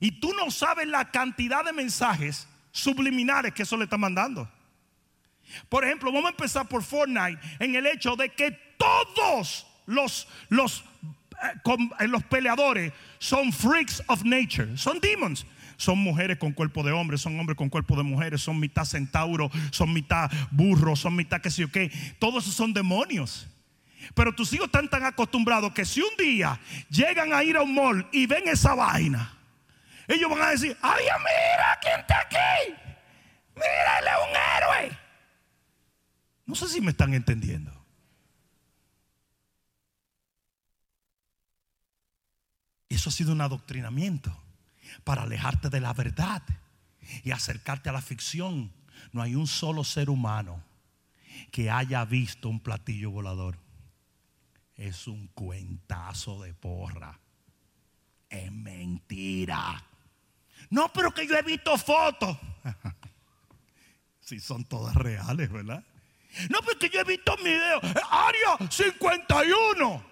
Y 0.00 0.20
tú 0.20 0.34
no 0.34 0.50
sabes 0.50 0.86
la 0.86 1.10
cantidad 1.10 1.64
de 1.64 1.72
mensajes 1.72 2.46
subliminares 2.72 3.54
que 3.54 3.62
eso 3.62 3.78
le 3.78 3.84
está 3.84 3.96
mandando. 3.96 4.46
Por 5.70 5.82
ejemplo, 5.82 6.12
vamos 6.12 6.26
a 6.26 6.32
empezar 6.32 6.68
por 6.68 6.82
Fortnite 6.82 7.40
en 7.58 7.74
el 7.74 7.86
hecho 7.86 8.14
de 8.14 8.28
que 8.28 8.50
todos 8.76 9.66
los, 9.86 10.28
los, 10.50 10.84
eh, 12.00 12.06
los 12.06 12.22
peleadores 12.24 12.92
son 13.18 13.50
freaks 13.50 14.02
of 14.08 14.24
nature, 14.24 14.76
son 14.76 15.00
demons. 15.00 15.46
Son 15.76 15.98
mujeres 15.98 16.38
con 16.38 16.52
cuerpo 16.52 16.82
de 16.82 16.92
hombre, 16.92 17.18
son 17.18 17.38
hombres 17.38 17.56
con 17.56 17.68
cuerpo 17.68 17.96
de 17.96 18.02
mujeres, 18.02 18.42
son 18.42 18.60
mitad 18.60 18.84
centauro, 18.84 19.50
son 19.70 19.92
mitad 19.92 20.30
burro, 20.50 20.96
son 20.96 21.16
mitad 21.16 21.40
que 21.40 21.50
sé 21.50 21.62
yo 21.62 21.70
qué. 21.70 21.90
Todos 22.18 22.44
esos 22.44 22.54
son 22.54 22.72
demonios. 22.72 23.48
Pero 24.14 24.34
tus 24.34 24.52
hijos 24.52 24.66
están 24.66 24.88
tan 24.88 25.04
acostumbrados 25.04 25.72
que 25.72 25.84
si 25.84 26.00
un 26.00 26.16
día 26.18 26.60
llegan 26.90 27.32
a 27.32 27.42
ir 27.42 27.56
a 27.56 27.62
un 27.62 27.74
mall 27.74 28.06
y 28.12 28.26
ven 28.26 28.48
esa 28.48 28.74
vaina, 28.74 29.38
ellos 30.06 30.30
van 30.30 30.42
a 30.42 30.50
decir, 30.50 30.76
ay, 30.82 31.04
mira, 31.04 31.78
¿quién 31.80 32.00
está 32.00 32.20
aquí? 32.20 32.74
Es 33.56 33.62
un 33.62 34.82
héroe. 34.82 34.98
No 36.46 36.54
sé 36.54 36.68
si 36.68 36.80
me 36.80 36.90
están 36.90 37.14
entendiendo. 37.14 37.72
Eso 42.90 43.08
ha 43.08 43.12
sido 43.12 43.32
un 43.32 43.40
adoctrinamiento 43.40 44.43
para 45.02 45.22
alejarte 45.22 45.70
de 45.70 45.80
la 45.80 45.92
verdad 45.92 46.42
y 47.22 47.30
acercarte 47.30 47.88
a 47.88 47.92
la 47.92 48.02
ficción. 48.02 48.72
No 49.12 49.22
hay 49.22 49.34
un 49.34 49.46
solo 49.46 49.84
ser 49.84 50.10
humano 50.10 50.62
que 51.50 51.70
haya 51.70 52.04
visto 52.04 52.48
un 52.48 52.60
platillo 52.60 53.10
volador. 53.10 53.58
Es 54.76 55.06
un 55.06 55.28
cuentazo 55.28 56.42
de 56.42 56.54
porra. 56.54 57.18
Es 58.28 58.50
mentira. 58.50 59.84
No, 60.70 60.92
pero 60.92 61.12
que 61.12 61.26
yo 61.26 61.36
he 61.36 61.42
visto 61.42 61.76
fotos. 61.78 62.36
Si 64.20 64.40
son 64.40 64.64
todas 64.64 64.94
reales, 64.94 65.52
¿verdad? 65.52 65.84
No, 66.48 66.60
porque 66.62 66.88
yo 66.88 67.00
he 67.00 67.04
visto 67.04 67.36
video. 67.36 67.78
Área 68.10 68.70
51. 68.70 70.06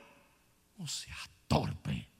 O 0.77 0.87
sea, 0.87 1.17
torpe. 1.49 2.12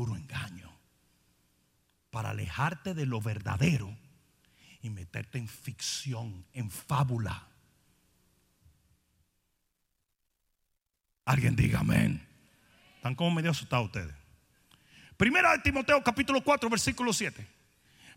Puro 0.00 0.16
engaño. 0.16 0.72
Para 2.10 2.30
alejarte 2.30 2.94
de 2.94 3.04
lo 3.04 3.20
verdadero 3.20 3.94
y 4.80 4.88
meterte 4.88 5.36
en 5.36 5.46
ficción, 5.46 6.46
en 6.54 6.70
fábula. 6.70 7.46
Alguien 11.26 11.54
diga 11.54 11.80
amén. 11.80 12.26
Están 12.96 13.14
como 13.14 13.30
medio 13.30 13.50
asustados 13.50 13.88
ustedes. 13.88 14.14
Primera 15.18 15.52
de 15.52 15.58
Timoteo 15.58 16.02
capítulo 16.02 16.42
4 16.42 16.70
versículo 16.70 17.12
7. 17.12 17.46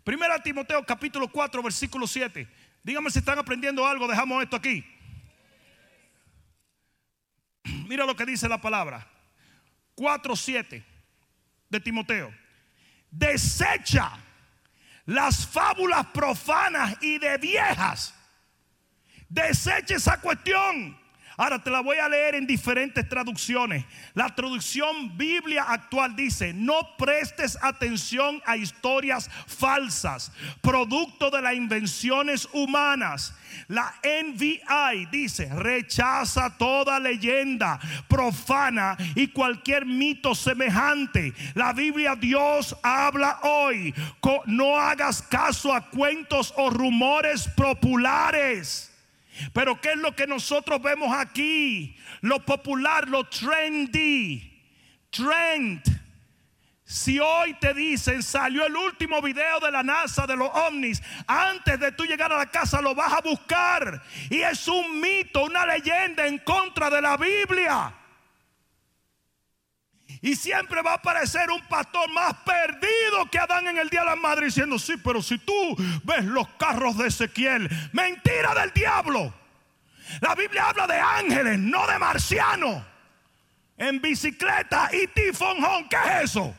Primera 0.05 0.37
de 0.37 0.39
Timoteo 0.43 0.85
capítulo 0.85 1.27
4 1.27 1.61
versículo 1.61 2.07
7. 2.07 2.47
Dígame 2.81 3.11
si 3.11 3.19
están 3.19 3.39
aprendiendo 3.39 3.85
algo, 3.85 4.07
dejamos 4.07 4.41
esto 4.41 4.55
aquí. 4.55 4.85
Mira 7.89 8.05
lo 8.05 8.15
que 8.15 8.25
dice 8.25 8.47
la 8.47 8.61
palabra. 8.61 9.05
4.7 9.97 10.92
de 11.73 11.79
Timoteo. 11.81 12.33
Desecha 13.11 14.11
las 15.05 15.45
fábulas 15.45 16.05
profanas 16.07 16.95
y 17.01 17.17
de 17.17 17.37
viejas. 17.37 18.13
Desecha 19.27 19.95
esa 19.95 20.21
cuestión. 20.21 20.97
Ahora 21.35 21.59
te 21.63 21.71
la 21.71 21.81
voy 21.81 21.97
a 21.97 22.07
leer 22.07 22.35
en 22.35 22.45
diferentes 22.45 23.07
traducciones. 23.09 23.85
La 24.13 24.33
traducción 24.35 25.17
Biblia 25.17 25.63
actual 25.63 26.15
dice, 26.15 26.53
no 26.53 26.95
prestes 26.97 27.57
atención 27.61 28.41
a 28.45 28.55
historias 28.55 29.29
falsas, 29.47 30.31
producto 30.61 31.31
de 31.31 31.41
las 31.41 31.55
invenciones 31.55 32.47
humanas. 32.53 33.33
La 33.67 33.93
NVI 34.03 35.07
dice, 35.11 35.49
rechaza 35.53 36.55
toda 36.57 36.99
leyenda 36.99 37.79
profana 38.07 38.95
y 39.15 39.27
cualquier 39.27 39.85
mito 39.85 40.35
semejante. 40.35 41.33
La 41.55 41.73
Biblia 41.73 42.15
Dios 42.15 42.75
habla 42.83 43.39
hoy. 43.41 43.93
No 44.45 44.77
hagas 44.77 45.21
caso 45.23 45.73
a 45.73 45.89
cuentos 45.89 46.53
o 46.57 46.69
rumores 46.69 47.47
populares 47.55 48.92
pero 49.53 49.79
¿qué 49.79 49.91
es 49.91 49.97
lo 49.97 50.15
que 50.15 50.27
nosotros 50.27 50.81
vemos 50.81 51.15
aquí? 51.15 51.95
Lo 52.21 52.39
popular, 52.45 53.07
lo 53.07 53.25
trendy. 53.25 54.49
Trend. 55.09 55.81
Si 56.85 57.19
hoy 57.19 57.53
te 57.55 57.73
dicen, 57.73 58.21
salió 58.21 58.65
el 58.65 58.75
último 58.75 59.21
video 59.21 59.59
de 59.59 59.71
la 59.71 59.83
NASA 59.83 60.27
de 60.27 60.35
los 60.35 60.49
ovnis, 60.53 61.01
antes 61.25 61.79
de 61.79 61.91
tú 61.93 62.05
llegar 62.05 62.31
a 62.31 62.37
la 62.37 62.51
casa 62.51 62.81
lo 62.81 62.93
vas 62.93 63.13
a 63.13 63.21
buscar. 63.21 64.01
Y 64.29 64.41
es 64.41 64.67
un 64.67 64.99
mito, 64.99 65.45
una 65.45 65.65
leyenda 65.65 66.27
en 66.27 66.39
contra 66.39 66.89
de 66.89 67.01
la 67.01 67.17
Biblia. 67.17 67.93
Y 70.23 70.37
siempre 70.37 70.81
va 70.81 70.91
a 70.91 70.95
aparecer 70.95 71.51
un 71.51 71.59
pastor 71.67 72.09
más 72.11 72.33
perdido 72.45 73.29
que 73.29 73.37
Adán 73.37 73.67
en 73.67 73.77
el 73.77 73.89
día 73.89 73.99
de 73.99 74.05
la 74.05 74.15
madre 74.15 74.45
diciendo, 74.45 74.79
sí, 74.79 74.95
pero 75.03 75.21
si 75.21 75.37
tú 75.37 75.75
ves 76.05 76.23
los 76.23 76.47
carros 76.57 76.97
de 76.97 77.07
Ezequiel, 77.09 77.69
mentira 77.91 78.55
del 78.55 78.71
diablo. 78.71 79.33
La 80.21 80.33
Biblia 80.33 80.69
habla 80.69 80.87
de 80.87 80.97
ángeles, 80.97 81.59
no 81.59 81.85
de 81.87 81.99
marcianos. 81.99 82.81
En 83.77 83.99
bicicleta 83.99 84.89
y 84.93 85.07
tifonjón, 85.07 85.89
¿qué 85.89 85.97
es 85.97 86.31
eso? 86.31 86.55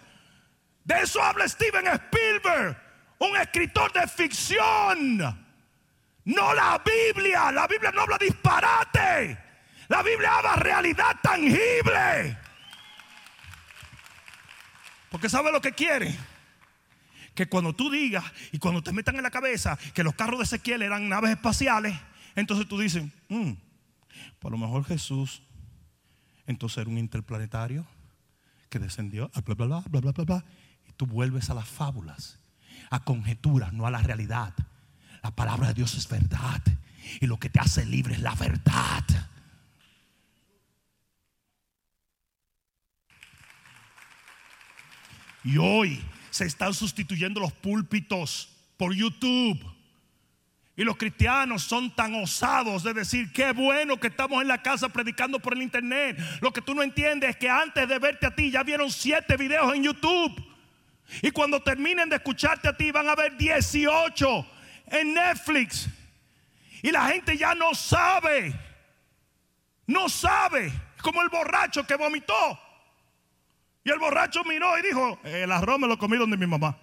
De 0.85 1.01
eso 1.01 1.23
habla 1.23 1.49
Steven 1.49 1.87
Spielberg, 1.87 2.77
un 3.19 3.35
escritor 3.39 3.91
de 3.95 4.07
ficción. 4.07 5.19
No 6.27 6.53
la 6.53 6.83
Biblia. 6.85 7.51
La 7.51 7.67
Biblia 7.67 7.91
no 7.93 8.03
habla 8.03 8.19
disparate. 8.19 9.39
La 9.89 10.03
Biblia 10.03 10.37
habla 10.37 10.57
realidad 10.57 11.17
tangible. 11.23 12.44
Porque 15.15 15.29
sabe 15.29 15.53
lo 15.53 15.61
que 15.61 15.71
quiere. 15.71 16.13
Que 17.37 17.47
cuando 17.47 17.73
tú 17.73 17.89
digas 17.89 18.25
y 18.51 18.59
cuando 18.59 18.83
te 18.83 18.91
metan 18.91 19.15
en 19.15 19.23
la 19.23 19.31
cabeza 19.31 19.79
que 19.95 20.03
los 20.03 20.17
carros 20.17 20.41
de 20.41 20.43
Ezequiel 20.43 20.83
eran 20.83 21.09
naves 21.09 21.31
espaciales, 21.31 21.97
entonces 22.35 22.67
tú 22.67 22.81
dices, 22.81 23.05
mm, 23.29 23.53
por 24.41 24.51
lo 24.51 24.59
mejor 24.59 24.85
Jesús, 24.85 25.45
entonces 26.49 26.79
era 26.79 26.91
un 26.91 26.99
interplanetario 26.99 27.87
que 28.69 28.81
descendió, 28.81 29.31
bla, 29.45 29.55
bla, 29.55 29.67
bla, 29.67 29.85
bla, 29.89 30.01
bla, 30.01 30.11
bla, 30.11 30.25
bla. 30.25 30.45
Y 30.89 30.93
tú 30.95 31.07
vuelves 31.07 31.49
a 31.49 31.55
las 31.55 31.69
fábulas, 31.69 32.41
a 32.91 33.05
conjeturas, 33.05 33.73
no 33.73 33.87
a 33.87 33.93
la 33.93 34.03
realidad. 34.03 34.53
La 35.23 35.31
palabra 35.31 35.69
de 35.69 35.75
Dios 35.75 35.95
es 35.95 36.09
verdad. 36.09 36.61
Y 37.21 37.29
lo 37.29 37.39
que 37.39 37.51
te 37.51 37.61
hace 37.61 37.87
libre 37.87 38.15
es 38.15 38.21
la 38.21 38.35
verdad. 38.35 39.05
Y 45.45 45.59
hoy 45.59 46.03
se 46.31 46.47
están 46.47 46.75
sustituyendo 46.75 47.41
los 47.41 47.53
púlpitos 47.53 48.49
por 48.77 48.95
YouTube. 48.95 49.63
Y 50.77 50.83
los 50.83 50.97
cristianos 50.97 51.63
son 51.63 51.95
tan 51.95 52.15
osados 52.17 52.83
de 52.83 52.93
decir, 52.95 53.31
qué 53.33 53.53
bueno 53.53 54.01
que 54.01 54.09
estamos 54.09 54.43
en 54.43 54.49
la 54.49 54.61
casa 54.61 54.89
predicando 54.89 55.39
por 55.39 55.53
el 55.53 55.63
internet. 55.63 56.19
Lo 56.41 56.53
que 56.53 56.63
tú 56.63 56.75
no 56.75 56.83
entiendes 56.83 57.31
es 57.31 57.37
que 57.37 57.49
antes 57.49 57.89
de 57.89 57.99
verte 58.01 58.27
a 58.27 58.35
ti 58.35 58.51
ya 58.51 58.65
vieron 58.65 58.91
siete 58.91 59.37
videos 59.37 59.73
en 59.75 59.85
YouTube. 59.85 60.45
Y 61.23 61.31
cuando 61.31 61.63
terminen 61.63 62.09
de 62.09 62.17
escucharte 62.17 62.69
a 62.69 62.77
ti 62.77 62.91
van 62.91 63.09
a 63.09 63.15
ver 63.15 63.37
18 63.37 64.47
en 64.87 65.15
Netflix. 65.15 65.89
Y 66.83 66.91
la 66.91 67.07
gente 67.09 67.37
ya 67.37 67.55
no 67.55 67.73
sabe. 67.75 68.53
No 69.87 70.09
sabe. 70.09 70.73
Como 71.01 71.23
el 71.23 71.29
borracho 71.29 71.87
que 71.87 71.95
vomitó. 71.95 72.59
Y 73.85 73.91
el 73.91 73.99
borracho 73.99 74.43
miró 74.45 74.79
y 74.79 74.83
dijo, 74.83 75.19
el 75.25 75.53
arroz 75.53 75.79
me 75.79 75.87
lo 75.87 75.99
comí 75.99 76.17
donde 76.17 76.39
mi 76.39 76.47
mamá. 76.47 76.79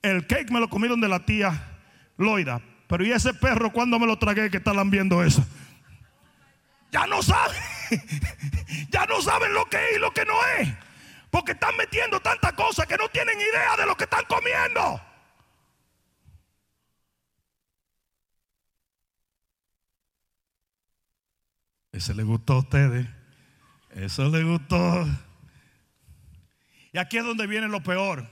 El 0.00 0.26
cake 0.26 0.50
me 0.50 0.60
lo 0.60 0.68
comí 0.68 0.86
donde 0.86 1.08
la 1.08 1.26
tía 1.26 1.80
Loida. 2.16 2.62
Pero 2.86 3.04
¿y 3.04 3.10
ese 3.10 3.34
perro 3.34 3.72
cuando 3.72 3.98
me 3.98 4.06
lo 4.06 4.16
tragué 4.16 4.48
que 4.50 4.58
está 4.58 4.72
viendo 4.84 5.24
eso? 5.24 5.44
Ya 6.92 7.06
no 7.08 7.20
saben. 7.22 7.60
ya 8.90 9.04
no 9.06 9.20
saben 9.20 9.52
lo 9.52 9.68
que 9.68 9.76
es 9.76 9.96
y 9.96 9.98
lo 9.98 10.12
que 10.12 10.24
no 10.24 10.34
es. 10.58 10.68
Porque 11.30 11.52
están 11.52 11.76
metiendo 11.76 12.20
tantas 12.20 12.52
cosas 12.52 12.86
que 12.86 12.96
no 12.96 13.08
tienen 13.08 13.36
idea 13.40 13.76
de 13.76 13.86
lo 13.86 13.96
que 13.96 14.04
están 14.04 14.24
comiendo. 14.28 15.00
Ese 21.90 22.14
le 22.14 22.22
gustó 22.22 22.52
a 22.52 22.58
ustedes. 22.58 23.08
Eso 23.90 24.28
le 24.28 24.44
gustó. 24.44 25.06
Y 26.94 26.98
aquí 26.98 27.18
es 27.18 27.24
donde 27.24 27.48
viene 27.48 27.66
lo 27.66 27.82
peor. 27.82 28.24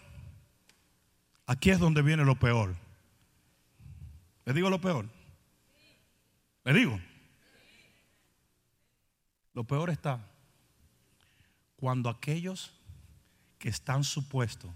Aquí 1.46 1.70
es 1.70 1.80
donde 1.80 2.00
viene 2.00 2.24
lo 2.24 2.36
peor. 2.36 2.76
¿Le 4.44 4.52
digo 4.52 4.70
lo 4.70 4.80
peor? 4.80 5.08
¿Le 6.64 6.72
digo? 6.72 7.00
Lo 9.52 9.64
peor 9.64 9.90
está 9.90 10.24
cuando 11.74 12.08
aquellos 12.08 12.72
que 13.58 13.68
están 13.68 14.04
supuestos 14.04 14.70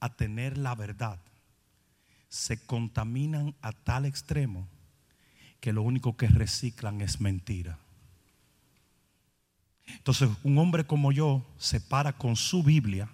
a 0.00 0.16
tener 0.16 0.58
la 0.58 0.74
verdad 0.74 1.20
se 2.28 2.66
contaminan 2.66 3.54
a 3.62 3.70
tal 3.70 4.06
extremo 4.06 4.66
que 5.60 5.72
lo 5.72 5.82
único 5.82 6.16
que 6.16 6.26
reciclan 6.26 7.00
es 7.00 7.20
mentira. 7.20 7.78
Entonces, 9.96 10.28
un 10.42 10.58
hombre 10.58 10.84
como 10.84 11.12
yo 11.12 11.44
se 11.58 11.80
para 11.80 12.12
con 12.12 12.36
su 12.36 12.62
Biblia, 12.62 13.08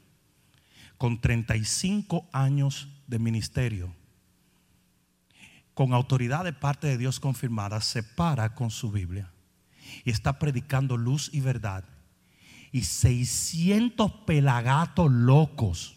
con 0.98 1.20
35 1.20 2.28
años 2.32 2.88
de 3.06 3.18
ministerio, 3.18 3.94
con 5.74 5.92
autoridad 5.92 6.44
de 6.44 6.52
parte 6.52 6.86
de 6.86 6.98
Dios 6.98 7.20
confirmada, 7.20 7.80
se 7.80 8.02
para 8.02 8.54
con 8.54 8.70
su 8.70 8.90
Biblia 8.90 9.30
y 10.04 10.10
está 10.10 10.38
predicando 10.38 10.96
luz 10.96 11.30
y 11.32 11.40
verdad. 11.40 11.84
Y 12.72 12.82
600 12.82 14.10
pelagatos 14.26 15.10
locos 15.10 15.96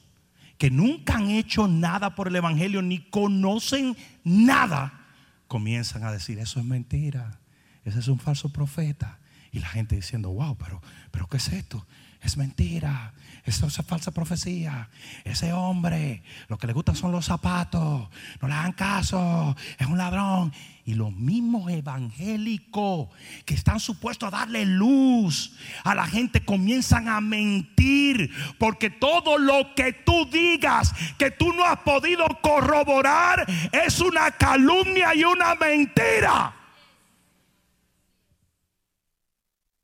que 0.58 0.72
nunca 0.72 1.16
han 1.18 1.30
hecho 1.30 1.68
nada 1.68 2.16
por 2.16 2.28
el 2.28 2.36
Evangelio 2.36 2.82
ni 2.82 3.00
conocen 3.00 3.96
nada, 4.24 5.08
comienzan 5.48 6.04
a 6.04 6.12
decir, 6.12 6.40
eso 6.40 6.60
es 6.60 6.66
mentira, 6.66 7.40
ese 7.86 8.00
es 8.00 8.08
un 8.08 8.20
falso 8.20 8.50
profeta. 8.50 9.20
Y 9.58 9.60
la 9.60 9.70
gente 9.70 9.96
diciendo, 9.96 10.30
wow, 10.30 10.56
pero, 10.56 10.84
pero 11.10 11.26
¿qué 11.26 11.38
es 11.38 11.48
esto? 11.48 11.84
Es 12.22 12.38
mentira, 12.38 13.12
eso 13.44 13.66
es 13.66 13.76
falsa 13.88 14.12
profecía. 14.12 14.88
Ese 15.24 15.52
hombre, 15.52 16.22
lo 16.48 16.60
que 16.60 16.68
le 16.68 16.74
gustan 16.74 16.96
son 16.96 17.12
los 17.12 17.26
zapatos, 17.26 18.08
no 18.40 18.48
le 18.48 18.54
hagan 18.54 18.74
caso, 18.74 19.56
es 19.80 19.88
un 19.88 19.98
ladrón. 19.98 20.54
Y 20.86 20.94
los 20.94 21.12
mismos 21.12 21.72
evangélicos 21.72 23.10
que 23.46 23.56
están 23.56 23.80
supuestos 23.80 24.28
a 24.28 24.38
darle 24.38 24.64
luz 24.64 25.58
a 25.84 25.96
la 25.96 26.06
gente 26.06 26.46
comienzan 26.46 27.10
a 27.10 27.20
mentir. 27.20 28.30
Porque 28.60 28.92
todo 28.92 29.40
lo 29.40 29.74
que 29.74 29.92
tú 29.92 30.30
digas 30.32 30.94
que 31.18 31.32
tú 31.32 31.52
no 31.52 31.66
has 31.66 31.80
podido 31.80 32.28
corroborar 32.44 33.44
es 33.72 34.02
una 34.02 34.30
calumnia 34.30 35.16
y 35.16 35.24
una 35.24 35.56
mentira. 35.56 36.54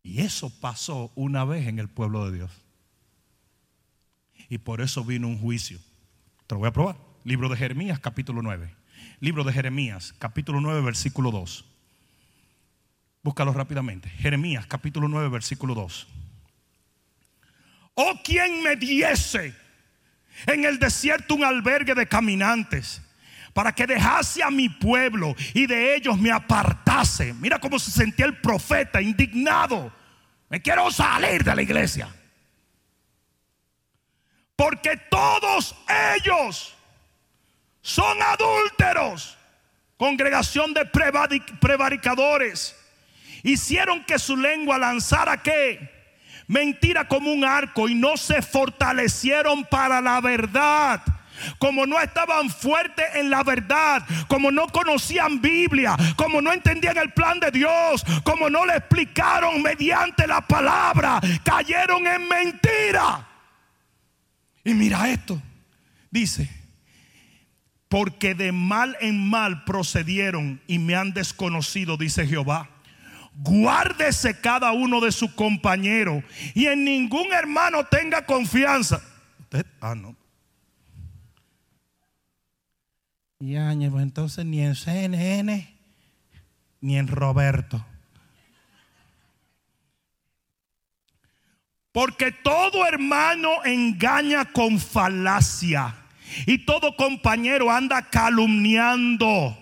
Y 0.04 0.22
eso 0.22 0.50
pasó 0.60 1.12
una 1.16 1.46
vez 1.46 1.68
en 1.68 1.80
el 1.80 1.88
pueblo 1.88 2.30
de 2.30 2.38
Dios. 2.38 2.52
Y 4.50 4.58
por 4.58 4.82
eso 4.82 5.06
vino 5.06 5.28
un 5.28 5.40
juicio. 5.40 5.80
Te 6.46 6.56
lo 6.56 6.60
voy 6.60 6.68
a 6.68 6.74
probar. 6.74 6.98
Libro 7.24 7.48
de 7.48 7.56
Jeremías, 7.56 8.00
capítulo 8.00 8.42
9. 8.42 8.70
Libro 9.22 9.46
de 9.46 9.54
Jeremías, 9.54 10.14
capítulo 10.20 10.60
9, 10.60 10.82
versículo 10.82 11.32
2. 11.32 11.66
Búscalo 13.24 13.54
rápidamente. 13.54 14.10
Jeremías, 14.10 14.68
capítulo 14.68 15.08
9, 15.08 15.30
versículo 15.30 15.74
2. 15.74 16.08
Oh, 17.96 18.20
quien 18.24 18.62
me 18.62 18.76
diese 18.76 19.56
en 20.48 20.66
el 20.66 20.80
desierto 20.80 21.36
un 21.36 21.46
albergue 21.46 21.96
de 21.96 22.08
caminantes 22.08 23.02
para 23.54 23.72
que 23.72 23.86
dejase 23.86 24.42
a 24.42 24.50
mi 24.50 24.68
pueblo 24.68 25.36
y 25.54 25.68
de 25.68 25.96
ellos 25.96 26.18
me 26.18 26.32
apartase. 26.32 27.34
Mira 27.36 27.60
cómo 27.60 27.78
se 27.78 27.92
sentía 27.92 28.26
el 28.26 28.38
profeta 28.38 29.02
indignado. 29.02 29.94
Me 30.50 30.62
quiero 30.62 30.90
salir 30.92 31.44
de 31.44 31.56
la 31.56 31.62
iglesia. 31.62 32.10
Porque 34.56 34.98
todos 35.10 35.76
ellos 36.16 36.76
son 37.82 38.18
adúlteros. 38.22 39.38
Congregación 39.98 40.74
de 40.74 40.86
prevaricadores. 40.86 42.76
Hicieron 43.44 44.04
que 44.04 44.18
su 44.18 44.36
lengua 44.36 44.78
lanzara 44.78 45.42
qué? 45.44 45.92
Mentira 46.48 47.08
como 47.08 47.32
un 47.32 47.46
arco 47.46 47.88
y 47.88 47.96
no 47.96 48.18
se 48.18 48.42
fortalecieron 48.42 49.64
para 49.66 50.02
la 50.02 50.20
verdad 50.22 51.02
como 51.60 51.86
no 51.86 52.00
estaban 52.00 52.50
fuertes 52.50 53.06
en 53.16 53.30
la 53.30 53.44
verdad, 53.44 54.06
como 54.28 54.52
no 54.52 54.68
conocían 54.68 55.42
Biblia, 55.42 55.96
como 56.16 56.42
no 56.42 56.52
entendían 56.52 56.98
el 56.98 57.14
plan 57.14 57.40
de 57.40 57.52
Dios, 57.52 58.04
como 58.24 58.50
no 58.50 58.66
le 58.66 58.78
explicaron 58.78 59.62
mediante 59.62 60.28
la 60.28 60.42
palabra, 60.42 61.20
cayeron 61.44 62.06
en 62.08 62.28
mentira. 62.28 63.28
Y 64.64 64.74
mira 64.74 65.10
esto, 65.10 65.42
dice, 66.10 66.50
porque 67.90 68.34
de 68.34 68.52
mal 68.52 68.98
en 69.02 69.30
mal 69.30 69.66
procedieron 69.66 70.62
y 70.68 70.80
me 70.80 70.96
han 70.96 71.14
desconocido, 71.14 71.98
dice 71.98 72.26
Jehová. 72.26 72.70
Guárdese 73.36 74.40
cada 74.40 74.72
uno 74.72 75.02
de 75.02 75.12
sus 75.12 75.32
compañeros 75.32 76.24
y 76.54 76.68
en 76.68 76.86
ningún 76.86 77.32
hermano 77.34 77.86
tenga 77.86 78.26
confianza. 78.26 79.02
Usted, 79.40 79.66
ah, 79.82 79.96
no. 79.96 80.16
Y 83.46 83.58
pues 83.90 84.04
entonces 84.04 84.46
ni 84.46 84.62
en 84.62 84.74
CNN 84.74 85.68
ni 86.80 86.98
en 86.98 87.08
Roberto. 87.10 87.86
Porque 91.92 92.32
todo 92.32 92.88
hermano 92.88 93.50
engaña 93.66 94.46
con 94.46 94.80
falacia 94.80 95.94
y 96.46 96.60
todo 96.60 96.96
compañero 96.96 97.70
anda 97.70 98.10
calumniando. 98.10 99.58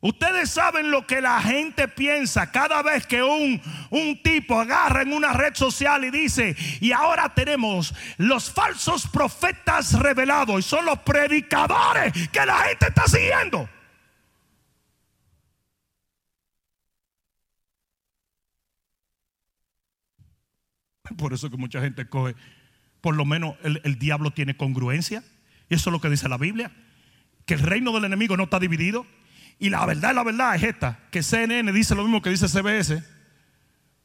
Ustedes 0.00 0.50
saben 0.50 0.90
lo 0.90 1.06
que 1.06 1.22
la 1.22 1.40
gente 1.40 1.88
piensa 1.88 2.52
cada 2.52 2.82
vez 2.82 3.06
que 3.06 3.22
un, 3.22 3.60
un, 3.90 4.22
tipo 4.22 4.60
agarra 4.60 5.02
en 5.02 5.12
una 5.12 5.32
red 5.32 5.54
social 5.54 6.04
y 6.04 6.10
dice, 6.10 6.54
y 6.80 6.92
ahora 6.92 7.32
tenemos 7.34 7.94
los 8.18 8.52
falsos 8.52 9.08
profetas 9.08 9.98
revelados 9.98 10.58
y 10.58 10.62
son 10.62 10.84
los 10.84 10.98
predicadores 10.98 12.12
que 12.28 12.44
la 12.44 12.58
gente 12.58 12.88
está 12.88 13.06
siguiendo. 13.06 13.68
Por 21.16 21.32
eso 21.32 21.50
que 21.50 21.56
mucha 21.56 21.80
gente 21.80 22.06
coge, 22.08 22.34
por 23.00 23.16
lo 23.16 23.24
menos 23.24 23.56
el, 23.62 23.80
el 23.84 23.98
diablo 23.98 24.30
tiene 24.30 24.56
congruencia. 24.56 25.22
Y 25.68 25.74
eso 25.74 25.90
es 25.90 25.92
lo 25.92 26.00
que 26.00 26.10
dice 26.10 26.28
la 26.28 26.38
Biblia. 26.38 26.70
Que 27.44 27.54
el 27.54 27.60
reino 27.60 27.92
del 27.92 28.04
enemigo 28.04 28.36
no 28.36 28.44
está 28.44 28.58
dividido. 28.58 29.06
Y 29.58 29.70
la 29.70 29.84
verdad, 29.86 30.14
la 30.14 30.22
verdad 30.22 30.54
es 30.54 30.62
esta, 30.62 30.98
que 31.10 31.22
CNN 31.22 31.72
dice 31.72 31.94
lo 31.94 32.02
mismo 32.02 32.20
que 32.20 32.30
dice 32.30 32.48
CBS. 32.48 33.02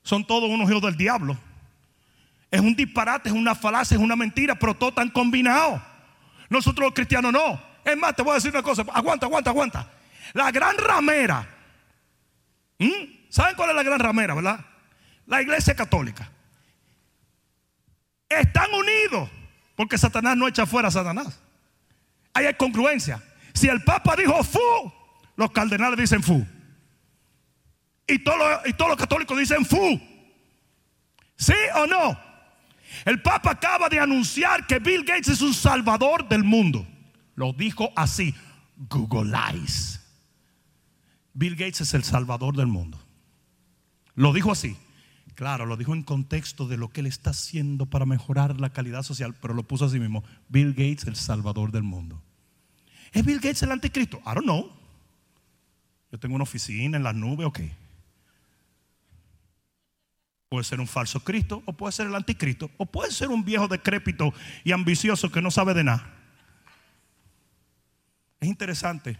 Son 0.03 0.25
todos 0.25 0.49
unos 0.49 0.69
hijos 0.69 0.81
del 0.81 0.95
diablo. 0.95 1.37
Es 2.49 2.61
un 2.61 2.75
disparate, 2.75 3.29
es 3.29 3.35
una 3.35 3.55
falacia, 3.55 3.95
es 3.95 4.01
una 4.01 4.15
mentira, 4.15 4.55
pero 4.55 4.73
todo 4.73 4.93
tan 4.93 5.09
combinado. 5.09 5.81
Nosotros 6.49 6.85
los 6.85 6.93
cristianos 6.93 7.31
no. 7.31 7.61
Es 7.83 7.97
más, 7.97 8.15
te 8.15 8.23
voy 8.23 8.31
a 8.31 8.35
decir 8.35 8.51
una 8.51 8.63
cosa. 8.63 8.83
Aguanta, 8.93 9.25
aguanta, 9.25 9.49
aguanta. 9.49 9.89
La 10.33 10.51
gran 10.51 10.77
ramera. 10.77 11.47
¿Saben 13.29 13.55
cuál 13.55 13.69
es 13.69 13.75
la 13.75 13.83
gran 13.83 13.99
ramera, 13.99 14.33
verdad? 14.33 14.65
La 15.25 15.41
iglesia 15.41 15.75
católica. 15.75 16.29
Están 18.27 18.73
unidos. 18.73 19.29
Porque 19.75 19.97
Satanás 19.97 20.35
no 20.35 20.47
echa 20.47 20.65
fuera 20.65 20.89
a 20.89 20.91
Satanás. 20.91 21.39
Ahí 22.33 22.45
hay 22.45 22.53
congruencia. 22.53 23.21
Si 23.53 23.67
el 23.67 23.83
Papa 23.83 24.15
dijo 24.15 24.43
fu, 24.43 24.59
los 25.41 25.51
cardenales 25.51 25.99
dicen 25.99 26.21
fu. 26.21 26.45
Y 28.07 28.19
todos 28.19 28.61
y 28.65 28.73
todos 28.73 28.91
los 28.91 28.97
católicos 28.97 29.37
dicen 29.37 29.65
fu. 29.65 29.99
¿Sí 31.35 31.53
o 31.75 31.87
no? 31.87 32.17
El 33.05 33.21
Papa 33.21 33.51
acaba 33.51 33.89
de 33.89 33.99
anunciar 33.99 34.67
que 34.67 34.77
Bill 34.77 35.03
Gates 35.03 35.29
es 35.29 35.41
un 35.41 35.53
salvador 35.53 36.29
del 36.29 36.43
mundo. 36.43 36.87
Lo 37.35 37.53
dijo 37.53 37.91
así. 37.95 38.35
Googleize. 38.89 39.99
Bill 41.33 41.55
Gates 41.55 41.81
es 41.81 41.93
el 41.93 42.03
salvador 42.03 42.55
del 42.55 42.67
mundo. 42.67 42.99
Lo 44.13 44.33
dijo 44.33 44.51
así. 44.51 44.77
Claro, 45.33 45.65
lo 45.65 45.77
dijo 45.77 45.95
en 45.95 46.03
contexto 46.03 46.67
de 46.67 46.77
lo 46.77 46.89
que 46.89 46.99
él 46.99 47.07
está 47.07 47.31
haciendo 47.31 47.87
para 47.87 48.05
mejorar 48.05 48.59
la 48.59 48.71
calidad 48.71 49.01
social, 49.01 49.33
pero 49.41 49.55
lo 49.55 49.63
puso 49.63 49.85
así 49.85 49.99
mismo. 49.99 50.23
Bill 50.49 50.73
Gates, 50.73 51.07
el 51.07 51.15
salvador 51.15 51.71
del 51.71 51.83
mundo. 51.83 52.21
¿Es 53.11 53.25
Bill 53.25 53.39
Gates 53.39 53.63
el 53.63 53.71
anticristo? 53.71 54.21
I 54.25 54.35
don't 54.35 54.43
know. 54.43 54.80
Yo 56.11 56.19
tengo 56.19 56.35
una 56.35 56.43
oficina 56.43 56.97
en 56.97 57.03
las 57.03 57.15
nubes, 57.15 57.47
ok. 57.47 57.59
Puede 60.49 60.65
ser 60.65 60.81
un 60.81 60.87
falso 60.87 61.23
Cristo, 61.23 61.63
o 61.65 61.71
puede 61.71 61.93
ser 61.93 62.07
el 62.07 62.15
anticristo, 62.15 62.69
o 62.77 62.85
puede 62.85 63.11
ser 63.11 63.29
un 63.29 63.45
viejo 63.45 63.69
decrépito 63.69 64.33
y 64.65 64.73
ambicioso 64.73 65.31
que 65.31 65.41
no 65.41 65.49
sabe 65.49 65.73
de 65.73 65.85
nada. 65.85 66.13
Es 68.41 68.49
interesante 68.49 69.17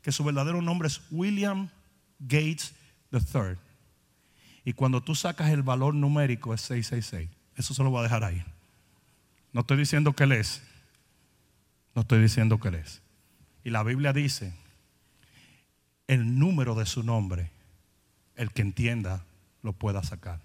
que 0.00 0.12
su 0.12 0.24
verdadero 0.24 0.62
nombre 0.62 0.88
es 0.88 1.02
William 1.10 1.68
Gates 2.18 2.74
III. 3.12 3.58
Y 4.64 4.72
cuando 4.72 5.02
tú 5.02 5.14
sacas 5.14 5.50
el 5.50 5.62
valor 5.62 5.94
numérico 5.94 6.54
es 6.54 6.62
666. 6.62 7.28
Eso 7.56 7.74
se 7.74 7.82
lo 7.82 7.90
voy 7.90 8.00
a 8.00 8.04
dejar 8.04 8.24
ahí. 8.24 8.42
No 9.52 9.60
estoy 9.60 9.76
diciendo 9.76 10.14
que 10.14 10.24
él 10.24 10.32
es. 10.32 10.62
No 11.94 12.02
estoy 12.02 12.22
diciendo 12.22 12.58
que 12.58 12.68
él 12.68 12.76
es. 12.76 13.02
Y 13.64 13.70
la 13.70 13.82
Biblia 13.82 14.12
dice 14.12 14.54
el 16.06 16.38
número 16.38 16.74
de 16.74 16.86
su 16.86 17.02
nombre, 17.02 17.50
el 18.36 18.52
que 18.52 18.62
entienda 18.62 19.24
lo 19.62 19.72
pueda 19.72 20.02
sacar. 20.02 20.40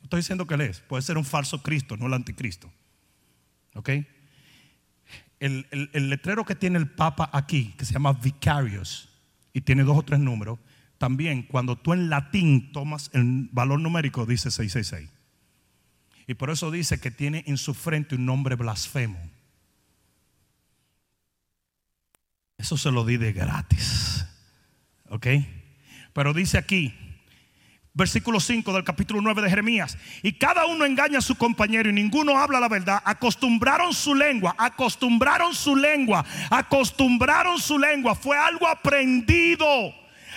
No 0.00 0.04
estoy 0.04 0.20
diciendo 0.20 0.46
que 0.46 0.54
él 0.54 0.62
es, 0.62 0.80
puede 0.80 1.02
ser 1.02 1.18
un 1.18 1.24
falso 1.24 1.62
Cristo, 1.62 1.96
no 1.96 2.06
el 2.06 2.14
anticristo. 2.14 2.70
¿Ok? 3.74 3.90
El, 5.40 5.66
letrero 5.92 6.44
que 6.44 6.54
tiene 6.54 6.78
el 6.78 6.88
Papa 6.88 7.28
aquí, 7.32 7.74
que 7.76 7.84
se 7.84 7.92
llama 7.92 8.12
Vicarious, 8.12 9.08
y 9.52 9.60
tiene 9.60 9.82
dos 9.82 9.98
o 9.98 10.02
tres 10.02 10.20
números, 10.20 10.58
también 10.98 11.42
cuando 11.42 11.76
tú 11.76 11.92
en 11.92 12.08
latín 12.08 12.70
tomas 12.72 13.10
el 13.12 13.48
valor 13.50 13.80
numérico, 13.80 14.24
dice 14.24 14.50
666. 14.52 15.10
Y 16.28 16.34
por 16.34 16.50
eso 16.50 16.70
dice 16.70 17.00
que 17.00 17.10
tiene 17.10 17.42
en 17.48 17.58
su 17.58 17.74
frente 17.74 18.14
un 18.14 18.24
nombre 18.24 18.54
blasfemo. 18.54 19.18
Eso 22.56 22.76
se 22.76 22.92
lo 22.92 23.04
di 23.04 23.16
de 23.16 23.32
gratis. 23.32 24.21
¿Ok? 25.12 25.26
Pero 26.14 26.32
dice 26.32 26.56
aquí, 26.56 26.94
versículo 27.92 28.40
5 28.40 28.72
del 28.72 28.82
capítulo 28.82 29.20
9 29.20 29.42
de 29.42 29.50
Jeremías, 29.50 29.98
y 30.22 30.32
cada 30.32 30.64
uno 30.64 30.86
engaña 30.86 31.18
a 31.18 31.22
su 31.22 31.36
compañero 31.36 31.90
y 31.90 31.92
ninguno 31.92 32.38
habla 32.38 32.58
la 32.58 32.68
verdad. 32.68 33.02
Acostumbraron 33.04 33.92
su 33.92 34.14
lengua, 34.14 34.54
acostumbraron 34.56 35.54
su 35.54 35.76
lengua, 35.76 36.24
acostumbraron 36.48 37.60
su 37.60 37.78
lengua. 37.78 38.14
Fue 38.14 38.38
algo 38.38 38.66
aprendido 38.66 39.92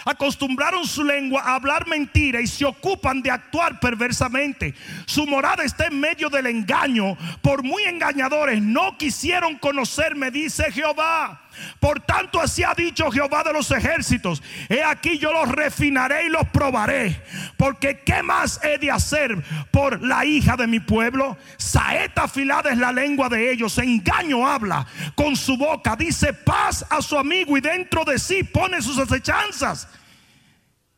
acostumbraron 0.05 0.85
su 0.85 1.03
lengua 1.03 1.41
a 1.41 1.55
hablar 1.55 1.87
mentira 1.87 2.39
y 2.39 2.47
se 2.47 2.63
ocupan 2.63 3.21
de 3.21 3.31
actuar 3.31 3.79
perversamente. 3.79 4.73
Su 5.05 5.25
morada 5.25 5.63
está 5.63 5.87
en 5.87 5.99
medio 5.99 6.29
del 6.29 6.45
engaño. 6.45 7.17
Por 7.41 7.63
muy 7.63 7.83
engañadores 7.83 8.61
no 8.61 8.97
quisieron 8.97 9.57
conocerme, 9.57 10.31
dice 10.31 10.71
Jehová. 10.71 11.44
Por 11.79 11.99
tanto, 12.01 12.41
así 12.41 12.63
ha 12.63 12.73
dicho 12.73 13.11
Jehová 13.11 13.43
de 13.43 13.53
los 13.53 13.69
ejércitos: 13.71 14.41
He 14.69 14.83
aquí 14.83 15.17
yo 15.17 15.31
los 15.31 15.49
refinaré 15.49 16.25
y 16.25 16.29
los 16.29 16.47
probaré. 16.49 17.21
Porque 17.57 18.01
¿qué 18.05 18.23
más 18.23 18.59
he 18.63 18.77
de 18.77 18.91
hacer 18.91 19.43
por 19.71 20.01
la 20.01 20.25
hija 20.25 20.55
de 20.55 20.67
mi 20.67 20.79
pueblo? 20.79 21.37
Saeta 21.57 22.23
afilada 22.23 22.71
es 22.71 22.77
la 22.77 22.91
lengua 22.91 23.29
de 23.29 23.51
ellos, 23.51 23.77
engaño 23.77 24.47
habla 24.47 24.85
con 25.15 25.35
su 25.35 25.57
boca, 25.57 25.95
dice 25.95 26.33
paz 26.33 26.85
a 26.89 27.01
su 27.01 27.17
amigo 27.17 27.57
y 27.57 27.61
dentro 27.61 28.03
de 28.05 28.19
sí 28.19 28.43
pone 28.43 28.81
sus 28.81 28.97
acechanzas. 28.97 29.87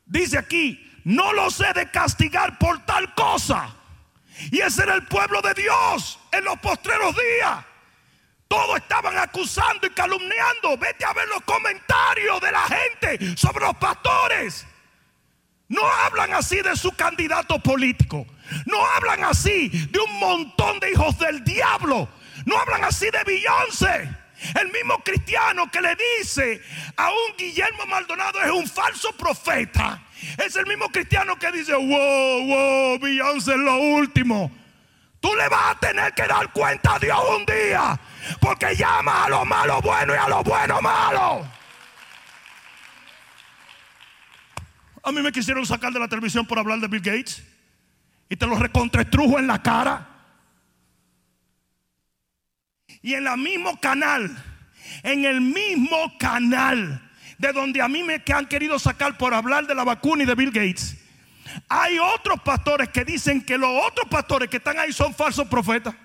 Dice 0.05 0.37
aquí: 0.37 0.99
No 1.03 1.33
los 1.33 1.59
he 1.59 1.73
de 1.73 1.89
castigar 1.91 2.57
por 2.57 2.85
tal 2.85 3.13
cosa. 3.13 3.73
Y 4.51 4.59
ese 4.59 4.83
era 4.83 4.93
el 4.93 5.05
pueblo 5.05 5.41
de 5.41 5.53
Dios 5.55 6.19
en 6.31 6.43
los 6.43 6.59
postreros 6.59 7.15
días. 7.15 7.65
Todos 8.47 8.77
estaban 8.77 9.17
acusando 9.17 9.87
y 9.87 9.89
calumniando. 9.91 10.77
Vete 10.77 11.05
a 11.05 11.13
ver 11.13 11.27
los 11.27 11.41
comentarios 11.41 12.41
de 12.41 12.51
la 12.51 12.63
gente 12.63 13.37
sobre 13.37 13.65
los 13.65 13.75
pastores. 13.75 14.65
No 15.69 15.81
hablan 15.85 16.33
así 16.33 16.61
de 16.61 16.75
su 16.75 16.91
candidato 16.91 17.59
político. 17.59 18.25
No 18.65 18.85
hablan 18.95 19.25
así 19.25 19.69
de 19.69 19.99
un 19.99 20.19
montón 20.19 20.79
de 20.79 20.91
hijos 20.91 21.17
del 21.19 21.43
diablo. 21.43 22.07
No 22.45 22.57
hablan 22.57 22.85
así 22.85 23.07
de 23.11 23.23
Beyoncé. 23.25 24.09
El 24.59 24.71
mismo 24.71 24.99
cristiano 25.03 25.69
que 25.71 25.81
le 25.81 25.97
dice 26.19 26.61
a 26.95 27.09
un 27.09 27.37
Guillermo 27.37 27.85
Maldonado 27.87 28.41
es 28.41 28.51
un 28.51 28.67
falso 28.67 29.11
profeta. 29.13 30.03
Es 30.37 30.55
el 30.55 30.65
mismo 30.67 30.89
cristiano 30.89 31.37
que 31.37 31.51
dice, 31.51 31.73
wow, 31.73 32.45
wow, 32.45 32.99
Beyoncé 32.99 33.51
es 33.51 33.57
lo 33.57 33.77
último. 33.77 34.51
Tú 35.19 35.35
le 35.35 35.49
vas 35.49 35.75
a 35.75 35.79
tener 35.79 36.13
que 36.13 36.27
dar 36.27 36.51
cuenta 36.53 36.95
a 36.95 36.99
Dios 36.99 37.19
un 37.35 37.45
día. 37.45 37.99
Porque 38.39 38.75
llama 38.75 39.25
a 39.25 39.29
lo 39.29 39.45
malo 39.45 39.81
bueno 39.81 40.13
y 40.13 40.17
a 40.17 40.27
lo 40.27 40.43
bueno 40.43 40.81
malo. 40.81 41.47
A 45.03 45.11
mí 45.11 45.21
me 45.21 45.31
quisieron 45.31 45.65
sacar 45.65 45.93
de 45.93 45.99
la 45.99 46.07
televisión 46.07 46.45
por 46.45 46.59
hablar 46.59 46.79
de 46.79 46.87
Bill 46.87 47.01
Gates. 47.01 47.43
Y 48.29 48.35
te 48.35 48.45
lo 48.45 48.55
recontraestrujo 48.55 49.39
en 49.39 49.47
la 49.47 49.61
cara. 49.61 50.07
Y 53.01 53.13
en 53.13 53.25
el 53.25 53.37
mismo 53.37 53.79
canal, 53.79 54.43
en 55.03 55.25
el 55.25 55.39
mismo 55.39 56.17
canal 56.19 57.09
de 57.37 57.53
donde 57.53 57.81
a 57.81 57.87
mí 57.87 58.03
me 58.03 58.21
han 58.33 58.47
querido 58.47 58.79
sacar 58.79 59.17
por 59.17 59.33
hablar 59.33 59.67
de 59.67 59.75
la 59.75 59.83
vacuna 59.83 60.23
y 60.23 60.25
de 60.25 60.35
Bill 60.35 60.51
Gates, 60.51 60.97
hay 61.69 61.99
otros 61.99 62.41
pastores 62.41 62.89
que 62.89 63.05
dicen 63.05 63.45
que 63.45 63.57
los 63.57 63.69
otros 63.85 64.07
pastores 64.09 64.49
que 64.49 64.57
están 64.57 64.77
ahí 64.79 64.91
son 64.91 65.13
falsos 65.13 65.47
profetas 65.47 65.95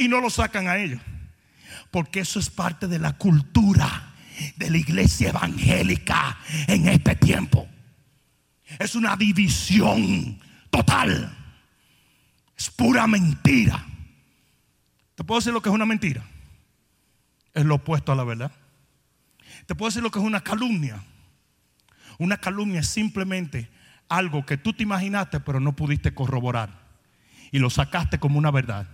y 0.00 0.08
no 0.08 0.20
lo 0.20 0.30
sacan 0.30 0.66
a 0.66 0.78
ellos. 0.78 1.00
Porque 1.90 2.20
eso 2.20 2.40
es 2.40 2.48
parte 2.48 2.88
de 2.88 2.98
la 2.98 3.12
cultura 3.18 4.14
de 4.56 4.70
la 4.70 4.78
iglesia 4.78 5.28
evangélica 5.28 6.38
en 6.66 6.88
este 6.88 7.14
tiempo. 7.16 7.68
Es 8.78 8.94
una 8.94 9.14
división 9.16 10.40
total. 10.70 11.36
Es 12.56 12.70
pura 12.70 13.06
mentira. 13.06 13.84
¿Te 15.14 15.22
puedo 15.22 15.40
decir 15.40 15.52
lo 15.52 15.60
que 15.60 15.68
es 15.68 15.74
una 15.74 15.84
mentira? 15.84 16.24
Es 17.52 17.64
lo 17.66 17.74
opuesto 17.74 18.12
a 18.12 18.14
la 18.14 18.24
verdad. 18.24 18.52
Te 19.66 19.74
puedo 19.74 19.90
decir 19.90 20.02
lo 20.02 20.10
que 20.10 20.18
es 20.18 20.24
una 20.24 20.40
calumnia. 20.40 21.04
Una 22.18 22.38
calumnia 22.38 22.80
es 22.80 22.88
simplemente 22.88 23.68
algo 24.08 24.46
que 24.46 24.56
tú 24.56 24.72
te 24.72 24.82
imaginaste 24.82 25.40
pero 25.40 25.60
no 25.60 25.76
pudiste 25.76 26.14
corroborar. 26.14 26.88
Y 27.52 27.58
lo 27.58 27.68
sacaste 27.68 28.18
como 28.18 28.38
una 28.38 28.50
verdad. 28.50 28.86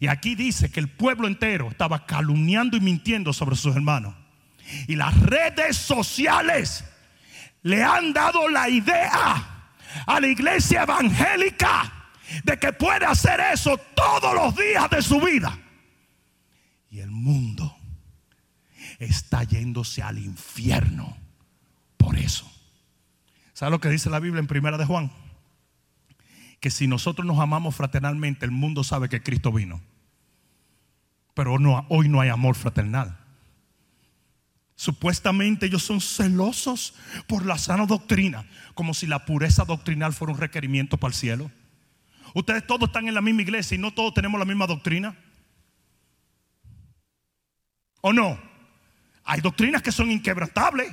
Y 0.00 0.08
aquí 0.08 0.34
dice 0.34 0.70
que 0.70 0.80
el 0.80 0.88
pueblo 0.88 1.26
entero 1.26 1.68
estaba 1.68 2.06
calumniando 2.06 2.76
y 2.76 2.80
mintiendo 2.80 3.32
sobre 3.32 3.56
sus 3.56 3.74
hermanos. 3.76 4.14
Y 4.88 4.96
las 4.96 5.18
redes 5.20 5.76
sociales 5.76 6.84
le 7.62 7.82
han 7.82 8.12
dado 8.12 8.48
la 8.48 8.68
idea 8.68 9.72
a 10.06 10.20
la 10.20 10.26
iglesia 10.26 10.82
evangélica 10.82 12.10
de 12.42 12.58
que 12.58 12.72
puede 12.72 13.04
hacer 13.06 13.40
eso 13.52 13.78
todos 13.94 14.34
los 14.34 14.56
días 14.56 14.88
de 14.90 15.02
su 15.02 15.20
vida. 15.20 15.58
Y 16.90 17.00
el 17.00 17.10
mundo 17.10 17.76
está 18.98 19.44
yéndose 19.44 20.02
al 20.02 20.18
infierno 20.18 21.16
por 21.96 22.16
eso. 22.16 22.50
¿Sabe 23.52 23.72
lo 23.72 23.80
que 23.80 23.88
dice 23.88 24.10
la 24.10 24.20
Biblia 24.20 24.40
en 24.40 24.46
Primera 24.46 24.78
de 24.78 24.84
Juan? 24.84 25.10
Que 26.64 26.70
si 26.70 26.86
nosotros 26.86 27.26
nos 27.26 27.38
amamos 27.40 27.76
fraternalmente, 27.76 28.46
el 28.46 28.50
mundo 28.50 28.84
sabe 28.84 29.10
que 29.10 29.22
Cristo 29.22 29.52
vino. 29.52 29.82
Pero 31.34 31.58
hoy 31.90 32.08
no 32.08 32.22
hay 32.22 32.30
amor 32.30 32.54
fraternal. 32.54 33.18
Supuestamente 34.74 35.66
ellos 35.66 35.82
son 35.82 36.00
celosos 36.00 36.94
por 37.26 37.44
la 37.44 37.58
sana 37.58 37.84
doctrina, 37.84 38.46
como 38.72 38.94
si 38.94 39.06
la 39.06 39.26
pureza 39.26 39.66
doctrinal 39.66 40.14
fuera 40.14 40.32
un 40.32 40.40
requerimiento 40.40 40.96
para 40.96 41.10
el 41.10 41.14
cielo. 41.14 41.50
Ustedes 42.32 42.66
todos 42.66 42.88
están 42.88 43.08
en 43.08 43.14
la 43.14 43.20
misma 43.20 43.42
iglesia 43.42 43.74
y 43.74 43.78
no 43.78 43.92
todos 43.92 44.14
tenemos 44.14 44.38
la 44.38 44.46
misma 44.46 44.66
doctrina. 44.66 45.14
¿O 48.00 48.10
no? 48.10 48.40
Hay 49.24 49.42
doctrinas 49.42 49.82
que 49.82 49.92
son 49.92 50.10
inquebrantables. 50.10 50.90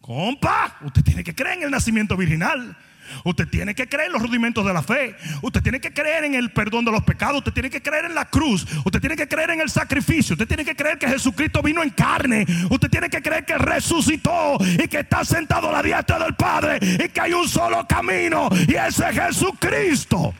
Compa, 0.00 0.78
usted 0.80 1.04
tiene 1.04 1.22
que 1.22 1.36
creer 1.36 1.58
en 1.58 1.62
el 1.62 1.70
nacimiento 1.70 2.16
virginal. 2.16 2.76
Usted 3.24 3.48
tiene 3.48 3.74
que 3.74 3.88
creer 3.88 4.06
en 4.08 4.12
los 4.12 4.22
rudimentos 4.22 4.64
de 4.64 4.72
la 4.72 4.82
fe. 4.82 5.16
Usted 5.42 5.62
tiene 5.62 5.80
que 5.80 5.92
creer 5.92 6.24
en 6.24 6.34
el 6.34 6.52
perdón 6.52 6.84
de 6.84 6.92
los 6.92 7.02
pecados. 7.04 7.38
Usted 7.38 7.52
tiene 7.52 7.70
que 7.70 7.82
creer 7.82 8.06
en 8.06 8.14
la 8.14 8.26
cruz. 8.26 8.66
Usted 8.84 9.00
tiene 9.00 9.16
que 9.16 9.28
creer 9.28 9.50
en 9.50 9.60
el 9.60 9.70
sacrificio. 9.70 10.34
Usted 10.34 10.48
tiene 10.48 10.64
que 10.64 10.76
creer 10.76 10.98
que 10.98 11.08
Jesucristo 11.08 11.62
vino 11.62 11.82
en 11.82 11.90
carne. 11.90 12.46
Usted 12.70 12.88
tiene 12.88 13.08
que 13.08 13.22
creer 13.22 13.44
que 13.44 13.58
resucitó 13.58 14.58
y 14.60 14.88
que 14.88 15.00
está 15.00 15.24
sentado 15.24 15.68
a 15.68 15.72
la 15.72 15.82
diestra 15.82 16.18
del 16.18 16.34
Padre 16.34 16.78
y 16.82 17.08
que 17.08 17.20
hay 17.20 17.32
un 17.32 17.48
solo 17.48 17.86
camino 17.86 18.48
y 18.68 18.74
ese 18.74 19.08
es 19.08 19.14
Jesucristo. 19.14 20.34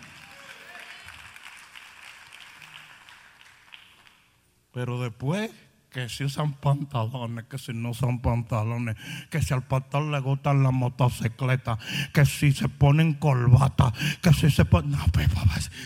Pero 4.72 5.00
después 5.00 5.50
que 5.97 6.11
si 6.11 6.24
usan 6.24 6.53
pantalones, 6.53 7.47
que 7.47 7.57
si 7.57 7.72
no 7.72 7.94
son 7.94 8.20
pantalones, 8.20 8.97
que 9.30 9.40
si 9.40 9.55
al 9.55 9.62
pastor 9.62 10.03
le 10.03 10.20
gustan 10.20 10.62
las 10.62 10.74
motocicletas, 10.74 11.78
que 12.12 12.26
si 12.26 12.53
se 12.53 12.68
ponen 12.68 13.14
corbata, 13.14 13.94
que 14.20 14.30
si 14.34 14.51
se 14.51 14.66
ponen. 14.66 14.90
No, 14.90 15.07
pues, 15.11 15.26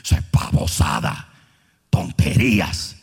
eso 0.03 0.17
es 0.17 0.23
pavosada, 0.25 1.29
tonterías, 1.91 3.01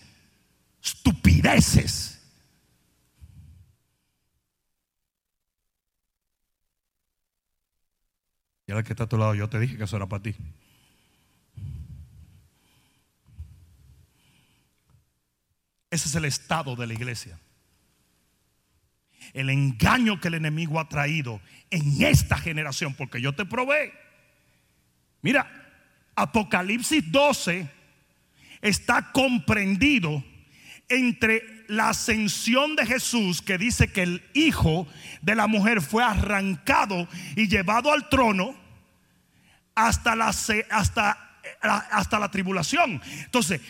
estupideces. 0.83 2.21
Y 8.65 8.73
ahora 8.73 8.83
que 8.83 8.91
está 8.91 9.05
a 9.05 9.07
tu 9.07 9.17
lado, 9.17 9.33
yo 9.33 9.47
te 9.47 9.61
dije 9.61 9.77
que 9.77 9.85
eso 9.85 9.95
era 9.95 10.07
para 10.07 10.23
ti. 10.23 10.35
Ese 15.97 16.09
es 16.09 16.15
el 16.15 16.25
estado 16.25 16.75
de 16.75 16.85
la 16.85 16.93
iglesia. 16.93 17.39
El 19.33 19.49
engaño 19.49 20.21
que 20.21 20.27
el 20.27 20.35
enemigo 20.35 20.79
ha 20.79 20.87
traído 20.87 21.41
en 21.71 22.03
esta 22.03 22.37
generación, 22.37 22.93
porque 22.93 23.19
yo 23.19 23.33
te 23.33 23.45
probé. 23.45 23.91
Mira, 25.23 25.49
Apocalipsis 26.15 27.11
12 27.11 27.67
está 28.61 29.11
comprendido 29.11 30.23
entre 30.87 31.65
la 31.67 31.89
ascensión 31.89 32.75
de 32.75 32.85
Jesús, 32.85 33.41
que 33.41 33.57
dice 33.57 33.91
que 33.91 34.03
el 34.03 34.23
hijo 34.35 34.87
de 35.23 35.33
la 35.33 35.47
mujer 35.47 35.81
fue 35.81 36.03
arrancado 36.03 37.07
y 37.35 37.47
llevado 37.47 37.91
al 37.91 38.07
trono, 38.07 38.55
hasta 39.73 40.15
la, 40.15 40.27
hasta, 40.27 41.39
hasta 41.59 42.19
la 42.19 42.29
tribulación. 42.29 43.01
Entonces, 43.25 43.61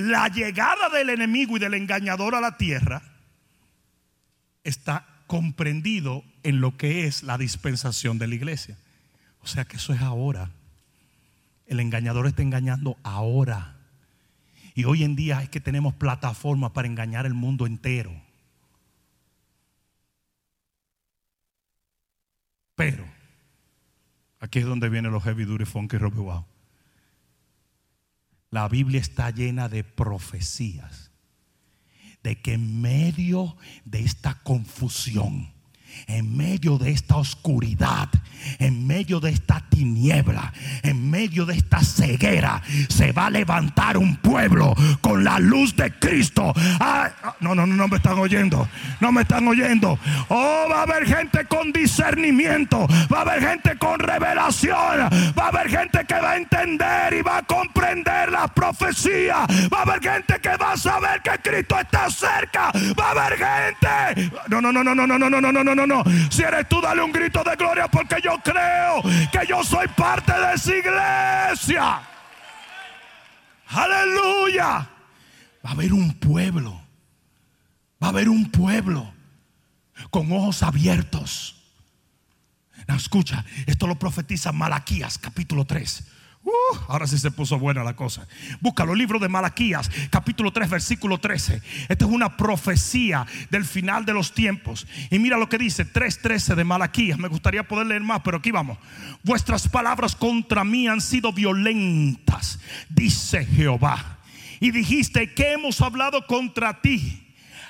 la 0.00 0.28
llegada 0.28 0.88
del 0.88 1.10
enemigo 1.10 1.56
y 1.56 1.60
del 1.60 1.74
engañador 1.74 2.34
a 2.34 2.40
la 2.40 2.56
tierra 2.56 3.02
está 4.64 5.06
comprendido 5.26 6.24
en 6.42 6.60
lo 6.60 6.76
que 6.76 7.06
es 7.06 7.22
la 7.22 7.38
dispensación 7.38 8.18
de 8.18 8.26
la 8.26 8.34
iglesia. 8.34 8.76
O 9.42 9.46
sea 9.46 9.64
que 9.64 9.76
eso 9.76 9.92
es 9.92 10.00
ahora. 10.00 10.50
El 11.66 11.80
engañador 11.80 12.26
está 12.26 12.42
engañando 12.42 12.96
ahora. 13.02 13.76
Y 14.74 14.84
hoy 14.84 15.04
en 15.04 15.16
día 15.16 15.42
es 15.42 15.48
que 15.48 15.60
tenemos 15.60 15.94
plataformas 15.94 16.72
para 16.72 16.88
engañar 16.88 17.26
el 17.26 17.34
mundo 17.34 17.66
entero. 17.66 18.12
Pero, 22.74 23.04
aquí 24.40 24.60
es 24.60 24.64
donde 24.64 24.88
vienen 24.88 25.12
los 25.12 25.22
heavy 25.22 25.44
duty 25.44 25.64
funky 25.64 25.98
rock 25.98 26.14
wow. 26.14 26.44
La 28.50 28.68
Biblia 28.68 29.00
está 29.00 29.30
llena 29.30 29.68
de 29.68 29.84
profecías 29.84 31.10
de 32.22 32.40
que 32.40 32.54
en 32.54 32.80
medio 32.80 33.56
de 33.84 34.00
esta 34.00 34.42
confusión, 34.42 35.52
en 36.06 36.36
medio 36.36 36.78
de 36.78 36.90
esta 36.90 37.16
oscuridad, 37.16 38.08
en 38.58 38.86
medio 38.86 39.20
de 39.20 39.30
esta 39.30 39.60
tiniebla, 39.68 40.52
en 40.82 41.10
medio 41.10 41.46
de 41.46 41.54
esta 41.54 41.80
ceguera, 41.82 42.62
se 42.88 43.12
va 43.12 43.26
a 43.26 43.30
levantar 43.30 43.96
un 43.96 44.16
pueblo 44.16 44.74
con 45.00 45.24
la 45.24 45.38
luz 45.38 45.76
de 45.76 45.92
Cristo. 45.98 46.52
Ah, 46.80 47.10
no, 47.40 47.54
no, 47.54 47.66
no, 47.66 47.74
no 47.74 47.88
me 47.88 47.96
están 47.96 48.18
oyendo. 48.18 48.68
No 49.00 49.12
me 49.12 49.22
están 49.22 49.46
oyendo. 49.46 49.98
Oh, 50.28 50.66
va 50.70 50.80
a 50.80 50.82
haber 50.82 51.06
gente 51.06 51.44
con 51.46 51.72
discernimiento. 51.72 52.86
Va 53.12 53.18
a 53.18 53.22
haber 53.22 53.40
gente 53.40 53.78
con 53.78 53.98
revelación. 53.98 55.08
Va 55.38 55.44
a 55.44 55.48
haber 55.48 55.68
gente 55.68 56.04
que 56.06 56.14
va 56.14 56.32
a 56.32 56.36
entender 56.36 57.14
y 57.14 57.22
va 57.22 57.38
a 57.38 57.42
comprender 57.42 58.30
la 58.30 58.48
profecía. 58.48 59.46
Va 59.72 59.78
a 59.78 59.82
haber 59.82 60.00
gente 60.00 60.40
que 60.40 60.56
va 60.56 60.72
a 60.72 60.76
saber 60.76 61.20
que 61.22 61.30
Cristo 61.42 61.78
está 61.78 62.10
cerca. 62.10 62.72
Va 62.98 63.08
a 63.08 63.10
haber 63.10 63.38
gente. 63.38 64.30
No, 64.48 64.60
no, 64.60 64.72
no, 64.72 64.82
no, 64.84 64.94
no, 64.94 65.06
no, 65.06 65.18
no, 65.18 65.30
no, 65.30 65.40
no, 65.40 65.52
no, 65.52 65.74
no, 65.74 65.86
Si 66.30 66.42
eres 66.42 66.68
tú, 66.68 66.80
dale 66.80 67.02
un 67.02 67.12
grito 67.12 67.42
de 67.42 67.56
gloria 67.56 67.88
porque 67.88 68.16
yo 68.22 68.36
creo 68.42 69.02
que 69.02 69.46
yo 69.48 69.62
soy 69.64 69.88
parte 69.88 70.32
de 70.32 70.54
esa 70.54 70.76
iglesia. 70.76 72.00
Aleluya. 73.68 74.88
Va 75.64 75.70
a 75.70 75.72
haber 75.72 75.92
un 75.92 76.14
pueblo. 76.14 76.80
Va 78.02 78.08
a 78.08 78.10
haber 78.10 78.28
un 78.28 78.50
pueblo 78.50 79.12
con 80.10 80.30
ojos 80.32 80.62
abiertos. 80.62 81.56
escucha, 82.96 83.44
esto 83.66 83.86
lo 83.86 83.98
profetiza 83.98 84.52
Malaquías 84.52 85.18
capítulo 85.18 85.64
3. 85.64 86.04
Uh, 86.42 86.76
ahora 86.88 87.06
sí 87.06 87.18
se 87.18 87.30
puso 87.30 87.58
buena 87.58 87.84
la 87.84 87.94
cosa. 87.94 88.26
Búscalo, 88.60 88.94
libro 88.94 89.18
de 89.18 89.28
Malaquías, 89.28 89.90
capítulo 90.08 90.52
3, 90.52 90.70
versículo 90.70 91.18
13. 91.18 91.60
Esta 91.88 92.04
es 92.04 92.10
una 92.10 92.36
profecía 92.36 93.26
del 93.50 93.66
final 93.66 94.06
de 94.06 94.14
los 94.14 94.32
tiempos. 94.32 94.86
Y 95.10 95.18
mira 95.18 95.36
lo 95.36 95.48
que 95.50 95.58
dice, 95.58 95.84
3.13 95.84 96.54
de 96.54 96.64
Malaquías. 96.64 97.18
Me 97.18 97.28
gustaría 97.28 97.68
poder 97.68 97.88
leer 97.88 98.02
más, 98.02 98.22
pero 98.24 98.38
aquí 98.38 98.50
vamos. 98.50 98.78
Vuestras 99.22 99.68
palabras 99.68 100.16
contra 100.16 100.64
mí 100.64 100.88
han 100.88 101.02
sido 101.02 101.32
violentas, 101.32 102.58
dice 102.88 103.44
Jehová. 103.44 104.18
Y 104.60 104.70
dijiste 104.70 105.34
que 105.34 105.52
hemos 105.52 105.80
hablado 105.82 106.26
contra 106.26 106.80
ti 106.80 107.19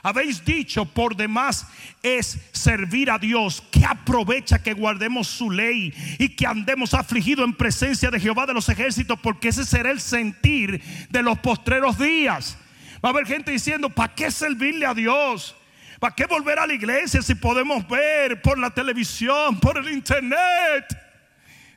habéis 0.03 0.45
dicho 0.45 0.85
por 0.85 1.17
demás 1.17 1.67
es 2.03 2.39
servir 2.53 3.11
a 3.11 3.19
Dios, 3.19 3.63
que 3.71 3.85
aprovecha 3.85 4.63
que 4.63 4.75
guardemos 4.75 5.29
su 5.29 5.51
ley 5.51 5.93
y 6.19 6.31
que 6.31 6.47
andemos 6.47 6.95
afligidos 6.95 7.45
en 7.45 7.55
presencia 7.55 8.11
de 8.11 8.21
Jehová 8.21 8.47
de 8.47 8.55
los 8.55 8.69
ejércitos, 8.69 9.19
porque 9.21 9.49
ese 9.49 9.65
será 9.65 9.91
el 9.91 10.01
sentir 10.01 10.83
de 11.11 11.23
los 11.23 11.39
postreros 11.39 11.99
días. 11.99 12.57
Va 13.05 13.11
a 13.11 13.13
haber 13.13 13.27
gente 13.27 13.51
diciendo, 13.51 13.91
¿para 13.91 14.15
qué 14.15 14.31
servirle 14.31 14.87
a 14.87 14.95
Dios? 14.95 15.57
¿Para 15.99 16.15
qué 16.15 16.27
volver 16.27 16.59
a 16.59 16.67
la 16.67 16.73
iglesia 16.73 17.21
si 17.21 17.35
podemos 17.35 17.87
ver 17.87 18.41
por 18.41 18.59
la 18.59 18.71
televisión, 18.71 19.61
por 19.61 19.77
el 19.77 19.91
internet? 19.91 20.87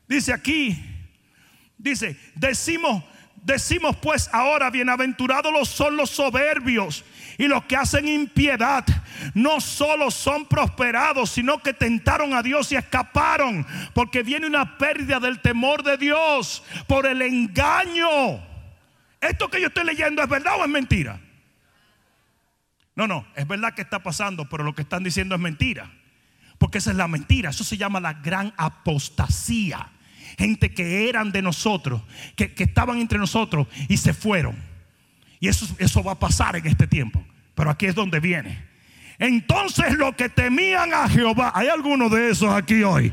Dice 0.08 0.32
aquí, 0.32 0.82
dice, 1.78 2.18
decimos, 2.36 3.04
decimos 3.44 3.96
pues 3.98 4.30
ahora, 4.34 4.70
bienaventurados 4.70 5.70
son 5.70 5.98
los 5.98 6.10
soberbios 6.10 7.04
y 7.38 7.48
los 7.48 7.66
que 7.66 7.76
hacen 7.76 8.08
impiedad 8.08 8.86
no 9.34 9.60
solo 9.60 10.12
son 10.12 10.46
prosperados, 10.46 11.32
sino 11.32 11.60
que 11.60 11.74
tentaron 11.74 12.34
a 12.34 12.44
Dios 12.44 12.72
y 12.72 12.76
escaparon. 12.76 13.66
Porque 13.94 14.24
viene 14.24 14.48
una 14.48 14.78
pérdida 14.78 15.20
del 15.20 15.40
temor 15.40 15.84
de 15.84 15.98
Dios 15.98 16.64
por 16.88 17.06
el 17.06 17.22
engaño. 17.22 18.08
¿Esto 19.20 19.50
que 19.50 19.62
yo 19.62 19.68
estoy 19.68 19.86
leyendo 19.86 20.22
es 20.22 20.30
verdad 20.30 20.60
o 20.60 20.64
es 20.64 20.70
mentira? 20.70 21.20
No, 22.96 23.08
no, 23.08 23.26
es 23.36 23.48
verdad 23.48 23.74
que 23.74 23.82
está 23.82 24.04
pasando, 24.04 24.48
pero 24.48 24.64
lo 24.64 24.76
que 24.76 24.84
están 24.84 25.04
diciendo 25.04 25.34
es 25.36 25.42
mentira. 25.42 25.92
Porque 26.60 26.78
esa 26.78 26.92
es 26.92 26.98
la 26.98 27.08
mentira. 27.08 27.50
Eso 27.50 27.64
se 27.64 27.78
llama 27.78 28.00
la 28.00 28.14
gran 28.14 28.54
apostasía. 28.58 29.90
Gente 30.38 30.74
que 30.74 31.10
eran 31.10 31.32
de 31.32 31.42
nosotros, 31.42 32.02
que, 32.36 32.54
que 32.54 32.64
estaban 32.64 33.00
entre 33.00 33.20
nosotros 33.20 33.68
y 33.88 33.98
se 33.98 34.14
fueron. 34.14 34.56
Y 35.40 35.48
eso, 35.48 35.68
eso 35.78 36.04
va 36.04 36.14
a 36.14 36.20
pasar 36.20 36.56
en 36.56 36.66
este 36.68 36.88
tiempo. 36.88 37.24
Pero 37.56 37.70
aquí 37.70 37.86
es 37.86 37.96
donde 37.96 38.20
viene. 38.20 38.66
Entonces 39.20 39.94
los 39.94 40.16
que 40.16 40.30
temían 40.30 40.94
a 40.94 41.08
Jehová, 41.08 41.52
hay 41.54 41.68
algunos 41.68 42.12
de 42.12 42.32
esos 42.32 42.54
aquí 42.54 42.84
hoy. 42.84 43.12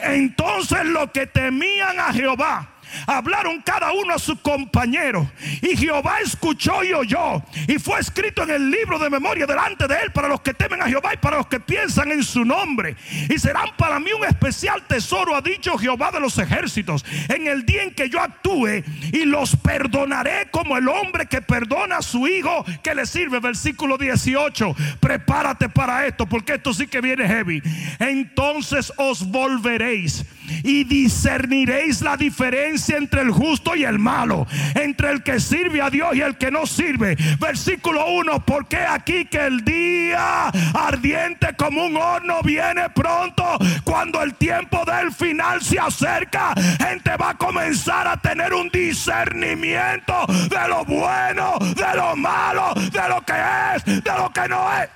Entonces 0.00 0.84
los 0.86 1.10
que 1.10 1.26
temían 1.26 1.98
a 1.98 2.12
Jehová 2.12 2.71
hablaron 3.06 3.60
cada 3.62 3.92
uno 3.92 4.14
a 4.14 4.18
su 4.18 4.40
compañero. 4.40 5.30
Y 5.60 5.76
Jehová 5.76 6.20
escuchó 6.20 6.82
y 6.84 6.92
oyó. 6.92 7.42
Y 7.68 7.78
fue 7.78 8.00
escrito 8.00 8.42
en 8.42 8.50
el 8.50 8.70
libro 8.70 8.98
de 8.98 9.10
memoria 9.10 9.46
delante 9.46 9.86
de 9.86 9.94
él 10.02 10.12
para 10.12 10.28
los 10.28 10.40
que 10.40 10.54
temen 10.54 10.82
a 10.82 10.86
Jehová 10.86 11.14
y 11.14 11.18
para 11.18 11.38
los 11.38 11.46
que 11.46 11.60
piensan 11.60 12.10
en 12.10 12.22
su 12.22 12.44
nombre. 12.44 12.96
Y 13.28 13.38
serán 13.38 13.68
para 13.76 13.98
mí 13.98 14.12
un 14.12 14.24
especial 14.24 14.82
tesoro, 14.86 15.34
ha 15.34 15.40
dicho 15.40 15.76
Jehová 15.78 16.10
de 16.10 16.20
los 16.20 16.38
ejércitos, 16.38 17.04
en 17.28 17.46
el 17.46 17.64
día 17.64 17.82
en 17.82 17.94
que 17.94 18.08
yo 18.08 18.20
actúe 18.20 18.82
y 19.12 19.24
los 19.24 19.56
perdonaré 19.56 20.48
como 20.50 20.76
el 20.76 20.88
hombre 20.88 21.26
que 21.26 21.42
perdona 21.42 21.98
a 21.98 22.02
su 22.02 22.26
hijo 22.26 22.64
que 22.82 22.94
le 22.94 23.06
sirve. 23.06 23.40
Versículo 23.40 23.98
18. 23.98 24.74
Prepárate 25.00 25.68
para 25.68 26.06
esto 26.06 26.26
porque 26.26 26.54
esto 26.54 26.72
sí 26.74 26.86
que 26.86 27.00
viene 27.00 27.26
heavy. 27.26 27.62
Entonces 27.98 28.92
os 28.96 29.26
volveréis 29.26 30.24
y 30.64 30.84
discerniréis 30.84 32.02
la 32.02 32.16
diferencia 32.16 32.81
entre 32.90 33.22
el 33.22 33.30
justo 33.30 33.74
y 33.74 33.84
el 33.84 33.98
malo, 33.98 34.46
entre 34.74 35.10
el 35.10 35.22
que 35.22 35.40
sirve 35.40 35.80
a 35.80 35.90
Dios 35.90 36.14
y 36.14 36.20
el 36.20 36.36
que 36.36 36.50
no 36.50 36.66
sirve. 36.66 37.16
Versículo 37.38 38.06
1, 38.12 38.44
porque 38.44 38.78
aquí 38.78 39.26
que 39.26 39.46
el 39.46 39.64
día 39.64 40.48
ardiente 40.74 41.54
como 41.56 41.86
un 41.86 41.96
horno 41.96 42.42
viene 42.42 42.90
pronto, 42.90 43.58
cuando 43.84 44.22
el 44.22 44.34
tiempo 44.34 44.82
del 44.84 45.12
final 45.12 45.62
se 45.62 45.78
acerca, 45.78 46.54
gente 46.78 47.16
va 47.16 47.30
a 47.30 47.34
comenzar 47.34 48.06
a 48.06 48.16
tener 48.16 48.52
un 48.52 48.68
discernimiento 48.68 50.26
de 50.26 50.68
lo 50.68 50.84
bueno, 50.84 51.58
de 51.60 51.96
lo 51.96 52.16
malo, 52.16 52.74
de 52.74 53.08
lo 53.08 53.20
que 53.22 53.34
es, 53.76 53.84
de 53.84 54.12
lo 54.16 54.30
que 54.32 54.48
no 54.48 54.72
es. 54.80 54.88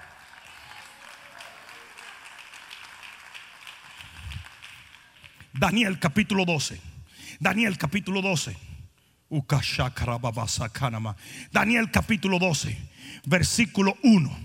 Daniel 5.58 5.98
capítulo 5.98 6.44
12. 6.44 6.85
Daniel 7.40 7.76
capítulo 7.76 8.22
12. 8.22 8.56
Daniel 11.52 11.90
capítulo 11.90 12.38
12, 12.38 12.78
versículo 13.26 13.96
1. 14.02 14.38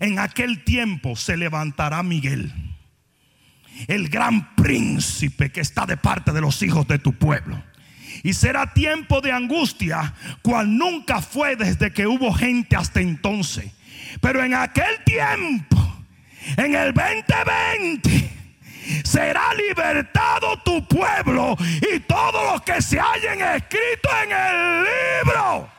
En 0.00 0.18
aquel 0.18 0.64
tiempo 0.64 1.16
se 1.16 1.36
levantará 1.36 2.02
Miguel, 2.02 2.52
el 3.86 4.08
gran 4.08 4.54
príncipe 4.54 5.50
que 5.50 5.60
está 5.60 5.86
de 5.86 5.96
parte 5.96 6.32
de 6.32 6.40
los 6.40 6.62
hijos 6.62 6.86
de 6.88 6.98
tu 6.98 7.12
pueblo. 7.12 7.62
Y 8.22 8.32
será 8.32 8.72
tiempo 8.72 9.20
de 9.20 9.32
angustia, 9.32 10.14
cual 10.42 10.76
nunca 10.76 11.20
fue 11.20 11.56
desde 11.56 11.92
que 11.92 12.06
hubo 12.06 12.32
gente 12.32 12.76
hasta 12.76 13.00
entonces. 13.00 13.70
Pero 14.20 14.42
en 14.42 14.54
aquel 14.54 15.04
tiempo, 15.04 15.76
en 16.56 16.74
el 16.74 16.92
2020, 16.92 18.37
será 19.04 19.54
libertado 19.54 20.60
tu 20.62 20.86
pueblo 20.86 21.56
y 21.92 22.00
todos 22.00 22.52
los 22.52 22.62
que 22.62 22.80
se 22.82 22.98
hayan 22.98 23.56
escrito 23.56 24.08
en 24.24 24.32
el 24.32 24.84
libro. 24.84 25.70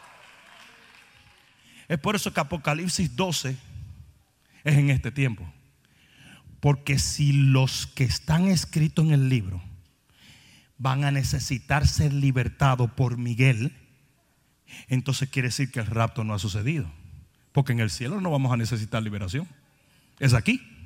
Es 1.87 1.97
por 1.99 2.15
eso 2.15 2.31
que 2.31 2.39
Apocalipsis 2.39 3.15
12 3.15 3.55
es 4.63 4.77
en 4.77 4.89
este 4.89 5.11
tiempo. 5.11 5.51
Porque 6.59 6.99
si 6.99 7.31
los 7.31 7.87
que 7.87 8.03
están 8.03 8.47
escritos 8.47 9.05
en 9.05 9.11
el 9.11 9.29
libro 9.29 9.61
van 10.77 11.03
a 11.03 11.11
necesitar 11.11 11.87
ser 11.87 12.13
libertados 12.13 12.91
por 12.91 13.17
Miguel, 13.17 13.75
entonces 14.87 15.29
quiere 15.29 15.47
decir 15.47 15.71
que 15.71 15.79
el 15.79 15.87
rapto 15.87 16.23
no 16.23 16.33
ha 16.33 16.39
sucedido. 16.39 16.91
Porque 17.51 17.71
en 17.71 17.79
el 17.79 17.89
cielo 17.89 18.21
no 18.21 18.29
vamos 18.29 18.51
a 18.51 18.57
necesitar 18.57 19.01
liberación. 19.01 19.47
Es 20.19 20.33
aquí. 20.33 20.78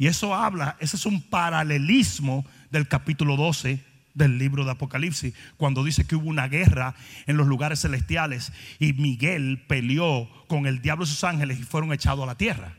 Y 0.00 0.06
eso 0.06 0.34
habla, 0.34 0.78
ese 0.80 0.96
es 0.96 1.04
un 1.04 1.20
paralelismo 1.20 2.46
del 2.70 2.88
capítulo 2.88 3.36
12 3.36 3.84
del 4.14 4.38
libro 4.38 4.64
de 4.64 4.70
Apocalipsis, 4.70 5.34
cuando 5.58 5.84
dice 5.84 6.06
que 6.06 6.16
hubo 6.16 6.30
una 6.30 6.48
guerra 6.48 6.94
en 7.26 7.36
los 7.36 7.46
lugares 7.46 7.82
celestiales 7.82 8.50
y 8.78 8.94
Miguel 8.94 9.62
peleó 9.68 10.26
con 10.48 10.66
el 10.66 10.80
diablo 10.80 11.04
y 11.04 11.06
sus 11.06 11.22
ángeles 11.22 11.60
y 11.60 11.64
fueron 11.64 11.92
echados 11.92 12.22
a 12.22 12.26
la 12.26 12.34
tierra. 12.34 12.72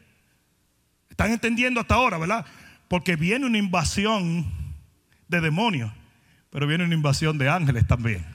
¿Están 1.12 1.32
entendiendo 1.32 1.80
hasta 1.80 1.94
ahora, 1.94 2.18
verdad? 2.18 2.44
Porque 2.88 3.16
viene 3.16 3.46
una 3.46 3.60
invasión 3.60 4.52
de 5.28 5.42
demonios, 5.42 5.92
pero 6.50 6.66
viene 6.66 6.86
una 6.86 6.96
invasión 6.96 7.38
de 7.38 7.50
ángeles 7.50 7.86
también. 7.86 8.26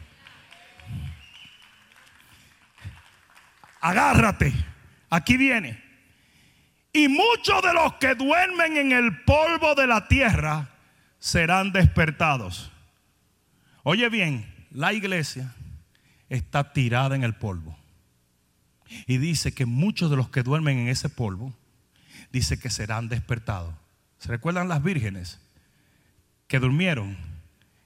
Agárrate, 3.81 4.53
aquí 5.11 5.37
viene. 5.37 5.86
Y 6.97 7.09
muchos 7.09 7.61
de 7.63 7.75
los 7.75 7.93
que 7.97 8.15
duermen 8.15 8.79
en 8.79 8.93
el 8.93 9.23
polvo 9.25 9.75
de 9.75 9.87
la 9.87 10.09
tierra 10.09 10.71
serán 11.19 11.71
despertados. 11.71 12.73
Oye 13.83 14.09
bien, 14.09 14.51
la 14.71 14.95
iglesia 14.95 15.55
está 16.31 16.73
tirada 16.73 17.15
en 17.15 17.23
el 17.23 17.35
polvo. 17.35 17.77
Y 19.07 19.19
dice 19.19 19.53
que 19.53 19.67
muchos 19.67 20.11
de 20.11 20.17
los 20.17 20.31
que 20.31 20.43
duermen 20.43 20.79
en 20.79 20.89
ese 20.89 21.11
polvo, 21.11 21.53
dice 22.33 22.59
que 22.59 22.71
serán 22.71 23.11
despertados. 23.11 23.75
¿Se 24.19 24.29
recuerdan 24.29 24.69
las 24.69 24.83
vírgenes 24.83 25.39
que 26.49 26.61
durmieron? 26.61 27.19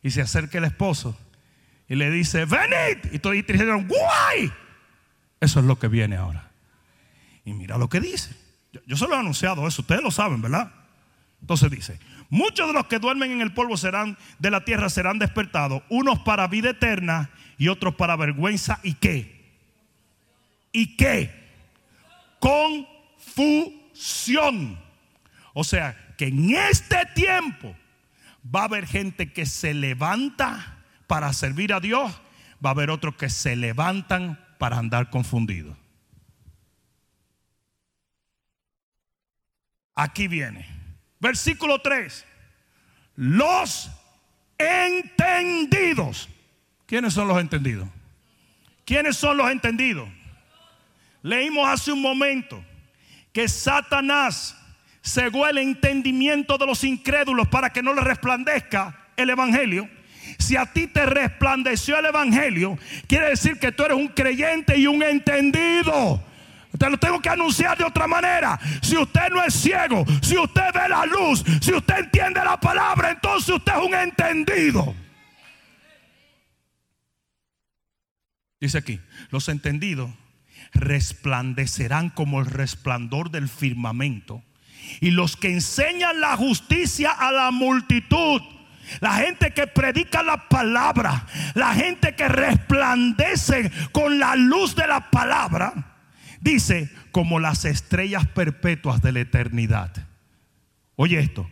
Y 0.04 0.12
se 0.12 0.22
acerca 0.22 0.58
el 0.58 0.64
esposo 0.64 1.18
y 1.88 1.96
le 1.96 2.12
dice, 2.12 2.44
venid. 2.44 3.12
Y 3.12 3.18
todos 3.18 3.34
dijeron, 3.34 3.88
guay. 3.88 4.52
Eso 5.40 5.58
es 5.58 5.66
lo 5.66 5.80
que 5.80 5.88
viene 5.88 6.14
ahora. 6.14 6.52
Y 7.44 7.54
mira 7.54 7.76
lo 7.76 7.88
que 7.88 7.98
dice. 7.98 8.39
Yo, 8.86 8.96
se 8.96 9.06
lo 9.06 9.14
he 9.14 9.18
anunciado 9.18 9.66
eso, 9.66 9.82
ustedes 9.82 10.02
lo 10.02 10.10
saben, 10.10 10.40
¿verdad? 10.40 10.72
Entonces 11.40 11.70
dice, 11.70 11.98
muchos 12.28 12.66
de 12.68 12.72
los 12.72 12.86
que 12.86 12.98
duermen 12.98 13.32
en 13.32 13.40
el 13.40 13.52
polvo 13.52 13.76
serán 13.76 14.16
de 14.38 14.50
la 14.50 14.64
tierra 14.64 14.88
serán 14.88 15.18
despertados, 15.18 15.82
unos 15.88 16.20
para 16.20 16.46
vida 16.46 16.70
eterna 16.70 17.30
y 17.58 17.68
otros 17.68 17.94
para 17.94 18.16
vergüenza 18.16 18.78
y 18.82 18.94
qué? 18.94 19.40
¿Y 20.72 20.96
qué? 20.96 21.48
Confusión. 23.58 24.78
O 25.52 25.64
sea, 25.64 26.14
que 26.16 26.28
en 26.28 26.54
este 26.54 26.98
tiempo 27.14 27.74
va 28.54 28.62
a 28.62 28.64
haber 28.64 28.86
gente 28.86 29.32
que 29.32 29.46
se 29.46 29.74
levanta 29.74 30.78
para 31.06 31.32
servir 31.32 31.72
a 31.72 31.80
Dios, 31.80 32.12
va 32.64 32.70
a 32.70 32.72
haber 32.72 32.90
otros 32.90 33.16
que 33.16 33.28
se 33.30 33.56
levantan 33.56 34.38
para 34.58 34.78
andar 34.78 35.10
confundidos. 35.10 35.76
Aquí 40.00 40.28
viene. 40.28 40.66
Versículo 41.18 41.78
3. 41.82 42.24
Los 43.16 43.90
entendidos. 44.56 46.30
¿Quiénes 46.86 47.12
son 47.12 47.28
los 47.28 47.38
entendidos? 47.38 47.86
¿Quiénes 48.86 49.18
son 49.18 49.36
los 49.36 49.50
entendidos? 49.50 50.08
Leímos 51.20 51.68
hace 51.68 51.92
un 51.92 52.00
momento 52.00 52.64
que 53.30 53.46
Satanás 53.46 54.56
cegó 55.04 55.46
el 55.46 55.58
entendimiento 55.58 56.56
de 56.56 56.64
los 56.64 56.82
incrédulos 56.82 57.48
para 57.48 57.68
que 57.68 57.82
no 57.82 57.92
le 57.92 58.00
resplandezca 58.00 59.08
el 59.18 59.28
Evangelio. 59.28 59.86
Si 60.38 60.56
a 60.56 60.64
ti 60.64 60.86
te 60.86 61.04
resplandeció 61.04 61.98
el 61.98 62.06
Evangelio, 62.06 62.78
quiere 63.06 63.28
decir 63.28 63.58
que 63.58 63.70
tú 63.70 63.84
eres 63.84 63.98
un 63.98 64.08
creyente 64.08 64.78
y 64.78 64.86
un 64.86 65.02
entendido. 65.02 66.24
Te 66.80 66.88
lo 66.88 66.96
tengo 66.96 67.20
que 67.20 67.28
anunciar 67.28 67.76
de 67.76 67.84
otra 67.84 68.06
manera. 68.06 68.58
Si 68.80 68.96
usted 68.96 69.28
no 69.30 69.44
es 69.44 69.52
ciego, 69.52 70.02
si 70.22 70.38
usted 70.38 70.72
ve 70.72 70.88
la 70.88 71.04
luz, 71.04 71.44
si 71.60 71.74
usted 71.74 71.98
entiende 71.98 72.42
la 72.42 72.58
palabra, 72.58 73.10
entonces 73.10 73.50
usted 73.50 73.70
es 73.70 73.86
un 73.86 73.94
entendido. 73.94 74.94
Dice 78.58 78.78
aquí, 78.78 78.98
los 79.28 79.50
entendidos 79.50 80.10
resplandecerán 80.72 82.08
como 82.08 82.40
el 82.40 82.46
resplandor 82.46 83.30
del 83.30 83.50
firmamento. 83.50 84.42
Y 85.02 85.10
los 85.10 85.36
que 85.36 85.52
enseñan 85.52 86.18
la 86.18 86.34
justicia 86.38 87.10
a 87.10 87.30
la 87.30 87.50
multitud, 87.50 88.40
la 89.00 89.16
gente 89.16 89.52
que 89.52 89.66
predica 89.66 90.22
la 90.22 90.48
palabra, 90.48 91.26
la 91.52 91.74
gente 91.74 92.16
que 92.16 92.26
resplandece 92.26 93.70
con 93.92 94.18
la 94.18 94.34
luz 94.34 94.74
de 94.74 94.86
la 94.86 95.10
palabra, 95.10 95.89
dice, 96.40 96.90
como 97.12 97.38
las 97.38 97.64
estrellas 97.64 98.26
perpetuas 98.26 99.02
de 99.02 99.12
la 99.12 99.20
eternidad. 99.20 99.92
Oye 100.96 101.18
esto, 101.18 101.48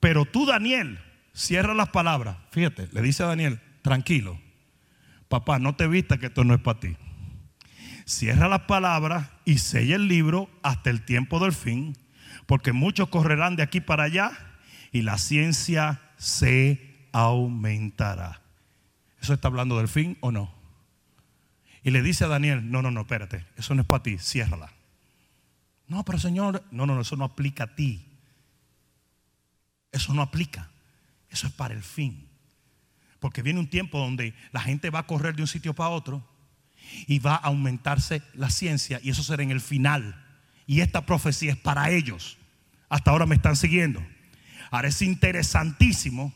pero 0.00 0.24
tú 0.24 0.46
Daniel, 0.46 0.98
cierra 1.32 1.74
las 1.74 1.90
palabras. 1.90 2.36
Fíjate, 2.50 2.88
le 2.92 3.02
dice 3.02 3.22
a 3.22 3.26
Daniel, 3.26 3.60
tranquilo, 3.82 4.40
papá, 5.28 5.58
no 5.58 5.74
te 5.74 5.86
vista 5.86 6.18
que 6.18 6.26
esto 6.26 6.44
no 6.44 6.54
es 6.54 6.60
para 6.60 6.80
ti. 6.80 6.96
Cierra 8.06 8.48
las 8.48 8.62
palabras 8.62 9.30
y 9.44 9.58
sella 9.58 9.96
el 9.96 10.08
libro 10.08 10.50
hasta 10.62 10.90
el 10.90 11.02
tiempo 11.02 11.40
del 11.40 11.52
fin, 11.52 11.96
porque 12.46 12.72
muchos 12.72 13.08
correrán 13.08 13.56
de 13.56 13.62
aquí 13.62 13.80
para 13.80 14.04
allá 14.04 14.32
y 14.92 15.02
la 15.02 15.18
ciencia 15.18 16.00
se 16.16 17.08
aumentará. 17.12 18.42
¿Eso 19.20 19.32
está 19.32 19.48
hablando 19.48 19.78
del 19.78 19.88
fin 19.88 20.18
o 20.20 20.30
no? 20.30 20.54
Y 21.84 21.90
le 21.90 22.02
dice 22.02 22.24
a 22.24 22.28
Daniel, 22.28 22.70
no, 22.70 22.80
no, 22.80 22.90
no, 22.90 23.02
espérate, 23.02 23.44
eso 23.56 23.74
no 23.74 23.82
es 23.82 23.86
para 23.86 24.02
ti, 24.02 24.18
ciérrala. 24.18 24.72
No, 25.86 26.02
pero 26.04 26.18
Señor, 26.18 26.64
no, 26.70 26.86
no, 26.86 26.98
eso 26.98 27.14
no 27.14 27.24
aplica 27.24 27.64
a 27.64 27.74
ti. 27.74 28.02
Eso 29.92 30.14
no 30.14 30.22
aplica. 30.22 30.70
Eso 31.28 31.46
es 31.46 31.52
para 31.52 31.74
el 31.74 31.82
fin. 31.82 32.26
Porque 33.20 33.42
viene 33.42 33.60
un 33.60 33.68
tiempo 33.68 33.98
donde 33.98 34.34
la 34.50 34.60
gente 34.60 34.88
va 34.88 35.00
a 35.00 35.06
correr 35.06 35.36
de 35.36 35.42
un 35.42 35.48
sitio 35.48 35.74
para 35.74 35.90
otro 35.90 36.26
y 37.06 37.18
va 37.18 37.34
a 37.34 37.48
aumentarse 37.48 38.22
la 38.32 38.50
ciencia 38.50 38.98
y 39.02 39.10
eso 39.10 39.22
será 39.22 39.42
en 39.42 39.50
el 39.50 39.60
final. 39.60 40.24
Y 40.66 40.80
esta 40.80 41.04
profecía 41.04 41.52
es 41.52 41.58
para 41.58 41.90
ellos. 41.90 42.38
Hasta 42.88 43.10
ahora 43.10 43.26
me 43.26 43.34
están 43.34 43.56
siguiendo. 43.56 44.04
Ahora 44.70 44.88
es 44.88 45.02
interesantísimo 45.02 46.32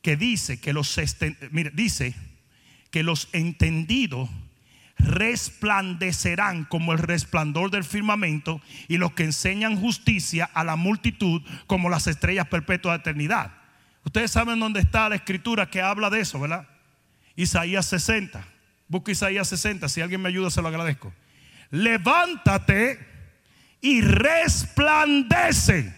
que 0.00 0.16
dice 0.16 0.60
que 0.60 0.72
los 0.72 0.98
dice 1.74 2.14
que 2.90 3.02
los 3.02 3.28
entendidos 3.32 4.30
resplandecerán 5.00 6.64
como 6.64 6.92
el 6.92 6.98
resplandor 6.98 7.70
del 7.70 7.84
firmamento 7.84 8.60
y 8.88 8.98
los 8.98 9.12
que 9.12 9.24
enseñan 9.24 9.76
justicia 9.76 10.48
a 10.52 10.64
la 10.64 10.76
multitud 10.76 11.42
como 11.66 11.88
las 11.88 12.06
estrellas 12.06 12.48
perpetuas 12.48 12.96
de 12.96 13.00
eternidad. 13.00 13.52
Ustedes 14.04 14.30
saben 14.30 14.60
dónde 14.60 14.80
está 14.80 15.08
la 15.08 15.16
escritura 15.16 15.70
que 15.70 15.82
habla 15.82 16.10
de 16.10 16.20
eso, 16.20 16.40
¿verdad? 16.40 16.68
Isaías 17.36 17.86
60. 17.86 18.44
Busca 18.88 19.12
Isaías 19.12 19.48
60. 19.48 19.88
Si 19.88 20.00
alguien 20.00 20.22
me 20.22 20.28
ayuda, 20.28 20.50
se 20.50 20.62
lo 20.62 20.68
agradezco. 20.68 21.12
Levántate 21.70 22.98
y 23.80 24.00
resplandece. 24.00 25.94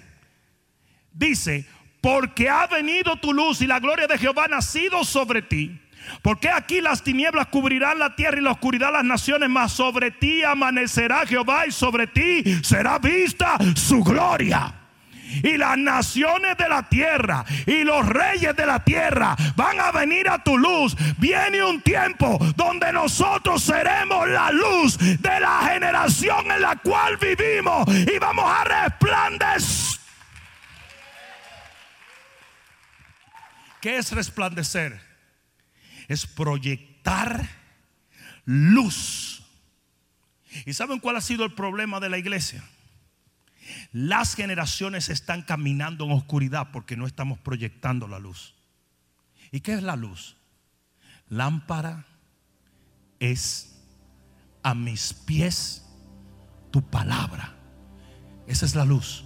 Dice, 1.12 1.66
porque 2.00 2.48
ha 2.48 2.66
venido 2.66 3.16
tu 3.16 3.32
luz 3.32 3.60
y 3.60 3.66
la 3.66 3.80
gloria 3.80 4.06
de 4.06 4.18
Jehová 4.18 4.44
ha 4.44 4.48
nacido 4.48 5.04
sobre 5.04 5.42
ti. 5.42 5.81
Porque 6.22 6.48
aquí 6.50 6.80
las 6.80 7.02
tinieblas 7.02 7.46
cubrirán 7.48 7.98
la 7.98 8.14
tierra 8.14 8.38
y 8.38 8.42
la 8.42 8.52
oscuridad 8.52 8.92
las 8.92 9.04
naciones, 9.04 9.48
mas 9.48 9.72
sobre 9.72 10.10
ti 10.10 10.42
amanecerá 10.42 11.26
Jehová 11.26 11.66
y 11.66 11.72
sobre 11.72 12.06
ti 12.06 12.42
será 12.62 12.98
vista 12.98 13.56
su 13.74 14.02
gloria 14.02 14.74
y 15.42 15.56
las 15.56 15.78
naciones 15.78 16.56
de 16.56 16.68
la 16.68 16.88
tierra 16.88 17.44
y 17.66 17.84
los 17.84 18.06
reyes 18.06 18.54
de 18.54 18.66
la 18.66 18.84
tierra 18.84 19.36
van 19.56 19.80
a 19.80 19.90
venir 19.92 20.28
a 20.28 20.42
tu 20.42 20.58
luz. 20.58 20.96
Viene 21.18 21.62
un 21.62 21.80
tiempo 21.80 22.38
donde 22.56 22.92
nosotros 22.92 23.62
seremos 23.62 24.28
la 24.28 24.50
luz 24.50 24.98
de 24.98 25.40
la 25.40 25.68
generación 25.72 26.50
en 26.50 26.62
la 26.62 26.76
cual 26.76 27.16
vivimos 27.16 27.86
y 27.88 28.18
vamos 28.18 28.44
a 28.46 28.64
resplandecer. 28.64 30.00
¿Qué 33.80 33.96
es 33.96 34.12
resplandecer? 34.12 35.11
Es 36.12 36.26
proyectar 36.26 37.48
luz. 38.44 39.42
¿Y 40.66 40.74
saben 40.74 41.00
cuál 41.00 41.16
ha 41.16 41.22
sido 41.22 41.46
el 41.46 41.54
problema 41.54 42.00
de 42.00 42.10
la 42.10 42.18
iglesia? 42.18 42.62
Las 43.92 44.34
generaciones 44.34 45.08
están 45.08 45.40
caminando 45.40 46.04
en 46.04 46.12
oscuridad 46.12 46.68
porque 46.70 46.98
no 46.98 47.06
estamos 47.06 47.38
proyectando 47.38 48.08
la 48.08 48.18
luz. 48.18 48.54
¿Y 49.50 49.60
qué 49.60 49.72
es 49.72 49.82
la 49.82 49.96
luz? 49.96 50.36
Lámpara 51.30 52.04
es 53.18 53.80
a 54.62 54.74
mis 54.74 55.14
pies 55.14 55.86
tu 56.70 56.82
palabra. 56.90 57.54
Esa 58.46 58.66
es 58.66 58.74
la 58.74 58.84
luz. 58.84 59.24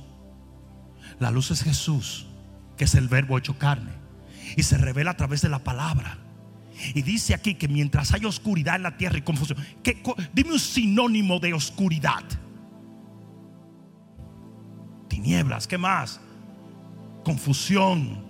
La 1.18 1.32
luz 1.32 1.51
es 1.51 1.64
Jesús, 1.64 2.26
que 2.76 2.84
es 2.84 2.95
el 2.95 3.09
verbo 3.09 3.39
hecho 3.39 3.59
carne. 3.59 3.91
Y 4.57 4.62
se 4.62 4.78
revela 4.78 5.11
a 5.11 5.16
través 5.16 5.41
de 5.41 5.49
la 5.49 5.64
palabra. 5.64 6.18
Y 6.95 7.03
dice 7.03 7.35
aquí 7.35 7.55
que 7.55 7.68
mientras 7.68 8.12
hay 8.12 8.24
oscuridad 8.24 8.77
en 8.77 8.83
la 8.83 8.97
tierra 8.97 9.18
y 9.18 9.22
confusión, 9.22 9.59
dime 10.33 10.53
un 10.53 10.59
sinónimo 10.59 11.39
de 11.39 11.55
oscuridad 11.55 12.24
tinieblas, 15.16 15.66
¿qué 15.66 15.79
más? 15.79 16.20
Confusión, 17.24 18.22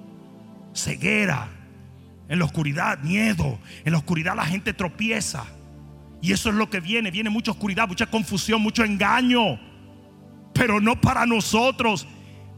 ceguera, 0.72 1.48
en 2.28 2.38
la 2.38 2.44
oscuridad, 2.44 3.00
miedo, 3.00 3.58
en 3.84 3.92
la 3.92 3.98
oscuridad 3.98 4.34
la 4.34 4.46
gente 4.46 4.72
tropieza. 4.72 5.44
Y 6.22 6.32
eso 6.32 6.48
es 6.48 6.54
lo 6.54 6.70
que 6.70 6.80
viene, 6.80 7.10
viene 7.10 7.28
mucha 7.28 7.50
oscuridad, 7.50 7.86
mucha 7.86 8.06
confusión, 8.06 8.62
mucho 8.62 8.82
engaño, 8.82 9.60
pero 10.54 10.80
no 10.80 10.98
para 11.00 11.26
nosotros. 11.26 12.06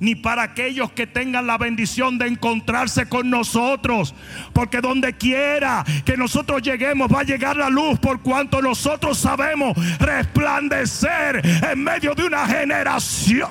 Ni 0.01 0.15
para 0.15 0.43
aquellos 0.43 0.93
que 0.93 1.07
tengan 1.07 1.47
la 1.47 1.59
bendición 1.59 2.19
de 2.19 2.29
encontrarse 2.29 3.09
con 3.09 3.31
nosotros. 3.31 4.15
Porque 4.53 4.81
donde 4.81 5.17
quiera 5.17 5.85
que 6.05 6.17
nosotros 6.17 6.63
lleguemos 6.63 7.13
va 7.13 7.21
a 7.21 7.25
llegar 7.25 7.57
la 7.57 7.69
luz 7.69 7.99
por 7.99 8.21
cuanto 8.23 8.63
nosotros 8.63 9.19
sabemos 9.19 9.77
resplandecer 9.99 11.43
en 11.71 11.83
medio 11.83 12.15
de 12.15 12.25
una 12.25 12.47
generación. 12.47 13.51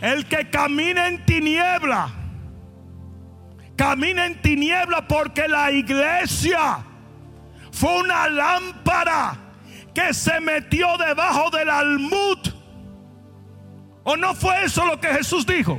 El 0.00 0.26
que 0.26 0.48
camina 0.48 1.08
en 1.08 1.24
tiniebla, 1.24 2.08
camina 3.74 4.26
en 4.26 4.40
tiniebla 4.40 5.08
porque 5.08 5.48
la 5.48 5.72
iglesia 5.72 6.84
fue 7.72 7.98
una 7.98 8.28
lámpara 8.28 9.36
que 9.92 10.14
se 10.14 10.40
metió 10.40 10.96
debajo 10.98 11.50
del 11.50 11.68
almud 11.68 12.57
¿O 14.10 14.16
no 14.16 14.34
fue 14.34 14.64
eso 14.64 14.86
lo 14.86 14.98
que 14.98 15.08
Jesús 15.08 15.44
dijo? 15.44 15.78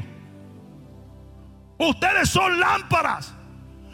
Ustedes 1.79 2.29
son 2.29 2.59
lámparas. 2.59 3.33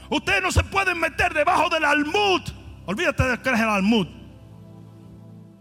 Ustedes 0.09 0.43
no 0.43 0.51
se 0.51 0.61
pueden 0.61 0.99
meter 0.99 1.33
debajo 1.33 1.69
del 1.69 1.85
almud. 1.85 2.41
Olvídate 2.85 3.23
de 3.23 3.37
que 3.39 3.49
es 3.49 3.59
el 3.61 3.69
almud. 3.69 4.07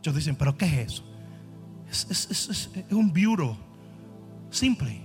Ellos 0.01 0.17
dicen, 0.17 0.35
pero 0.35 0.59
¿qué 0.59 0.65
es 0.65 0.93
eso? 0.93 1.05
Es, 2.11 2.69
un 2.91 3.13
bureau 3.13 3.57
simple. 4.51 5.01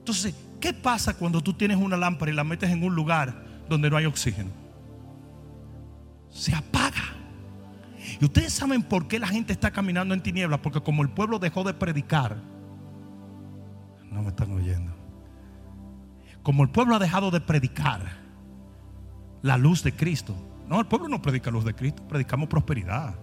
Entonces, 0.00 0.34
¿qué 0.60 0.74
pasa 0.74 1.14
cuando 1.14 1.40
tú 1.40 1.54
tienes 1.54 1.78
una 1.78 1.96
lámpara 1.96 2.30
y 2.30 2.34
la 2.34 2.44
metes 2.44 2.68
en 2.68 2.84
un 2.84 2.94
lugar 2.94 3.42
donde 3.70 3.88
no 3.88 3.96
hay 3.96 4.04
oxígeno? 4.04 4.50
Se 6.28 6.54
apaga. 6.54 7.16
Y 8.20 8.24
ustedes 8.24 8.52
saben 8.52 8.82
por 8.82 9.08
qué 9.08 9.18
la 9.18 9.26
gente 9.26 9.52
está 9.52 9.70
caminando 9.70 10.14
en 10.14 10.22
tinieblas. 10.22 10.60
Porque 10.60 10.80
como 10.80 11.02
el 11.02 11.10
pueblo 11.10 11.38
dejó 11.38 11.64
de 11.64 11.74
predicar, 11.74 12.36
no 14.10 14.22
me 14.22 14.28
están 14.28 14.52
oyendo. 14.52 14.92
Como 16.42 16.62
el 16.62 16.70
pueblo 16.70 16.96
ha 16.96 16.98
dejado 16.98 17.30
de 17.30 17.40
predicar 17.40 18.24
la 19.42 19.56
luz 19.56 19.82
de 19.82 19.94
Cristo. 19.94 20.34
No, 20.68 20.80
el 20.80 20.86
pueblo 20.86 21.08
no 21.08 21.20
predica 21.20 21.50
la 21.50 21.56
luz 21.56 21.64
de 21.64 21.74
Cristo, 21.74 22.06
predicamos 22.06 22.48
prosperidad. 22.48 23.14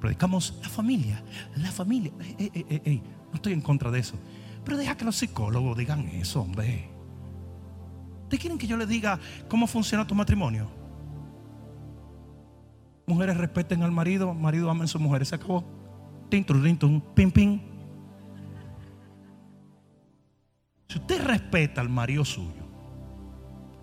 Predicamos 0.00 0.58
la 0.62 0.68
familia, 0.68 1.22
la 1.56 1.70
familia. 1.70 2.12
no 2.12 3.34
estoy 3.34 3.52
en 3.52 3.60
contra 3.60 3.90
de 3.90 4.00
eso. 4.00 4.18
Pero 4.64 4.76
deja 4.76 4.96
que 4.96 5.04
los 5.04 5.16
psicólogos 5.16 5.76
digan 5.76 6.08
eso, 6.08 6.42
hombre. 6.42 6.90
¿Ustedes 8.24 8.40
quieren 8.40 8.58
que 8.58 8.66
yo 8.66 8.76
les 8.76 8.88
diga 8.88 9.18
cómo 9.48 9.66
funciona 9.66 10.06
tu 10.06 10.14
matrimonio? 10.14 10.68
Mujeres 13.06 13.36
respeten 13.36 13.82
al 13.82 13.92
marido, 13.92 14.34
marido 14.34 14.68
amen 14.68 14.84
a 14.84 14.86
sus 14.88 15.00
mujeres. 15.00 15.28
Se 15.28 15.36
acabó. 15.36 15.64
Tintum, 16.28 17.00
pim, 17.14 17.30
pim. 17.30 17.60
Si 20.88 20.98
usted 20.98 21.24
respeta 21.24 21.80
al 21.80 21.88
marido 21.88 22.24
suyo 22.24 22.64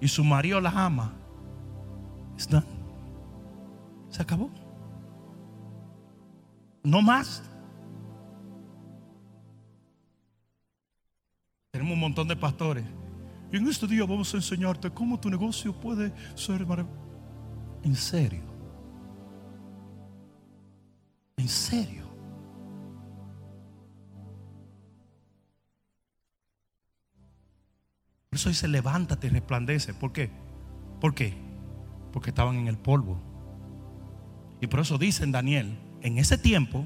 y 0.02 0.08
su 0.08 0.24
marido 0.24 0.60
la 0.60 0.72
ama, 0.72 1.14
está. 2.38 2.64
Se 4.10 4.22
acabó. 4.22 4.50
No 6.84 7.02
más. 7.02 7.44
Tenemos 11.72 11.94
un 11.94 12.00
montón 12.00 12.28
de 12.28 12.36
pastores. 12.36 12.86
Y 13.52 13.58
en 13.58 13.68
este 13.68 13.88
día 13.88 14.06
vamos 14.06 14.34
a 14.34 14.38
enseñarte 14.38 14.92
cómo 14.92 15.20
tu 15.20 15.30
negocio 15.30 15.74
puede 15.74 16.12
ser 16.36 16.66
maravilloso. 16.66 17.00
En 17.84 17.96
serio. 17.96 18.53
En 21.38 21.48
serio. 21.48 22.04
Por 28.30 28.38
eso 28.38 28.50
dice, 28.50 28.68
levántate 28.68 29.28
y 29.28 29.30
resplandece. 29.30 29.94
¿Por 29.94 30.12
qué? 30.12 30.32
¿Por 31.00 31.14
qué? 31.14 31.36
Porque 32.12 32.32
estaban 32.32 32.56
en 32.56 32.68
el 32.68 32.78
polvo. 32.78 33.22
Y 34.60 34.68
por 34.68 34.80
eso 34.80 34.98
dice 34.98 35.24
en 35.24 35.32
Daniel, 35.32 35.78
en 36.02 36.18
ese 36.18 36.38
tiempo, 36.38 36.86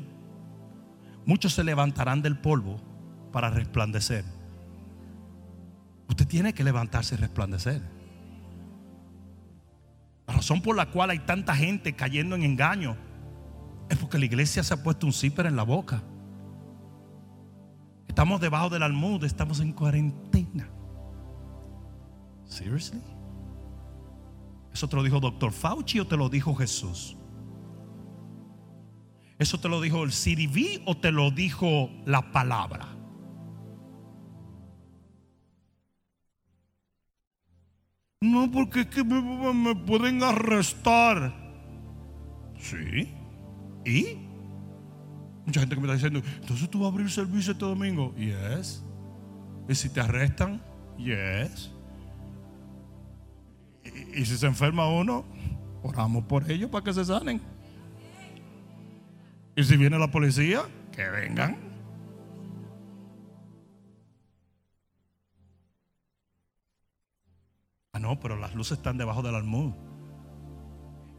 muchos 1.26 1.54
se 1.54 1.64
levantarán 1.64 2.22
del 2.22 2.38
polvo 2.38 2.82
para 3.32 3.50
resplandecer. 3.50 4.26
Usted 6.10 6.28
tiene 6.28 6.54
que 6.54 6.64
levantarse 6.64 7.16
y 7.16 7.18
resplandecer. 7.18 7.82
La 10.26 10.34
razón 10.34 10.62
por 10.62 10.76
la 10.76 10.88
cual 10.88 11.12
hay 11.12 11.20
tanta 11.20 11.56
gente 11.56 11.93
cayendo 11.93 12.36
en 12.36 12.43
engaño 12.43 12.98
es 13.90 13.98
porque 13.98 14.18
la 14.18 14.26
iglesia 14.26 14.64
se 14.64 14.74
ha 14.74 14.84
puesto 14.84 15.06
un 15.06 15.14
zipper 15.14 15.46
en 15.46 15.56
la 15.56 15.64
boca. 15.64 16.04
Estamos 18.08 18.42
debajo 18.42 18.70
del 18.70 18.84
almud, 18.84 19.24
estamos 19.24 19.60
en 19.60 19.74
cuarentena. 19.74 20.70
Seriously? 22.46 23.02
¿Eso 24.74 24.88
te 24.88 24.96
lo 24.96 25.04
dijo 25.04 25.20
Doctor 25.20 25.52
Fauci 25.52 26.00
o 26.00 26.08
te 26.08 26.18
lo 26.18 26.30
dijo 26.30 26.56
Jesús? 26.56 27.18
¿Eso 29.40 29.60
te 29.60 29.70
lo 29.70 29.82
dijo 29.82 30.04
el 30.04 30.12
CDV 30.12 30.82
o 30.86 30.98
te 30.98 31.12
lo 31.12 31.32
dijo 31.32 31.90
la 32.06 32.32
palabra? 32.32 32.88
No, 38.22 38.52
porque 38.52 38.82
es 38.82 38.88
que 38.88 39.04
me 39.04 39.76
pueden 39.76 40.24
arrestar. 40.24 41.36
Sí. 42.58 43.16
¿Y? 43.88 44.18
Mucha 45.46 45.62
gente 45.62 45.76
que 45.76 45.82
me 45.82 45.88
está 45.88 45.94
diciendo, 45.94 46.22
entonces 46.42 46.70
tú 46.70 46.80
vas 46.80 46.90
a 46.90 46.92
abrir 46.92 47.10
servicio 47.10 47.54
este 47.54 47.64
domingo. 47.64 48.14
Yes. 48.16 48.84
¿Y 49.70 49.76
si 49.76 49.90
te 49.90 50.02
arrestan? 50.02 50.62
Yes. 50.98 51.72
¿Y, 54.14 54.26
si 54.26 54.38
se 54.38 54.46
enferma 54.46 54.90
uno? 54.90 55.24
Oramos 55.84 56.26
por 56.26 56.52
ellos 56.52 56.70
para 56.70 56.84
que 56.84 56.94
se 56.94 57.06
sanen. 57.06 57.40
¿Y 59.56 59.64
si 59.64 59.78
viene 59.78 59.98
la 59.98 60.12
policía? 60.12 60.64
Que 60.92 61.08
vengan. 61.08 61.58
Ah, 67.94 68.00
no, 68.00 68.20
pero 68.20 68.36
las 68.36 68.54
luces 68.54 68.80
están 68.80 68.98
debajo 68.98 69.22
del 69.22 69.36
almud. 69.36 69.72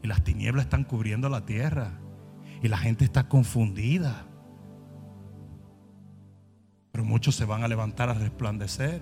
Y 0.03 0.07
las 0.07 0.23
tinieblas 0.23 0.65
están 0.65 0.83
cubriendo 0.83 1.29
la 1.29 1.47
tierra. 1.47 1.99
Y 2.61 2.67
la 2.67 2.77
gente 2.77 3.05
está 3.05 3.27
confundida. 3.27 4.25
Pero 6.91 7.05
muchos 7.05 7.35
se 7.35 7.45
van 7.45 7.63
a 7.63 7.67
levantar 7.67 8.09
a 8.09 8.13
resplandecer. 8.13 9.01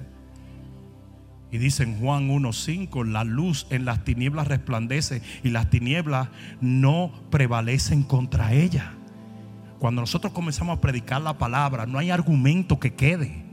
Y 1.50 1.58
dice 1.58 1.84
en 1.84 2.00
Juan 2.00 2.30
1.5, 2.30 3.06
la 3.06 3.24
luz 3.24 3.68
en 3.70 3.86
las 3.86 4.04
tinieblas 4.04 4.48
resplandece 4.48 5.22
y 5.44 5.50
las 5.50 5.70
tinieblas 5.70 6.28
no 6.60 7.12
prevalecen 7.32 8.04
contra 8.04 8.54
ella. 8.54 8.94
Cuando 9.80 10.02
nosotros 10.02 10.34
comenzamos 10.34 10.78
a 10.78 10.82
predicar 10.82 11.22
la 11.22 11.38
palabra, 11.38 11.86
no 11.86 12.00
hay 12.00 12.12
argumento 12.12 12.80
que 12.80 12.96
quede. 12.96 13.46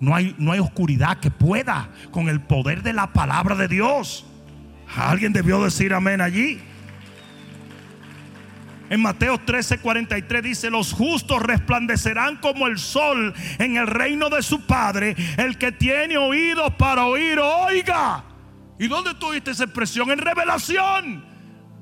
No 0.00 0.14
hay, 0.14 0.34
no 0.38 0.52
hay 0.52 0.58
oscuridad 0.58 1.20
que 1.20 1.30
pueda 1.30 1.90
con 2.10 2.28
el 2.28 2.40
poder 2.40 2.82
de 2.82 2.92
la 2.92 3.12
palabra 3.12 3.54
de 3.54 3.68
Dios. 3.68 4.26
Alguien 4.94 5.32
debió 5.32 5.62
decir 5.62 5.94
amén 5.94 6.20
allí. 6.20 6.60
En 8.88 9.00
Mateo 9.00 9.38
13:43 9.38 10.42
dice, 10.42 10.70
los 10.70 10.92
justos 10.92 11.42
resplandecerán 11.42 12.36
como 12.36 12.66
el 12.66 12.78
sol 12.78 13.34
en 13.58 13.76
el 13.76 13.86
reino 13.86 14.30
de 14.30 14.42
su 14.42 14.66
Padre. 14.66 15.16
El 15.36 15.58
que 15.58 15.72
tiene 15.72 16.16
oídos 16.16 16.72
para 16.74 17.06
oír, 17.06 17.38
oiga. 17.38 18.24
¿Y 18.78 18.88
dónde 18.88 19.14
tuviste 19.14 19.50
esa 19.50 19.64
expresión? 19.64 20.10
En 20.10 20.18
revelación. 20.18 21.35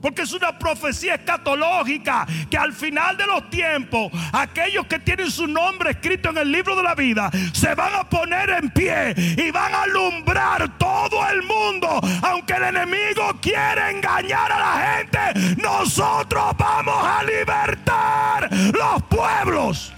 Porque 0.05 0.21
es 0.21 0.35
una 0.35 0.59
profecía 0.59 1.15
escatológica 1.15 2.27
que 2.51 2.59
al 2.59 2.75
final 2.75 3.17
de 3.17 3.27
los 3.27 3.49
tiempos, 3.49 4.13
aquellos 4.35 4.87
que 4.87 4.99
tienen 4.99 5.31
su 5.31 5.47
nombre 5.47 5.93
escrito 5.93 6.29
en 6.29 6.37
el 6.37 6.53
libro 6.53 6.77
de 6.77 6.83
la 6.83 6.95
vida, 6.95 7.31
se 7.55 7.75
van 7.75 7.95
a 7.95 8.07
poner 8.07 8.51
en 8.51 8.69
pie 8.69 9.15
y 9.17 9.51
van 9.51 9.73
a 9.73 9.85
alumbrar 9.85 10.77
todo 10.77 11.27
el 11.31 11.43
mundo. 11.45 12.01
Aunque 12.21 12.53
el 12.53 12.65
enemigo 12.65 13.33
quiera 13.41 13.91
engañar 13.91 14.53
a 14.53 14.59
la 14.59 14.99
gente, 14.99 15.57
nosotros 15.63 16.55
vamos 16.59 17.03
a 17.03 17.23
libertar 17.25 18.51
los 18.53 19.03
pueblos. 19.05 19.95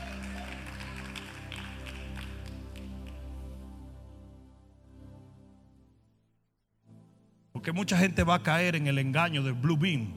Que 7.67 7.73
mucha 7.73 7.99
gente 7.99 8.23
va 8.23 8.37
a 8.37 8.43
caer 8.45 8.77
en 8.77 8.87
el 8.87 8.97
engaño 8.97 9.43
del 9.43 9.55
Blue 9.55 9.77
Beam. 9.77 10.15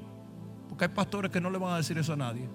Porque 0.68 0.86
hay 0.86 0.92
pastores 0.92 1.32
que 1.32 1.42
no 1.42 1.50
le 1.50 1.58
van 1.58 1.74
a 1.74 1.78
decir 1.78 1.98
eso 1.98 2.14
a 2.14 2.16
nadie. 2.16 2.48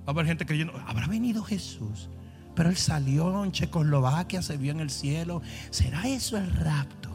Va 0.00 0.06
a 0.08 0.10
haber 0.10 0.26
gente 0.26 0.44
creyendo, 0.44 0.72
habrá 0.88 1.06
venido 1.06 1.44
Jesús, 1.44 2.10
pero 2.56 2.68
él 2.68 2.76
salió 2.76 3.44
en 3.44 3.52
Checoslovaquia, 3.52 4.42
se 4.42 4.56
vio 4.56 4.72
en 4.72 4.80
el 4.80 4.90
cielo. 4.90 5.40
¿Será 5.70 6.08
eso 6.08 6.36
el 6.36 6.50
rapto? 6.50 7.10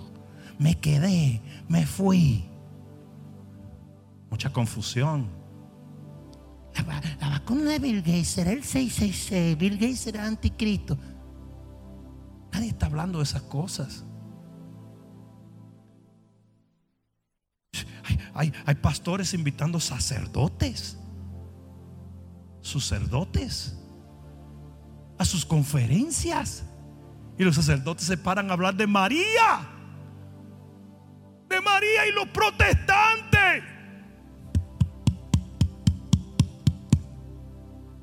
Me 0.57 0.80
quedé, 0.80 1.41
me 1.68 1.86
fui. 1.86 2.45
Mucha 4.30 4.53
confusión. 4.53 5.27
La, 6.88 7.02
la 7.19 7.30
vacuna 7.32 7.72
de 7.72 7.80
Bill 7.80 7.98
Gates 7.98 8.30
será 8.30 8.53
el 8.53 8.64
666. 8.64 9.57
Bill 9.57 9.73
Gates 9.73 9.99
será 9.99 10.26
anticristo. 10.26 10.98
Nadie 12.53 12.69
está 12.69 12.86
hablando 12.86 13.18
de 13.18 13.26
esas 13.26 13.41
cosas. 13.41 14.06
Hay, 18.36 18.53
hay- 18.66 18.76
pastores 18.76 19.34
invitando 19.34 19.80
sacerdotes, 19.80 20.98
sacerdotes, 22.62 23.76
a 25.18 25.26
sus 25.26 25.45
conferencias. 25.45 26.64
Y 27.38 27.44
los 27.44 27.56
sacerdotes 27.56 28.06
se 28.06 28.18
paran 28.18 28.49
a 28.49 28.53
hablar 28.53 28.76
de 28.76 28.86
María. 28.88 29.68
De 31.49 31.62
María 31.62 32.07
y 32.07 32.12
los 32.12 32.28
protestantes. 32.30 33.64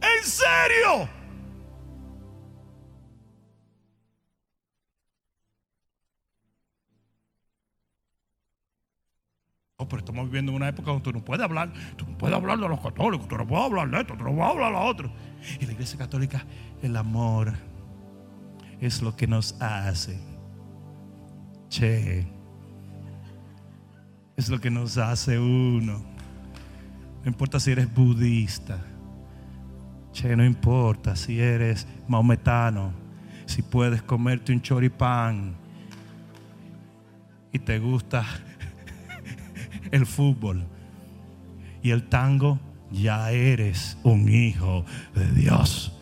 ¿En 0.00 0.24
serio? 0.24 1.08
Oh, 9.82 9.88
pero 9.88 9.98
estamos 9.98 10.26
viviendo 10.26 10.52
en 10.52 10.56
una 10.56 10.68
época 10.68 10.92
donde 10.92 11.02
tú 11.02 11.12
no 11.12 11.24
puedes 11.24 11.42
hablar, 11.42 11.72
tú 11.96 12.06
no 12.06 12.16
puedes 12.16 12.36
hablar 12.36 12.56
de 12.56 12.68
los 12.68 12.80
católicos, 12.80 13.26
tú 13.26 13.36
no 13.36 13.44
puedes 13.44 13.64
hablar 13.64 13.90
de 13.90 14.00
esto, 14.00 14.14
tú 14.16 14.22
no 14.22 14.30
puedes 14.30 14.50
hablar 14.50 14.72
de 14.72 14.78
lo 14.78 14.84
otro. 14.84 15.12
Y 15.60 15.66
la 15.66 15.72
iglesia 15.72 15.98
católica, 15.98 16.44
el 16.82 16.96
amor 16.96 17.52
es 18.80 19.02
lo 19.02 19.16
que 19.16 19.26
nos 19.26 19.60
hace. 19.60 20.20
Che, 21.68 22.24
es 24.36 24.48
lo 24.48 24.60
que 24.60 24.70
nos 24.70 24.98
hace 24.98 25.36
uno. 25.36 26.00
No 27.24 27.28
importa 27.28 27.58
si 27.58 27.72
eres 27.72 27.92
budista. 27.92 28.78
Che, 30.12 30.36
no 30.36 30.44
importa 30.44 31.16
si 31.16 31.40
eres 31.40 31.88
maometano. 32.06 32.92
Si 33.46 33.62
puedes 33.62 34.00
comerte 34.00 34.52
un 34.52 34.62
choripán 34.62 35.56
y 37.50 37.58
te 37.58 37.80
gusta 37.80 38.24
el 39.92 40.06
fútbol 40.06 40.66
y 41.82 41.90
el 41.90 42.08
tango, 42.08 42.58
ya 42.90 43.30
eres 43.30 43.96
un 44.02 44.28
hijo 44.28 44.84
de 45.14 45.30
Dios. 45.32 45.92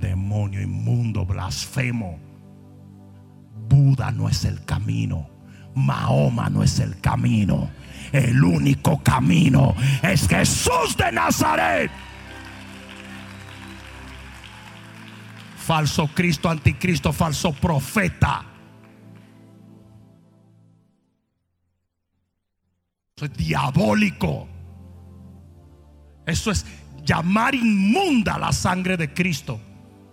Demonio 0.00 0.60
inmundo, 0.62 1.26
blasfemo. 1.26 2.18
Buda 3.68 4.10
no 4.12 4.28
es 4.28 4.44
el 4.44 4.64
camino. 4.64 5.28
Mahoma 5.74 6.48
no 6.48 6.62
es 6.62 6.78
el 6.80 7.00
camino. 7.00 7.70
El 8.12 8.42
único 8.42 9.02
camino 9.02 9.74
es 10.02 10.26
Jesús 10.26 10.96
de 10.96 11.12
Nazaret. 11.12 11.90
Falso 15.56 16.08
Cristo, 16.08 16.48
anticristo, 16.50 17.12
falso 17.12 17.52
profeta. 17.52 18.49
Eso 23.20 23.26
es 23.26 23.36
diabólico. 23.36 24.48
Eso 26.24 26.50
es 26.50 26.64
llamar 27.04 27.54
inmunda 27.54 28.38
la 28.38 28.50
sangre 28.50 28.96
de 28.96 29.12
Cristo. 29.12 29.60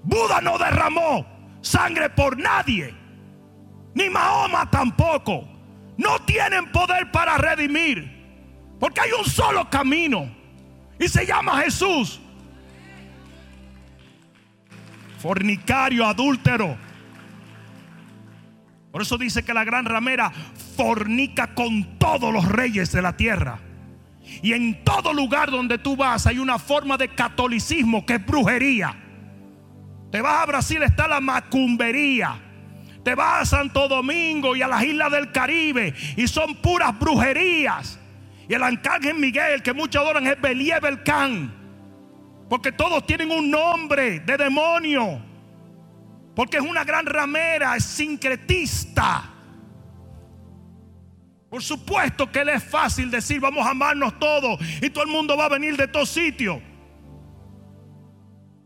Buda 0.04 0.42
no 0.42 0.58
derramó 0.58 1.26
sangre 1.62 2.10
por 2.10 2.38
nadie. 2.38 2.94
Ni 3.96 4.10
Mahoma 4.10 4.70
tampoco. 4.70 5.48
No 5.96 6.20
tienen 6.26 6.70
poder 6.74 7.10
para 7.10 7.38
redimir. 7.38 8.76
Porque 8.78 9.00
hay 9.00 9.12
un 9.18 9.24
solo 9.24 9.70
camino. 9.70 10.30
Y 11.00 11.08
se 11.08 11.26
llama 11.26 11.62
Jesús. 11.62 12.20
Fornicario, 15.20 16.06
adúltero. 16.06 16.76
Por 18.92 19.02
eso 19.02 19.18
dice 19.18 19.46
que 19.46 19.54
la 19.54 19.64
gran 19.64 19.86
ramera 19.86 20.30
fornica 20.78 21.56
con 21.56 21.98
todos 21.98 22.32
los 22.32 22.48
reyes 22.48 22.92
de 22.92 23.02
la 23.02 23.18
tierra. 23.18 23.60
Y 24.42 24.54
en 24.54 24.84
todo 24.84 25.12
lugar 25.14 25.50
donde 25.50 25.78
tú 25.78 25.96
vas 25.96 26.28
hay 26.28 26.38
una 26.38 26.60
forma 26.60 26.98
de 26.98 27.10
catolicismo 27.10 28.06
que 28.06 28.16
es 28.16 28.26
brujería. 28.26 28.96
Te 30.12 30.22
vas 30.22 30.44
a 30.44 30.46
Brasil, 30.46 30.84
está 30.84 31.08
la 31.08 31.20
macumbería. 31.20 32.40
Te 33.04 33.16
vas 33.16 33.42
a 33.42 33.58
Santo 33.58 33.88
Domingo 33.88 34.56
y 34.56 34.62
a 34.62 34.68
las 34.68 34.84
islas 34.84 35.12
del 35.12 35.32
Caribe 35.32 35.94
y 36.16 36.28
son 36.28 36.56
puras 36.56 36.98
brujerías. 36.98 38.00
Y 38.48 38.54
el 38.54 38.64
arcángel 38.64 39.16
Miguel, 39.16 39.62
que 39.64 39.74
muchos 39.74 40.02
adoran, 40.02 40.28
es 40.28 40.40
Beliebel 40.40 41.04
Can. 41.04 41.54
Porque 42.50 42.72
todos 42.72 43.06
tienen 43.06 43.32
un 43.32 43.50
nombre 43.50 44.20
de 44.22 44.38
demonio. 44.38 45.22
Porque 46.36 46.58
es 46.58 46.64
una 46.64 46.84
gran 46.84 47.06
ramera, 47.06 47.76
es 47.76 47.84
sincretista. 47.84 49.37
Por 51.50 51.64
supuesto 51.64 52.30
que 52.30 52.44
le 52.44 52.56
es 52.56 52.64
fácil 52.64 53.10
decir 53.10 53.40
vamos 53.40 53.66
a 53.66 53.72
amarnos 53.72 54.20
todos 54.20 54.60
y 54.82 54.90
todo 54.90 55.04
el 55.06 55.10
mundo 55.10 55.38
va 55.38 55.46
a 55.46 55.50
venir 55.50 55.78
de 55.78 55.88
todos 55.88 56.10
sitios. 56.10 56.60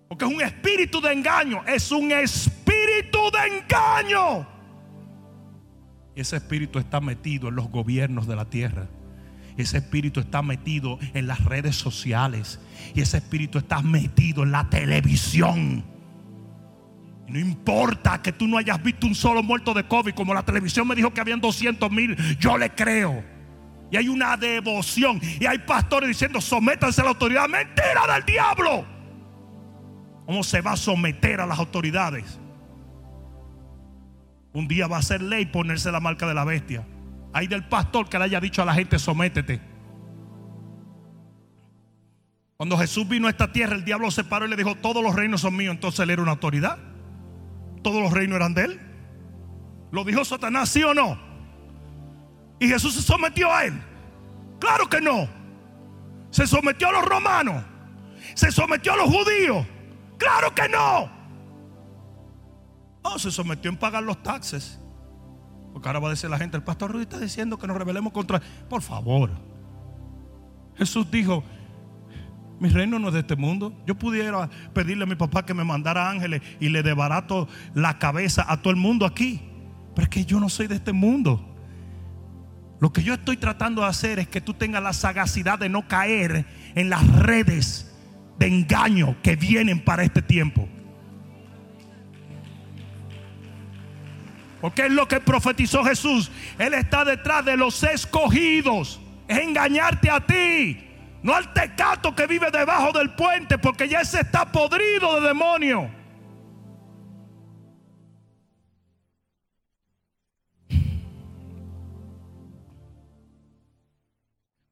Porque 0.10 0.26
es 0.26 0.32
un 0.32 0.42
espíritu 0.42 1.00
de 1.00 1.14
engaño, 1.14 1.64
es 1.66 1.92
un 1.92 2.12
espíritu 2.12 3.20
de 3.32 3.60
engaño. 3.60 4.48
Ese 6.16 6.36
espíritu 6.36 6.80
está 6.80 7.00
metido 7.00 7.50
en 7.50 7.56
los 7.56 7.70
gobiernos 7.70 8.28
de 8.28 8.36
la 8.36 8.50
tierra. 8.50 8.88
Ese 9.58 9.78
espíritu 9.78 10.20
está 10.20 10.42
metido 10.42 11.00
en 11.14 11.28
las 11.28 11.44
redes 11.46 11.76
sociales. 11.76 12.60
Y 12.94 13.02
ese 13.02 13.18
espíritu 13.18 13.60
está 13.60 13.82
metido 13.82 14.44
en 14.44 14.52
la 14.52 14.70
televisión. 14.70 15.86
No 17.32 17.40
importa 17.40 18.22
que 18.22 18.34
tú 18.34 18.46
no 18.46 18.58
hayas 18.58 18.84
visto 18.84 19.08
un 19.08 19.16
solo 19.16 19.42
muerto 19.42 19.74
de 19.74 19.88
COVID, 19.88 20.14
como 20.14 20.34
la 20.34 20.44
televisión 20.44 20.86
me 20.86 20.96
dijo 20.96 21.14
que 21.14 21.22
habían 21.22 21.40
200 21.40 21.90
mil, 21.90 22.18
yo 22.38 22.58
le 22.58 22.70
creo. 22.72 23.24
Y 23.90 23.96
hay 23.96 24.10
una 24.10 24.36
devoción. 24.36 25.22
Y 25.40 25.46
hay 25.46 25.60
pastores 25.60 26.10
diciendo, 26.10 26.42
sométanse 26.42 27.00
a 27.00 27.06
la 27.06 27.12
autoridad. 27.12 27.48
Mentira 27.48 28.14
del 28.14 28.26
diablo. 28.26 28.86
¿Cómo 30.26 30.44
se 30.44 30.60
va 30.60 30.74
a 30.74 30.78
someter 30.78 31.40
a 31.40 31.46
las 31.46 31.58
autoridades? 31.58 32.38
Un 34.52 34.68
día 34.68 34.88
va 34.88 34.98
a 34.98 35.02
ser 35.02 35.22
ley 35.22 35.46
ponerse 35.46 35.90
la 35.90 36.02
marca 36.02 36.28
de 36.28 36.34
la 36.34 36.44
bestia. 36.44 36.86
Hay 37.32 37.48
del 37.48 37.64
pastor 37.64 38.10
que 38.10 38.18
le 38.18 38.26
haya 38.26 38.42
dicho 38.42 38.62
a 38.62 38.66
la 38.66 38.74
gente, 38.74 39.00
sométete. 39.00 39.62
Cuando 42.58 42.78
Jesús 42.78 43.08
vino 43.08 43.28
a 43.28 43.30
esta 43.30 43.54
tierra, 43.54 43.76
el 43.76 43.86
diablo 43.86 44.12
se 44.12 44.26
paró 44.26 44.46
y 44.46 44.50
le 44.50 44.58
dijo, 44.58 44.76
todos 44.76 45.02
los 45.02 45.16
reinos 45.16 45.40
son 45.40 45.56
míos. 45.56 45.74
Entonces 45.74 46.02
él 46.02 46.10
era 46.10 46.22
una 46.22 46.32
autoridad. 46.32 46.91
Todos 47.82 48.02
los 48.02 48.12
reinos 48.12 48.36
eran 48.36 48.54
de 48.54 48.66
él. 48.66 48.82
¿Lo 49.92 50.04
dijo 50.04 50.24
Satanás, 50.24 50.70
sí 50.70 50.84
o 50.84 50.94
no? 50.94 51.20
¿Y 52.60 52.68
Jesús 52.68 52.94
se 52.94 53.02
sometió 53.02 53.52
a 53.52 53.66
él? 53.66 53.82
Claro 54.60 54.88
que 54.88 55.02
no. 55.02 55.28
Se 56.30 56.48
sometió 56.48 56.90
a 56.90 56.92
los 56.92 57.06
romanos. 57.06 57.64
Se 58.36 58.52
sometió 58.52 58.94
a 58.94 58.98
los 58.98 59.10
judíos. 59.10 59.66
Claro 60.18 60.54
que 60.54 60.70
no. 60.70 61.10
No, 63.04 63.18
se 63.18 63.32
sometió 63.32 63.72
en 63.72 63.78
pagar 63.78 64.04
los 64.04 64.22
taxes. 64.22 64.80
Porque 65.74 65.90
ahora 65.90 66.00
va 66.00 66.08
a 66.08 66.12
decir 66.12 66.30
la 66.30 66.38
gente, 66.38 66.58
el 66.58 66.64
pastor 66.64 66.92
Rudy 66.92 67.04
está 67.04 67.20
diciendo 67.20 67.58
que 67.58 67.68
nos 67.68 67.78
rebelemos 67.78 68.14
contra... 68.14 68.42
Por 68.70 68.82
favor. 68.82 69.32
Jesús 70.76 71.10
dijo, 71.10 71.44
mi 72.62 72.70
reino 72.70 73.00
no 73.00 73.08
es 73.08 73.16
de 73.16 73.22
este 73.22 73.36
mundo. 73.36 73.74
Yo 73.88 73.96
pudiera 73.96 74.48
pedirle 74.72 75.06
a 75.06 75.08
mi 75.08 75.16
papá 75.16 75.44
que 75.44 75.56
me 75.56 75.64
mandara 75.64 76.12
ángeles 76.12 76.44
y 76.60 76.70
le 76.70 76.84
desbarato 76.84 77.48
la 77.74 77.98
cabeza 77.98 78.46
a 78.48 78.62
todo 78.62 78.70
el 78.70 78.76
mundo 78.76 79.08
aquí. 79.08 79.42
Pero 79.96 80.04
es 80.04 80.10
que 80.10 80.26
yo 80.26 80.40
no 80.40 80.48
soy 80.48 80.68
de 80.68 80.76
este 80.76 80.94
mundo. 80.94 81.44
Lo 82.80 82.94
que 82.94 83.02
yo 83.02 83.16
estoy 83.16 83.38
tratando 83.38 83.82
de 83.82 83.88
hacer 83.88 84.20
es 84.20 84.28
que 84.28 84.42
tú 84.42 84.54
tengas 84.54 84.84
la 84.84 84.94
sagacidad 84.94 85.58
de 85.58 85.70
no 85.70 85.88
caer 85.88 86.46
en 86.76 86.92
las 86.92 87.04
redes 87.08 87.98
de 88.38 88.46
engaño 88.46 89.16
que 89.24 89.36
vienen 89.36 89.84
para 89.84 90.04
este 90.04 90.22
tiempo. 90.22 90.70
Porque 94.62 94.86
es 94.86 94.92
lo 94.92 95.08
que 95.08 95.20
profetizó 95.20 95.84
Jesús. 95.84 96.32
Él 96.60 96.76
está 96.76 97.06
detrás 97.06 97.44
de 97.44 97.58
los 97.58 97.82
escogidos. 97.82 99.02
Es 99.28 99.40
engañarte 99.40 100.12
a 100.12 100.24
ti. 100.24 100.91
No 101.24 101.36
al 101.36 101.54
tecato 101.54 102.16
que 102.16 102.26
vive 102.26 102.50
debajo 102.52 102.92
del 102.98 103.12
puente. 103.12 103.58
Porque 103.58 103.88
ya 103.88 104.02
ese 104.02 104.22
está 104.22 104.52
podrido 104.52 105.20
de 105.20 105.28
demonio. 105.28 105.90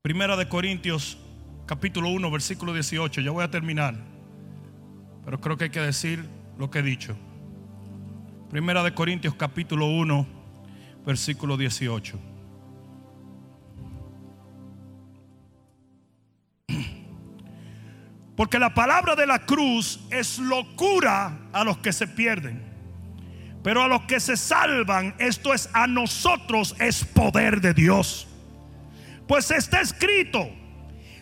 Primera 0.02 0.36
de 0.38 0.48
Corintios 0.48 1.20
capítulo 1.68 2.10
1 2.10 2.32
versículo 2.32 2.74
18. 2.74 3.22
Ya 3.22 3.32
voy 3.32 3.44
a 3.44 3.52
terminar. 3.52 3.96
Pero 5.24 5.40
creo 5.40 5.58
que 5.58 5.66
hay 5.66 5.70
que 5.70 5.82
decir 5.82 6.26
lo 6.58 6.72
que 6.72 6.80
he 6.80 6.84
dicho. 6.84 7.16
Primera 8.50 8.82
de 8.82 8.96
Corintios 8.96 9.36
capítulo 9.36 9.86
1 9.86 10.26
versículo 11.06 11.58
18. 11.58 12.29
Porque 18.40 18.58
la 18.58 18.74
palabra 18.74 19.18
de 19.18 19.28
la 19.28 19.40
cruz 19.40 20.00
es 20.12 20.40
locura 20.40 21.38
a 21.52 21.66
los 21.66 21.80
que 21.80 21.92
se 21.92 22.08
pierden. 22.08 22.64
Pero 23.62 23.84
a 23.84 23.90
los 23.90 24.04
que 24.04 24.22
se 24.22 24.38
salvan, 24.38 25.14
esto 25.20 25.54
es 25.54 25.70
a 25.74 25.88
nosotros, 25.88 26.74
es 26.80 27.04
poder 27.04 27.60
de 27.60 27.74
Dios. 27.74 28.30
Pues 29.28 29.52
está 29.52 29.82
escrito, 29.82 30.50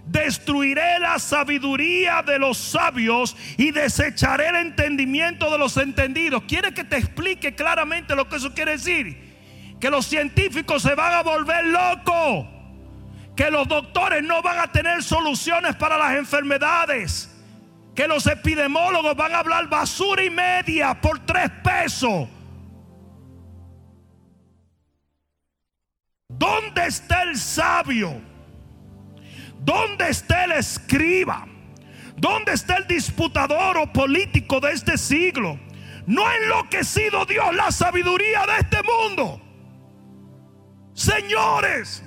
destruiré 0.05 0.99
la 0.99 1.17
sabiduría 1.17 2.21
de 2.21 2.37
los 2.37 2.55
sabios 2.59 3.35
y 3.57 3.71
desecharé 3.71 4.49
el 4.49 4.57
entendimiento 4.57 5.49
de 5.49 5.57
los 5.57 5.75
entendidos. 5.77 6.43
¿Quiere 6.47 6.71
que 6.71 6.83
te 6.83 6.97
explique 6.97 7.55
claramente 7.55 8.15
lo 8.15 8.29
que 8.29 8.35
eso 8.35 8.53
quiere 8.53 8.73
decir? 8.73 9.39
Que 9.79 9.89
los 9.89 10.05
científicos 10.05 10.83
se 10.83 10.93
van 10.93 11.13
a 11.15 11.23
volver 11.23 11.65
locos 11.65 12.56
que 13.37 13.51
los 13.51 13.67
doctores 13.67 14.23
no 14.23 14.41
van 14.41 14.57
a 14.57 14.71
tener 14.71 15.03
soluciones 15.03 15.75
para 15.75 15.95
las 15.95 16.15
enfermedades, 16.15 17.29
que 17.95 18.07
los 18.07 18.25
epidemólogos 18.25 19.15
van 19.15 19.31
a 19.31 19.39
hablar 19.39 19.69
basura 19.69 20.23
y 20.23 20.29
media 20.31 20.99
por 20.99 21.19
tres 21.19 21.51
pesos. 21.63 22.27
¿Dónde 26.27 26.87
está 26.87 27.21
el 27.21 27.37
sabio? 27.37 28.19
¿Dónde 29.59 30.09
está 30.09 30.45
el 30.45 30.53
escriba? 30.53 31.47
¿Dónde 32.15 32.53
está 32.53 32.77
el 32.77 32.87
disputador 32.87 33.77
o 33.77 33.93
político 33.93 34.59
de 34.59 34.71
este 34.71 34.97
siglo? 34.97 35.59
No 36.07 36.25
ha 36.25 36.35
enloquecido 36.37 37.23
Dios 37.27 37.53
la 37.53 37.71
sabiduría 37.71 38.47
de 38.47 38.57
este 38.61 38.77
mundo. 38.81 39.39
Señores, 40.93 42.03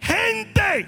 gente 0.00 0.86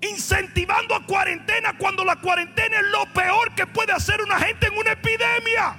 incentivando 0.00 0.94
a 0.94 1.04
cuarentena 1.04 1.76
cuando 1.76 2.04
la 2.04 2.16
cuarentena 2.16 2.76
es 2.76 2.86
lo 2.92 3.12
peor 3.12 3.54
que 3.54 3.66
puede 3.66 3.92
hacer 3.92 4.20
una 4.22 4.38
gente 4.38 4.68
en 4.68 4.78
una 4.78 4.92
epidemia. 4.92 5.78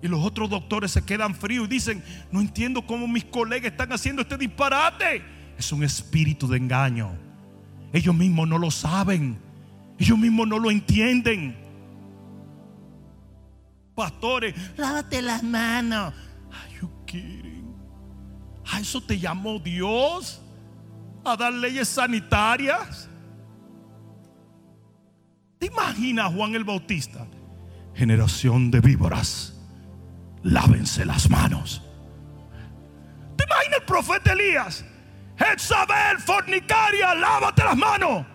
Y 0.00 0.08
los 0.08 0.24
otros 0.24 0.48
doctores 0.48 0.92
se 0.92 1.04
quedan 1.04 1.34
fríos 1.34 1.66
y 1.66 1.70
dicen, 1.70 2.04
no 2.30 2.40
entiendo 2.40 2.86
cómo 2.86 3.08
mis 3.08 3.24
colegas 3.24 3.72
están 3.72 3.92
haciendo 3.92 4.22
este 4.22 4.38
disparate. 4.38 5.22
Es 5.58 5.72
un 5.72 5.82
espíritu 5.82 6.46
de 6.46 6.56
engaño. 6.56 7.10
Ellos 7.92 8.14
mismos 8.14 8.46
no 8.48 8.58
lo 8.58 8.70
saben. 8.70 9.38
Ellos 9.98 10.16
mismos 10.16 10.46
no 10.46 10.58
lo 10.58 10.70
entienden. 10.70 11.56
Pastores, 13.96 14.54
lávate 14.76 15.20
las 15.20 15.42
manos. 15.42 16.14
Are 16.52 16.80
you 16.80 16.88
kidding? 17.04 17.57
¿A 18.70 18.80
eso 18.80 19.00
te 19.00 19.18
llamó 19.18 19.58
Dios? 19.58 20.42
¿A 21.24 21.36
dar 21.36 21.52
leyes 21.52 21.88
sanitarias? 21.88 23.08
¿Te 25.58 25.66
imaginas 25.66 26.32
Juan 26.32 26.54
el 26.54 26.64
Bautista? 26.64 27.26
Generación 27.94 28.70
de 28.70 28.80
víboras, 28.80 29.54
lávense 30.42 31.04
las 31.04 31.28
manos. 31.28 31.82
¿Te 33.36 33.44
imaginas 33.44 33.80
el 33.80 33.84
profeta 33.84 34.32
Elías? 34.32 34.84
Jezabel, 35.36 36.18
fornicaria, 36.18 37.14
lávate 37.14 37.64
las 37.64 37.76
manos. 37.76 38.26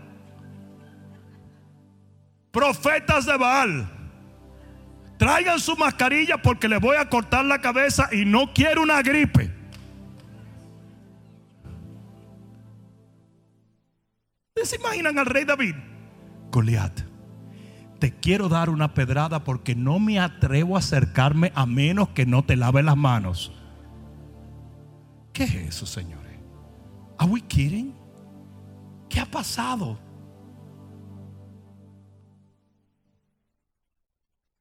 Profetas 2.51 3.26
de 3.26 3.38
Baal, 3.38 3.89
traigan 5.18 5.60
su 5.60 5.76
mascarilla 5.76 6.41
porque 6.41 6.68
les 6.68 6.80
voy 6.80 6.97
a 6.97 7.10
cortar 7.10 7.45
la 7.45 7.60
cabeza 7.60 8.10
y 8.11 8.26
no 8.26 8.53
quiero 8.53 8.81
una 8.84 9.01
gripe. 9.01 9.62
¿Se 14.61 14.75
imaginan 14.77 15.17
al 15.17 15.25
rey 15.25 15.45
David? 15.45 15.75
Goliat, 16.51 17.01
te 17.99 18.13
quiero 18.13 18.47
dar 18.49 18.69
una 18.69 18.93
pedrada 18.93 19.43
porque 19.43 19.75
no 19.75 19.99
me 19.99 20.19
atrevo 20.19 20.75
a 20.75 20.80
acercarme 20.80 21.51
a 21.55 21.65
menos 21.65 22.09
que 22.09 22.25
no 22.25 22.43
te 22.43 22.55
lave 22.55 22.84
las 22.84 22.95
manos. 22.95 23.51
¿Qué 25.34 25.43
es 25.45 25.53
eso, 25.55 25.85
señores? 25.85 26.39
¿Are 27.17 27.30
we 27.30 27.41
kidding? 27.41 27.95
¿Qué 29.09 29.19
ha 29.19 29.25
pasado? 29.25 29.99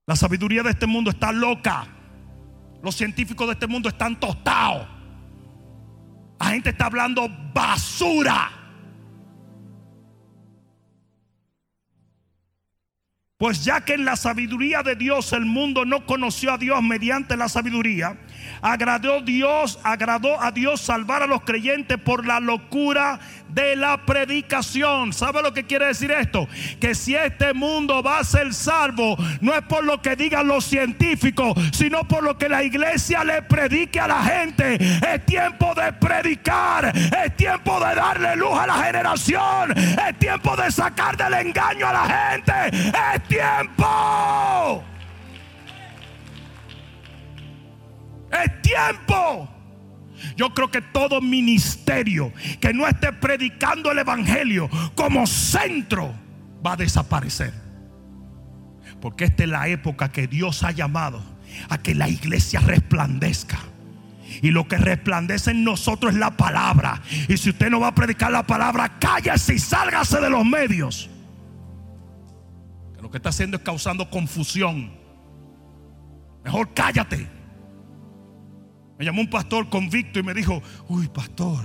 La 0.07 0.17
sabiduría 0.17 0.63
de 0.63 0.71
este 0.71 0.87
mundo 0.87 1.11
está 1.11 1.31
loca. 1.31 1.87
Los 2.83 2.97
científicos 2.97 3.47
de 3.47 3.53
este 3.53 3.67
mundo 3.67 3.89
están 3.89 4.19
tostados. 4.19 4.89
La 6.41 6.47
gente 6.47 6.71
está 6.71 6.87
hablando 6.87 7.29
basura. 7.55 8.62
Pues 13.43 13.65
ya 13.65 13.81
que 13.81 13.95
en 13.95 14.05
la 14.05 14.15
sabiduría 14.15 14.85
de 14.85 14.95
Dios 14.95 15.33
el 15.33 15.47
mundo 15.47 15.85
no 15.85 16.07
conoció 16.07 16.53
a 16.53 16.59
Dios 16.59 16.81
mediante 16.81 17.37
la 17.37 17.49
sabiduría, 17.49 18.17
agradó 18.63 19.21
Dios, 19.21 19.79
agradó 19.83 20.41
a 20.41 20.53
Dios 20.53 20.81
salvar 20.81 21.23
a 21.23 21.27
los 21.27 21.43
creyentes 21.43 21.99
por 21.99 22.25
la 22.25 22.41
locura 22.41 23.19
de 23.49 23.77
la 23.77 24.07
predicación. 24.07 25.13
¿Sabe 25.13 25.43
lo 25.43 25.53
que 25.53 25.65
quiere 25.65 25.87
decir 25.87 26.11
esto? 26.11 26.49
Que 26.81 26.95
si 26.95 27.15
este 27.15 27.53
mundo 27.53 28.03
va 28.03 28.21
a 28.21 28.25
ser 28.25 28.55
salvo, 28.55 29.17
no 29.41 29.53
es 29.55 29.63
por 29.63 29.85
lo 29.85 30.01
que 30.01 30.17
digan 30.17 30.47
los 30.47 30.65
científicos, 30.65 31.55
sino 31.73 32.07
por 32.09 32.23
lo 32.23 32.39
que 32.39 32.49
la 32.49 32.63
iglesia 32.63 33.25
le 33.25 33.43
predique 33.43 34.01
a 34.01 34.09
la 34.09 34.23
gente. 34.23 34.75
Es 34.75 35.27
tiempo 35.27 35.75
de 35.75 35.93
predicar, 35.93 36.93
es 36.97 37.37
tiempo 37.37 37.79
de 37.81 37.95
darle 37.95 38.37
luz 38.37 38.59
a 38.59 38.67
la 38.67 38.85
generación, 38.85 39.77
es 39.77 40.19
tiempo 40.19 40.57
de 40.57 40.71
sacar 40.71 41.17
del 41.17 41.35
engaño 41.35 41.89
a 41.89 41.93
la 41.93 42.31
gente. 42.31 42.53
Es 43.15 43.23
tiempo. 43.29 44.92
Es 48.33 48.63
tiempo. 48.63 49.49
Yo 50.37 50.55
creo 50.55 50.71
que 50.71 50.81
todo 50.81 51.21
ministerio 51.21 52.33
que 52.61 52.73
no 52.73 52.87
esté 52.87 53.13
predicando 53.13 53.91
el 53.91 53.99
Evangelio 53.99 54.69
como 54.95 55.27
centro 55.27 56.15
va 56.65 56.75
a 56.75 56.77
desaparecer. 56.77 57.53
Porque 59.01 59.25
esta 59.25 59.43
es 59.43 59.49
la 59.49 59.69
época 59.69 60.13
que 60.13 60.27
Dios 60.27 60.63
ha 60.63 60.71
llamado 60.71 61.23
a 61.69 61.79
que 61.79 61.95
la 61.95 62.09
iglesia 62.09 62.61
resplandezca. 62.61 63.59
Y 64.41 64.51
lo 64.51 64.67
que 64.67 64.79
resplandece 64.79 65.51
en 65.51 65.65
nosotros 65.65 66.13
es 66.13 66.19
la 66.19 66.37
palabra. 66.37 67.03
Y 67.29 67.37
si 67.37 67.51
usted 67.51 67.69
no 67.69 67.81
va 67.81 67.89
a 67.89 67.95
predicar 67.95 68.31
la 68.31 68.47
palabra, 68.47 68.99
cállese 68.99 69.55
y 69.55 69.59
sálgase 69.59 70.21
de 70.21 70.31
los 70.31 70.45
medios. 70.45 71.11
Lo 73.03 73.11
que 73.11 73.19
está 73.19 73.29
haciendo 73.29 73.57
es 73.57 73.63
causando 73.63 74.09
confusión. 74.09 74.93
Mejor 76.45 76.73
cállate. 76.73 77.42
Me 79.03 79.07
llamó 79.07 79.23
un 79.23 79.31
pastor 79.31 79.69
convicto 79.69 80.21
y 80.21 80.23
me 80.23 80.33
dijo, 80.33 80.63
uy 80.87 81.09
pastor, 81.09 81.65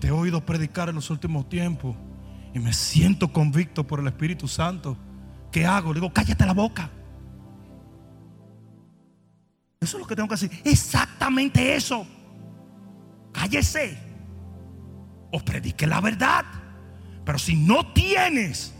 te 0.00 0.06
he 0.06 0.10
oído 0.10 0.42
predicar 0.42 0.88
en 0.88 0.94
los 0.94 1.10
últimos 1.10 1.46
tiempos 1.46 1.94
y 2.54 2.58
me 2.58 2.72
siento 2.72 3.30
convicto 3.30 3.86
por 3.86 4.00
el 4.00 4.06
Espíritu 4.06 4.48
Santo. 4.48 4.96
¿Qué 5.52 5.66
hago? 5.66 5.92
Le 5.92 6.00
digo, 6.00 6.10
cállate 6.10 6.46
la 6.46 6.54
boca. 6.54 6.90
Eso 9.78 9.98
es 9.98 10.00
lo 10.00 10.06
que 10.06 10.16
tengo 10.16 10.26
que 10.26 10.36
hacer. 10.36 10.50
Exactamente 10.64 11.76
eso. 11.76 12.06
Cállese. 13.30 13.98
O 15.32 15.40
predique 15.40 15.86
la 15.86 16.00
verdad. 16.00 16.46
Pero 17.26 17.38
si 17.38 17.56
no 17.56 17.92
tienes 17.92 18.74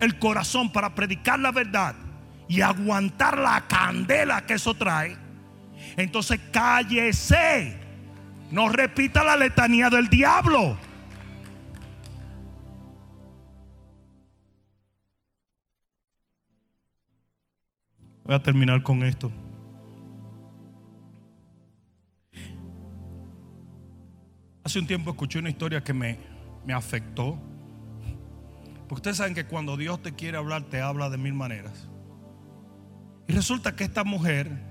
el 0.00 0.18
corazón 0.18 0.72
para 0.72 0.92
predicar 0.92 1.38
la 1.38 1.52
verdad 1.52 1.94
y 2.48 2.62
aguantar 2.62 3.38
la 3.38 3.68
candela 3.68 4.44
que 4.44 4.54
eso 4.54 4.74
trae, 4.74 5.24
entonces 5.96 6.40
cállese. 6.52 7.78
No 8.50 8.68
repita 8.68 9.24
la 9.24 9.36
letanía 9.36 9.90
del 9.90 10.08
diablo. 10.08 10.78
Voy 18.24 18.34
a 18.34 18.42
terminar 18.42 18.82
con 18.82 19.02
esto. 19.02 19.30
Hace 24.64 24.80
un 24.80 24.86
tiempo 24.86 25.10
escuché 25.10 25.38
una 25.38 25.48
historia 25.48 25.82
que 25.82 25.92
me, 25.92 26.18
me 26.64 26.72
afectó. 26.72 27.38
Porque 28.88 28.94
ustedes 28.94 29.16
saben 29.16 29.34
que 29.34 29.46
cuando 29.46 29.76
Dios 29.76 30.02
te 30.02 30.14
quiere 30.14 30.38
hablar, 30.38 30.64
te 30.64 30.80
habla 30.80 31.08
de 31.08 31.18
mil 31.18 31.34
maneras. 31.34 31.88
Y 33.28 33.32
resulta 33.32 33.74
que 33.74 33.84
esta 33.84 34.04
mujer 34.04 34.65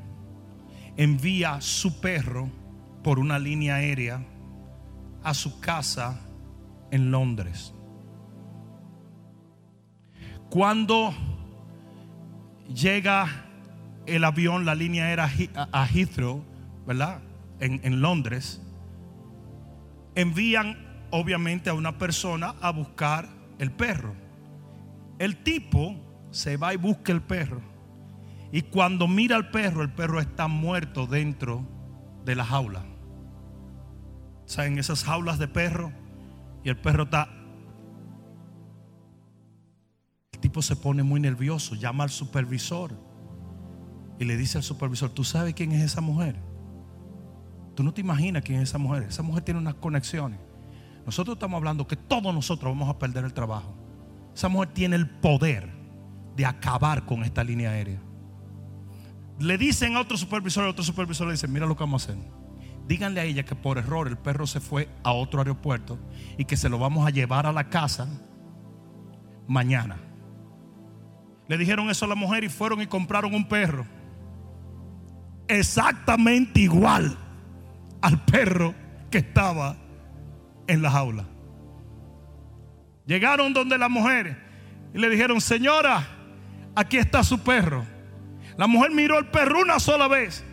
envía 0.97 1.61
su 1.61 1.99
perro 1.99 2.49
por 3.03 3.19
una 3.19 3.39
línea 3.39 3.75
aérea 3.75 4.25
a 5.23 5.33
su 5.33 5.59
casa 5.59 6.19
en 6.91 7.11
Londres. 7.11 7.73
Cuando 10.49 11.13
llega 12.73 13.27
el 14.05 14.23
avión, 14.23 14.65
la 14.65 14.75
línea 14.75 15.05
aérea 15.05 15.29
a 15.71 15.87
Heathrow, 15.87 16.43
¿verdad? 16.85 17.21
En, 17.59 17.81
en 17.83 18.01
Londres, 18.01 18.61
envían 20.15 20.77
obviamente 21.11 21.69
a 21.69 21.73
una 21.73 21.97
persona 21.97 22.55
a 22.61 22.71
buscar 22.71 23.27
el 23.59 23.71
perro. 23.71 24.15
El 25.19 25.37
tipo 25.43 25.95
se 26.31 26.57
va 26.57 26.73
y 26.73 26.77
busca 26.77 27.11
el 27.11 27.21
perro. 27.21 27.74
Y 28.55 28.61
cuando 28.61 29.09
mira 29.09 29.35
al 29.35 29.51
perro, 29.51 29.81
el 29.81 29.91
perro 29.91 30.21
está 30.21 30.47
muerto 30.47 31.07
dentro 31.07 31.67
de 32.23 32.35
la 32.37 32.45
jaula. 32.45 32.85
¿Saben 34.45 34.79
esas 34.79 35.03
jaulas 35.03 35.39
de 35.39 35.49
perro? 35.49 35.91
Y 36.63 36.69
el 36.69 36.77
perro 36.77 37.03
está... 37.03 37.27
El 40.31 40.39
tipo 40.39 40.61
se 40.61 40.77
pone 40.77 41.03
muy 41.03 41.19
nervioso, 41.19 41.75
llama 41.75 42.05
al 42.05 42.09
supervisor 42.09 42.97
y 44.19 44.23
le 44.23 44.37
dice 44.37 44.57
al 44.57 44.63
supervisor, 44.63 45.09
¿tú 45.09 45.25
sabes 45.25 45.53
quién 45.53 45.73
es 45.73 45.83
esa 45.83 45.99
mujer? 45.99 46.37
Tú 47.75 47.83
no 47.83 47.93
te 47.93 47.99
imaginas 47.99 48.41
quién 48.41 48.61
es 48.61 48.69
esa 48.69 48.77
mujer. 48.77 49.03
Esa 49.03 49.21
mujer 49.21 49.43
tiene 49.43 49.59
unas 49.59 49.75
conexiones. 49.75 50.39
Nosotros 51.05 51.35
estamos 51.35 51.57
hablando 51.57 51.85
que 51.85 51.97
todos 51.97 52.33
nosotros 52.33 52.71
vamos 52.71 52.87
a 52.87 52.97
perder 52.97 53.25
el 53.25 53.33
trabajo. 53.33 53.75
Esa 54.33 54.47
mujer 54.47 54.69
tiene 54.69 54.95
el 54.95 55.09
poder 55.09 55.73
de 56.37 56.45
acabar 56.45 57.05
con 57.05 57.25
esta 57.25 57.43
línea 57.43 57.71
aérea. 57.71 58.04
Le 59.39 59.57
dicen 59.57 59.95
a 59.95 59.99
otro 59.99 60.17
supervisor, 60.17 60.65
a 60.65 60.69
otro 60.69 60.83
supervisor 60.83 61.27
le 61.27 61.33
dicen, 61.33 61.51
mira 61.51 61.65
lo 61.65 61.75
que 61.75 61.83
vamos 61.83 62.07
a 62.07 62.11
hacer. 62.11 62.23
Díganle 62.87 63.19
a 63.19 63.23
ella 63.23 63.43
que 63.43 63.55
por 63.55 63.77
error 63.77 64.07
el 64.07 64.17
perro 64.17 64.45
se 64.45 64.59
fue 64.59 64.87
a 65.03 65.11
otro 65.11 65.39
aeropuerto 65.39 65.99
y 66.37 66.45
que 66.45 66.55
se 66.55 66.69
lo 66.69 66.77
vamos 66.77 67.05
a 67.05 67.09
llevar 67.09 67.45
a 67.45 67.51
la 67.51 67.69
casa 67.69 68.07
mañana. 69.47 69.97
Le 71.47 71.57
dijeron 71.57 71.89
eso 71.89 72.05
a 72.05 72.07
la 72.07 72.15
mujer 72.15 72.43
y 72.43 72.49
fueron 72.49 72.81
y 72.81 72.87
compraron 72.87 73.33
un 73.33 73.47
perro. 73.47 73.85
Exactamente 75.47 76.61
igual 76.61 77.17
al 78.01 78.23
perro 78.25 78.73
que 79.09 79.19
estaba 79.19 79.77
en 80.67 80.81
la 80.81 80.91
jaula. 80.91 81.25
Llegaron 83.05 83.53
donde 83.53 83.77
la 83.77 83.89
mujer 83.89 84.37
y 84.93 84.99
le 84.99 85.09
dijeron, 85.09 85.41
señora, 85.41 86.07
aquí 86.75 86.97
está 86.97 87.23
su 87.23 87.39
perro. 87.39 87.85
La 88.57 88.67
mujer 88.67 88.91
miró 88.91 89.19
el 89.19 89.27
perro 89.27 89.61
una 89.61 89.79
sola 89.79 90.07
vez 90.07 90.43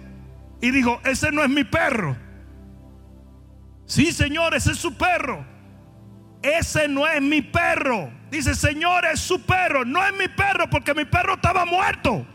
y 0.61 0.71
dijo, 0.71 1.01
ese 1.05 1.31
no 1.31 1.43
es 1.43 1.51
mi 1.51 1.65
perro. 1.65 2.17
Sí, 3.87 4.13
señor, 4.13 4.55
ese 4.55 4.73
es 4.73 4.79
su 4.79 4.97
perro. 4.97 5.45
Ese 6.43 6.89
no 6.89 7.07
es 7.07 7.23
mi 7.23 7.41
perro. 7.41 8.11
Dice, 8.31 8.55
Señor, 8.55 9.05
es 9.05 9.21
su 9.21 9.43
perro. 9.43 9.85
No 9.85 10.05
es 10.05 10.13
mi 10.15 10.27
perro 10.29 10.69
porque 10.69 10.95
mi 10.95 11.05
perro 11.05 11.35
estaba 11.35 11.65
muerto. 11.65 12.27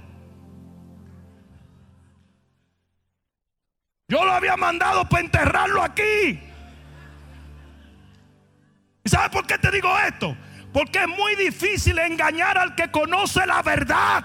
Yo 4.07 4.23
lo 4.23 4.31
había 4.31 4.56
mandado 4.56 5.07
para 5.10 5.23
enterrarlo 5.23 5.84
aquí. 5.84 6.39
¿Y 9.03 9.10
sabes 9.10 9.30
por 9.30 9.45
qué 9.45 9.57
te 9.57 9.69
digo 9.72 9.89
esto? 10.07 10.38
Porque 10.72 10.99
es 10.99 11.07
muy 11.07 11.35
difícil 11.35 11.99
engañar 11.99 12.57
al 12.57 12.76
que 12.76 12.89
conoce 12.89 13.45
la 13.45 13.61
verdad. 13.61 14.23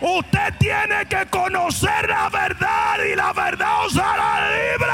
Usted 0.00 0.54
tiene 0.58 1.06
que 1.08 1.26
conocer 1.28 2.08
la 2.08 2.28
verdad 2.28 2.98
y 3.04 3.16
la 3.16 3.32
verdad 3.32 3.86
os 3.86 3.96
hará 3.96 4.48
libre. 4.50 4.88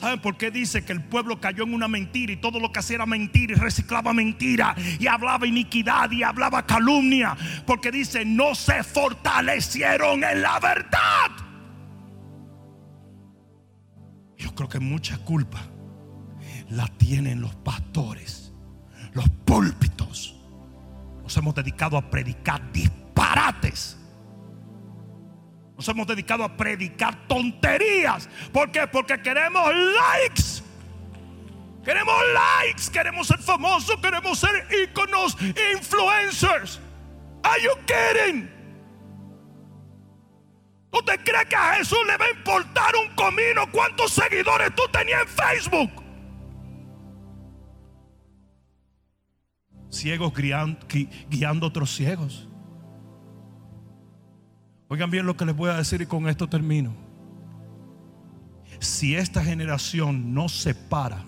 ¿Saben 0.00 0.18
por 0.20 0.38
qué 0.38 0.50
dice 0.50 0.82
que 0.82 0.94
el 0.94 1.04
pueblo 1.04 1.38
cayó 1.38 1.64
en 1.64 1.74
una 1.74 1.86
mentira 1.86 2.32
y 2.32 2.38
todo 2.38 2.58
lo 2.58 2.72
que 2.72 2.78
hacía 2.78 2.96
era 2.96 3.04
mentira 3.04 3.52
y 3.52 3.56
reciclaba 3.56 4.14
mentira 4.14 4.74
y 4.98 5.06
hablaba 5.06 5.46
iniquidad 5.46 6.10
y 6.10 6.22
hablaba 6.22 6.64
calumnia? 6.64 7.36
Porque 7.66 7.90
dice, 7.90 8.24
no 8.24 8.54
se 8.54 8.82
fortalecieron 8.82 10.24
en 10.24 10.40
la 10.40 10.58
verdad. 10.58 11.30
Yo 14.38 14.54
creo 14.54 14.70
que 14.70 14.80
mucha 14.80 15.18
culpa 15.18 15.60
la 16.70 16.86
tienen 16.86 17.42
los 17.42 17.54
pastores, 17.56 18.39
los 19.12 19.28
púlpitos. 19.44 20.34
Nos 21.22 21.36
hemos 21.36 21.54
dedicado 21.54 21.96
a 21.96 22.10
predicar 22.10 22.72
disparates 22.72 24.00
nos 25.80 25.88
hemos 25.88 26.06
dedicado 26.06 26.44
a 26.44 26.54
predicar 26.58 27.26
tonterías. 27.26 28.28
¿Por 28.52 28.70
qué? 28.70 28.86
Porque 28.86 29.18
queremos 29.22 29.64
likes. 29.74 30.62
Queremos 31.82 32.14
likes, 32.34 32.90
queremos 32.92 33.26
ser 33.26 33.38
famosos, 33.38 33.96
queremos 33.98 34.38
ser 34.38 34.68
íconos, 34.84 35.38
influencers. 35.74 36.78
Are 37.42 37.62
you 37.62 37.70
kidding? 37.86 38.50
¿Tú 40.92 41.02
te 41.02 41.16
crees 41.24 41.46
que 41.46 41.56
a 41.56 41.76
Jesús 41.76 41.98
le 42.06 42.18
va 42.18 42.26
a 42.26 42.30
importar 42.30 42.94
un 42.96 43.14
comino 43.14 43.62
cuántos 43.72 44.12
seguidores 44.12 44.74
tú 44.74 44.82
tenías 44.92 45.22
en 45.22 45.28
Facebook? 45.28 45.90
Ciegos 49.90 50.32
guiando, 50.34 50.78
guiando 51.28 51.66
otros 51.66 51.94
ciegos. 51.94 52.48
Oigan 54.88 55.10
bien 55.10 55.26
lo 55.26 55.36
que 55.36 55.44
les 55.44 55.56
voy 55.56 55.70
a 55.70 55.76
decir 55.76 56.02
y 56.02 56.06
con 56.06 56.28
esto 56.28 56.48
termino. 56.48 56.94
Si 58.78 59.14
esta 59.14 59.44
generación 59.44 60.32
no 60.32 60.48
se 60.48 60.74
para 60.74 61.24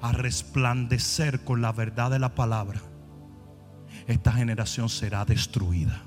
a 0.00 0.12
resplandecer 0.12 1.44
con 1.44 1.60
la 1.60 1.72
verdad 1.72 2.10
de 2.10 2.18
la 2.18 2.34
palabra, 2.34 2.80
esta 4.06 4.32
generación 4.32 4.88
será 4.88 5.24
destruida. 5.24 6.02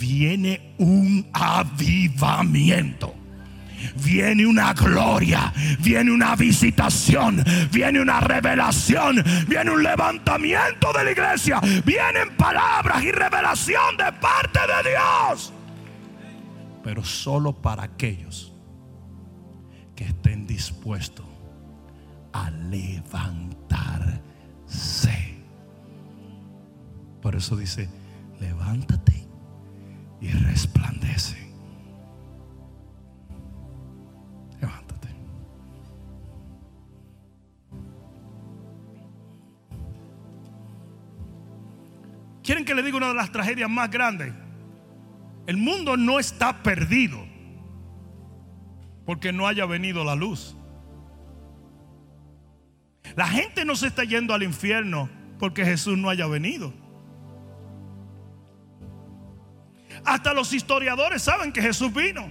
Viene 0.00 0.74
un 0.78 1.28
avivamiento 1.32 3.14
viene 3.96 4.46
una 4.46 4.72
gloria, 4.74 5.52
viene 5.80 6.10
una 6.10 6.36
visitación, 6.36 7.42
viene 7.70 8.00
una 8.00 8.20
revelación, 8.20 9.22
viene 9.48 9.70
un 9.70 9.82
levantamiento 9.82 10.92
de 10.92 11.04
la 11.04 11.10
iglesia, 11.10 11.60
vienen 11.84 12.36
palabras 12.36 13.02
y 13.02 13.12
revelación 13.12 13.96
de 13.96 14.12
parte 14.20 14.60
de 14.60 14.90
Dios. 14.90 15.52
Pero 16.82 17.04
solo 17.04 17.52
para 17.52 17.84
aquellos 17.84 18.52
que 19.94 20.04
estén 20.04 20.46
dispuestos 20.46 21.26
a 22.32 22.50
levantarse. 22.50 24.22
Por 27.20 27.36
eso 27.36 27.56
dice, 27.56 27.88
levántate 28.40 29.28
y 30.20 30.28
resplandece. 30.30 31.41
¿Quieren 42.42 42.64
que 42.64 42.74
le 42.74 42.82
diga 42.82 42.96
una 42.96 43.08
de 43.08 43.14
las 43.14 43.30
tragedias 43.30 43.70
más 43.70 43.90
grandes? 43.90 44.32
El 45.46 45.56
mundo 45.56 45.96
no 45.96 46.18
está 46.18 46.62
perdido 46.62 47.24
porque 49.04 49.32
no 49.32 49.46
haya 49.46 49.66
venido 49.66 50.04
la 50.04 50.14
luz. 50.14 50.56
La 53.16 53.26
gente 53.26 53.64
no 53.64 53.76
se 53.76 53.88
está 53.88 54.04
yendo 54.04 54.34
al 54.34 54.42
infierno 54.42 55.08
porque 55.38 55.64
Jesús 55.64 55.98
no 55.98 56.08
haya 56.08 56.26
venido. 56.26 56.72
Hasta 60.04 60.32
los 60.32 60.52
historiadores 60.52 61.22
saben 61.22 61.52
que 61.52 61.62
Jesús 61.62 61.92
vino. 61.92 62.30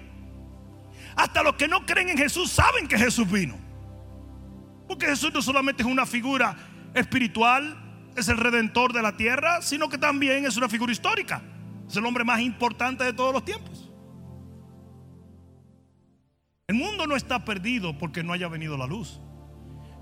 Hasta 1.16 1.44
los 1.44 1.56
que 1.56 1.68
no 1.68 1.86
creen 1.86 2.10
en 2.10 2.18
Jesús 2.18 2.52
saben 2.52 2.88
que 2.88 2.98
Jesús 2.98 3.30
vino. 3.30 3.56
Porque 4.88 5.06
Jesús 5.06 5.34
no 5.34 5.42
solamente 5.42 5.84
es 5.84 5.90
una 5.90 6.06
figura 6.06 6.56
espiritual, 6.94 7.81
es 8.16 8.28
el 8.28 8.38
redentor 8.38 8.94
de 8.94 9.02
la 9.02 9.18
tierra, 9.18 9.62
sino 9.62 9.90
que 9.90 9.98
también 9.98 10.46
es 10.46 10.58
una 10.58 10.70
figura 10.70 10.92
histórica. 10.92 11.42
Es 11.88 11.96
el 11.96 12.06
hombre 12.06 12.24
más 12.24 12.40
importante 12.42 13.04
de 13.04 13.14
todos 13.14 13.34
los 13.34 13.44
tiempos. 13.46 13.90
El 16.68 16.76
mundo 16.76 17.06
no 17.06 17.16
está 17.16 17.44
perdido 17.44 17.98
porque 17.98 18.24
no 18.24 18.34
haya 18.34 18.48
venido 18.48 18.78
la 18.78 18.88
luz. 18.88 19.20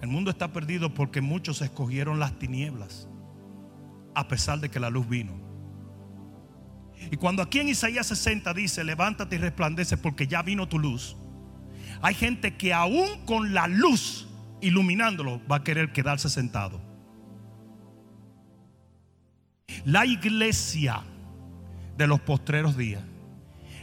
El 0.01 0.07
mundo 0.07 0.29
está 0.31 0.53
perdido 0.53 0.93
porque 0.93 1.21
muchos 1.21 1.61
escogieron 1.61 2.19
las 2.19 2.37
tinieblas 2.37 3.07
a 4.15 4.27
pesar 4.27 4.59
de 4.59 4.69
que 4.69 4.79
la 4.79 4.89
luz 4.89 5.07
vino. 5.07 5.33
Y 7.11 7.17
cuando 7.17 7.41
aquí 7.41 7.59
en 7.59 7.69
Isaías 7.69 8.07
60 8.07 8.53
dice, 8.53 8.83
levántate 8.83 9.37
y 9.37 9.39
resplandece 9.39 9.97
porque 9.97 10.27
ya 10.27 10.41
vino 10.41 10.67
tu 10.67 10.77
luz, 10.77 11.15
hay 12.01 12.13
gente 12.13 12.55
que 12.55 12.73
aún 12.73 13.25
con 13.25 13.53
la 13.53 13.67
luz 13.67 14.27
iluminándolo 14.61 15.41
va 15.47 15.57
a 15.57 15.63
querer 15.63 15.91
quedarse 15.91 16.29
sentado. 16.29 16.88
La 19.85 20.05
iglesia 20.05 21.01
de 21.97 22.07
los 22.07 22.19
postreros 22.21 22.77
días 22.77 23.03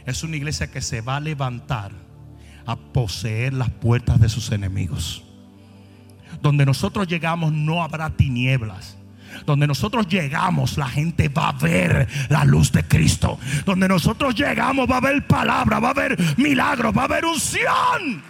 es 0.05 0.23
una 0.23 0.37
iglesia 0.37 0.71
que 0.71 0.81
se 0.81 1.01
va 1.01 1.17
a 1.17 1.19
levantar 1.19 1.91
a 2.65 2.75
poseer 2.75 3.53
las 3.53 3.69
puertas 3.69 4.19
de 4.19 4.29
sus 4.29 4.51
enemigos. 4.51 5.23
Donde 6.41 6.65
nosotros 6.65 7.07
llegamos 7.07 7.51
no 7.53 7.83
habrá 7.83 8.09
tinieblas. 8.09 8.97
Donde 9.45 9.67
nosotros 9.67 10.07
llegamos, 10.07 10.77
la 10.77 10.87
gente 10.87 11.29
va 11.29 11.49
a 11.49 11.51
ver 11.53 12.07
la 12.29 12.43
luz 12.43 12.71
de 12.71 12.83
Cristo. 12.83 13.39
Donde 13.65 13.87
nosotros 13.87 14.35
llegamos, 14.35 14.89
va 14.89 14.95
a 14.95 14.97
haber 14.97 15.27
palabra, 15.27 15.79
va 15.79 15.89
a 15.89 15.91
haber 15.91 16.17
milagros, 16.37 16.95
va 16.95 17.03
a 17.03 17.05
haber 17.05 17.25
unción. 17.25 18.23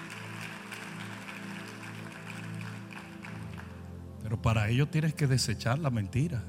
Pero 4.22 4.42
para 4.42 4.70
ello 4.70 4.88
tienes 4.88 5.14
que 5.14 5.28
desechar 5.28 5.80
la 5.80 5.90
mentira. 5.90 6.44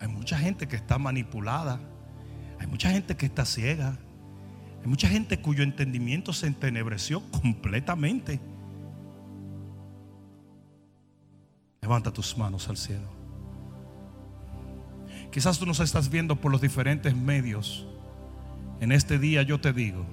Hay 0.00 0.08
mucha 0.08 0.38
gente 0.38 0.66
que 0.66 0.76
está 0.76 0.98
manipulada. 0.98 1.80
Hay 2.58 2.66
mucha 2.66 2.90
gente 2.90 3.16
que 3.16 3.26
está 3.26 3.44
ciega. 3.44 3.98
Hay 4.80 4.86
mucha 4.88 5.08
gente 5.08 5.40
cuyo 5.40 5.62
entendimiento 5.62 6.32
se 6.32 6.46
entenebreció 6.46 7.22
completamente. 7.30 8.40
Levanta 11.80 12.12
tus 12.12 12.36
manos 12.36 12.68
al 12.68 12.76
cielo. 12.76 13.08
Quizás 15.30 15.58
tú 15.58 15.66
nos 15.66 15.80
estás 15.80 16.08
viendo 16.08 16.36
por 16.36 16.50
los 16.50 16.60
diferentes 16.60 17.14
medios. 17.14 17.86
En 18.80 18.92
este 18.92 19.18
día 19.18 19.42
yo 19.42 19.60
te 19.60 19.72
digo 19.72 20.04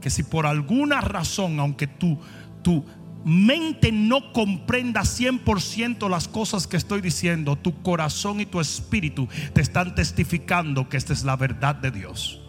que 0.00 0.10
si 0.10 0.22
por 0.22 0.46
alguna 0.46 1.00
razón, 1.00 1.58
aunque 1.60 1.86
tú, 1.86 2.18
tú 2.62 2.84
mente 3.24 3.90
no 3.90 4.32
comprenda 4.32 5.02
100% 5.02 6.08
las 6.08 6.28
cosas 6.28 6.66
que 6.66 6.76
estoy 6.76 7.00
diciendo, 7.00 7.56
tu 7.56 7.82
corazón 7.82 8.40
y 8.40 8.46
tu 8.46 8.60
espíritu 8.60 9.28
te 9.52 9.60
están 9.60 9.94
testificando 9.94 10.88
que 10.88 10.96
esta 10.96 11.12
es 11.12 11.24
la 11.24 11.36
verdad 11.36 11.74
de 11.74 11.90
Dios. 11.90 12.40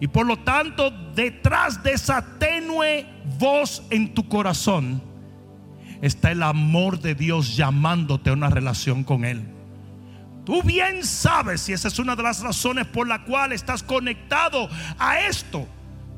Y 0.00 0.08
por 0.08 0.26
lo 0.26 0.38
tanto, 0.38 0.90
detrás 1.14 1.82
de 1.82 1.92
esa 1.92 2.38
tenue 2.38 3.06
voz 3.38 3.82
en 3.90 4.14
tu 4.14 4.28
corazón 4.28 5.02
está 6.02 6.30
el 6.30 6.42
amor 6.42 7.00
de 7.00 7.14
Dios 7.14 7.56
llamándote 7.56 8.30
a 8.30 8.34
una 8.34 8.50
relación 8.50 9.02
con 9.02 9.24
Él. 9.24 9.42
Tú 10.44 10.62
bien 10.62 11.04
sabes, 11.04 11.68
y 11.68 11.72
esa 11.72 11.88
es 11.88 11.98
una 11.98 12.14
de 12.14 12.22
las 12.22 12.40
razones 12.40 12.86
por 12.86 13.08
la 13.08 13.24
cual 13.24 13.52
estás 13.52 13.82
conectado 13.82 14.68
a 14.98 15.20
esto 15.20 15.66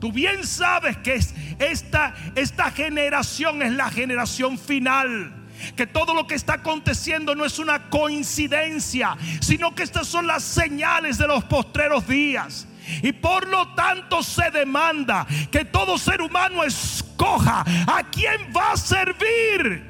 Tú 0.00 0.12
bien 0.12 0.46
sabes 0.46 0.96
que 0.98 1.20
esta, 1.58 2.14
esta 2.36 2.70
generación 2.70 3.62
es 3.62 3.72
la 3.72 3.90
generación 3.90 4.58
final 4.58 5.34
que 5.76 5.86
todo 5.86 6.14
lo 6.14 6.26
que 6.26 6.34
está 6.34 6.54
aconteciendo 6.54 7.34
no 7.34 7.44
es 7.44 7.58
una 7.58 7.90
coincidencia, 7.90 9.16
sino 9.40 9.74
que 9.74 9.82
estas 9.82 10.06
son 10.06 10.26
las 10.26 10.44
señales 10.44 11.18
de 11.18 11.26
los 11.26 11.44
postreros 11.44 12.06
días. 12.06 12.68
Y 13.02 13.12
por 13.12 13.46
lo 13.48 13.74
tanto 13.74 14.22
se 14.22 14.50
demanda 14.50 15.26
que 15.50 15.64
todo 15.64 15.98
ser 15.98 16.22
humano 16.22 16.64
escoja 16.64 17.64
a 17.86 18.02
quién 18.10 18.52
va 18.56 18.72
a 18.72 18.76
servir. 18.76 19.84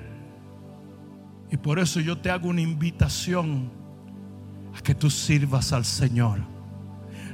Y 1.50 1.56
por 1.56 1.78
eso 1.78 2.00
yo 2.00 2.18
te 2.18 2.30
hago 2.30 2.48
una 2.48 2.60
invitación 2.60 3.70
a 4.76 4.80
que 4.80 4.94
tú 4.94 5.10
sirvas 5.10 5.72
al 5.72 5.84
Señor 5.84 6.57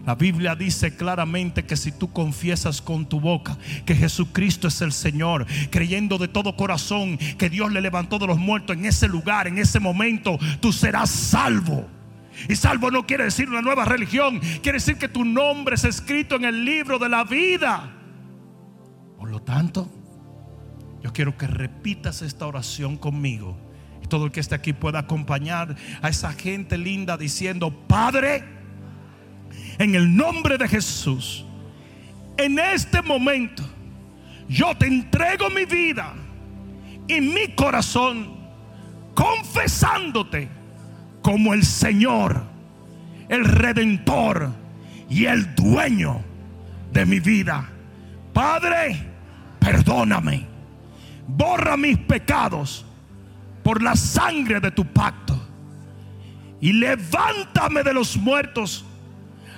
la 0.06 0.14
Biblia 0.14 0.54
dice 0.54 0.96
claramente 0.96 1.64
que 1.64 1.76
si 1.76 1.90
tú 1.90 2.12
confiesas 2.12 2.82
con 2.82 3.06
tu 3.06 3.20
boca 3.20 3.56
que 3.86 3.94
Jesucristo 3.94 4.68
es 4.68 4.82
el 4.82 4.92
Señor, 4.92 5.46
creyendo 5.70 6.18
de 6.18 6.28
todo 6.28 6.56
corazón 6.56 7.16
que 7.38 7.48
Dios 7.48 7.72
le 7.72 7.80
levantó 7.80 8.18
de 8.18 8.26
los 8.26 8.38
muertos 8.38 8.76
en 8.76 8.84
ese 8.84 9.08
lugar, 9.08 9.46
en 9.46 9.58
ese 9.58 9.80
momento, 9.80 10.38
tú 10.60 10.72
serás 10.72 11.10
salvo. 11.10 11.88
Y 12.48 12.56
salvo 12.56 12.90
no 12.90 13.06
quiere 13.06 13.24
decir 13.24 13.48
una 13.48 13.62
nueva 13.62 13.84
religión, 13.84 14.40
quiere 14.62 14.78
decir 14.78 14.98
que 14.98 15.08
tu 15.08 15.24
nombre 15.24 15.76
es 15.76 15.84
escrito 15.84 16.36
en 16.36 16.44
el 16.44 16.64
libro 16.64 16.98
de 16.98 17.08
la 17.08 17.24
vida. 17.24 17.90
Por 19.16 19.30
lo 19.30 19.40
tanto, 19.40 19.90
yo 21.02 21.12
quiero 21.12 21.38
que 21.38 21.46
repitas 21.46 22.20
esta 22.22 22.46
oración 22.46 22.96
conmigo. 22.98 23.56
Y 24.02 24.06
todo 24.06 24.26
el 24.26 24.32
que 24.32 24.40
esté 24.40 24.54
aquí 24.54 24.74
pueda 24.74 24.98
acompañar 24.98 25.76
a 26.02 26.08
esa 26.10 26.32
gente 26.32 26.76
linda 26.76 27.16
diciendo, 27.16 27.72
Padre, 27.86 28.44
en 29.78 29.94
el 29.94 30.16
nombre 30.16 30.58
de 30.58 30.68
Jesús, 30.68 31.44
en 32.36 32.58
este 32.58 33.02
momento, 33.02 33.62
yo 34.48 34.76
te 34.76 34.86
entrego 34.86 35.50
mi 35.50 35.64
vida 35.64 36.14
y 37.08 37.20
mi 37.20 37.48
corazón, 37.54 38.34
confesándote 39.14 40.48
como 41.22 41.54
el 41.54 41.64
Señor, 41.64 42.44
el 43.28 43.44
Redentor 43.44 44.52
y 45.08 45.26
el 45.26 45.54
dueño 45.54 46.22
de 46.92 47.06
mi 47.06 47.20
vida. 47.20 47.68
Padre, 48.32 49.00
perdóname, 49.60 50.46
borra 51.26 51.76
mis 51.76 51.98
pecados 51.98 52.84
por 53.62 53.82
la 53.82 53.96
sangre 53.96 54.60
de 54.60 54.70
tu 54.70 54.84
pacto 54.84 55.40
y 56.60 56.72
levántame 56.72 57.82
de 57.82 57.94
los 57.94 58.16
muertos 58.16 58.84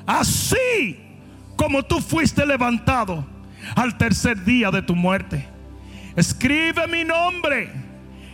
así 0.06 0.98
como 1.56 1.82
tú 1.82 2.00
fuiste 2.00 2.46
levantado 2.46 3.26
al 3.74 3.96
tercer 3.98 4.44
día 4.44 4.70
de 4.70 4.82
tu 4.82 4.94
muerte. 4.94 5.46
Escribe 6.14 6.86
mi 6.86 7.04
nombre 7.04 7.70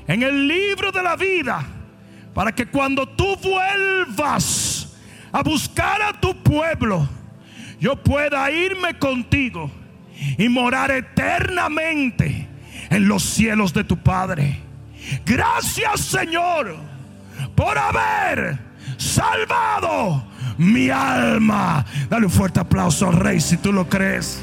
en 0.07 0.23
el 0.23 0.47
libro 0.47 0.93
de 0.93 1.03
la 1.03 1.17
vida 1.17 1.65
para 2.35 2.53
que 2.53 2.67
cuando 2.67 3.07
tú 3.07 3.37
vuelvas 3.37 4.97
a 5.33 5.43
buscar 5.43 6.03
a 6.03 6.21
tu 6.21 6.35
pueblo, 6.43 7.09
yo 7.81 7.97
pueda 7.97 8.51
irme 8.51 8.99
contigo 8.99 9.71
y 10.39 10.49
morar 10.49 10.91
eternamente 10.91 12.49
en 12.91 13.09
los 13.09 13.23
cielos 13.23 13.73
de 13.73 13.85
tu 13.85 13.97
Padre. 13.97 14.59
Gracias 15.25 16.01
Señor 16.01 16.77
por 17.57 17.77
haber 17.77 18.59
salvado 19.03 20.23
mi 20.59 20.91
alma. 20.91 21.85
Dale 22.09 22.27
un 22.27 22.33
fuerte 22.33 22.61
aplauso 22.61 23.11
rey 23.11 23.41
si 23.41 23.57
tú 23.57 23.73
lo 23.73 23.89
crees. 23.89 24.41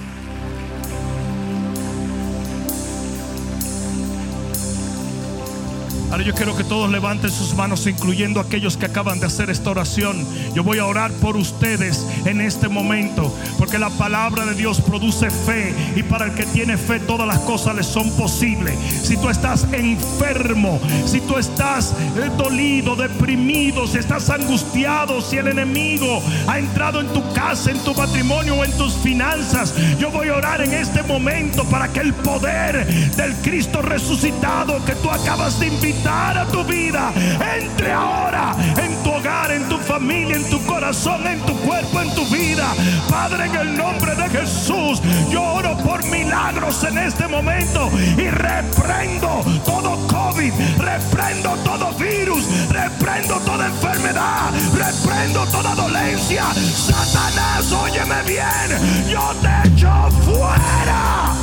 Ahora 6.11 6.23
yo 6.23 6.33
quiero 6.33 6.57
que 6.57 6.63
todos 6.63 6.89
levanten 6.89 7.29
sus 7.29 7.53
manos, 7.53 7.85
incluyendo 7.85 8.39
aquellos 8.39 8.77
que 8.77 8.87
acaban 8.87 9.19
de 9.19 9.27
hacer 9.27 9.51
esta 9.51 9.69
oración. 9.69 10.25
Yo 10.55 10.63
voy 10.63 10.79
a 10.79 10.85
orar 10.85 11.11
por 11.11 11.37
ustedes 11.37 12.03
en 12.25 12.41
este 12.41 12.67
momento, 12.67 13.31
porque 13.59 13.77
la 13.77 13.91
palabra 13.91 14.45
de 14.47 14.55
Dios 14.55 14.81
produce 14.81 15.29
fe 15.29 15.71
y 15.95 16.01
para 16.01 16.25
el 16.25 16.33
que 16.33 16.47
tiene 16.47 16.77
fe 16.77 16.99
todas 16.99 17.27
las 17.27 17.37
cosas 17.39 17.75
le 17.75 17.83
son 17.83 18.09
posibles. 18.17 18.75
Si 19.03 19.17
tú 19.17 19.29
estás 19.29 19.67
enfermo, 19.71 20.79
si 21.05 21.21
tú 21.21 21.37
estás 21.37 21.93
eh, 22.17 22.31
dolido, 22.35 22.95
deprimido, 22.95 23.85
si 23.85 23.99
estás 23.99 24.31
angustiado, 24.31 25.21
si 25.21 25.37
el 25.37 25.47
enemigo 25.47 26.23
ha 26.47 26.57
entrado 26.57 27.01
en 27.01 27.07
tu 27.09 27.21
casa, 27.33 27.69
en 27.69 27.77
tu 27.83 27.93
matrimonio 27.93 28.55
o 28.55 28.65
en 28.65 28.71
tus 28.77 28.93
finanzas, 28.93 29.75
yo 29.99 30.09
voy 30.09 30.29
a 30.29 30.37
orar 30.37 30.61
en 30.61 30.73
este 30.73 31.03
momento 31.03 31.65
para 31.65 31.87
que 31.87 31.99
el 31.99 32.15
poder 32.15 32.87
del 33.15 33.35
Cristo 33.43 33.83
resucitado 33.83 34.83
que 34.85 34.95
tú 34.95 35.11
acabas 35.11 35.59
de 35.59 35.67
invitar 35.67 35.98
a 36.07 36.45
tu 36.51 36.63
vida. 36.63 37.11
Entre 37.59 37.91
ahora 37.91 38.55
en 38.77 39.03
tu 39.03 39.11
hogar, 39.11 39.51
en 39.51 39.67
tu 39.67 39.77
familia, 39.77 40.35
en 40.35 40.49
tu 40.49 40.63
corazón, 40.65 41.25
en 41.27 41.39
tu 41.41 41.55
cuerpo, 41.59 42.01
en 42.01 42.13
tu 42.15 42.25
vida. 42.27 42.73
Padre, 43.09 43.45
en 43.45 43.55
el 43.55 43.77
nombre 43.77 44.15
de 44.15 44.29
Jesús, 44.29 45.01
yo 45.29 45.41
oro 45.41 45.77
por 45.77 46.03
milagros 46.05 46.83
en 46.83 46.97
este 46.97 47.27
momento 47.27 47.89
y 48.17 48.29
reprendo 48.29 49.43
todo 49.65 50.07
COVID, 50.07 50.53
reprendo 50.77 51.55
todo 51.63 51.91
virus, 51.93 52.45
reprendo 52.69 53.35
toda 53.39 53.67
enfermedad, 53.67 54.51
reprendo 54.73 55.45
toda 55.47 55.75
dolencia. 55.75 56.43
Satanás, 56.53 57.71
óyeme 57.71 58.21
bien, 58.25 59.09
yo 59.09 59.33
te 59.41 59.69
echo 59.69 60.09
fuera. 60.23 61.33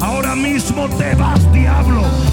Ahora 0.00 0.34
mismo 0.34 0.88
te 0.88 1.14
vas, 1.14 1.52
diablo 1.52 2.23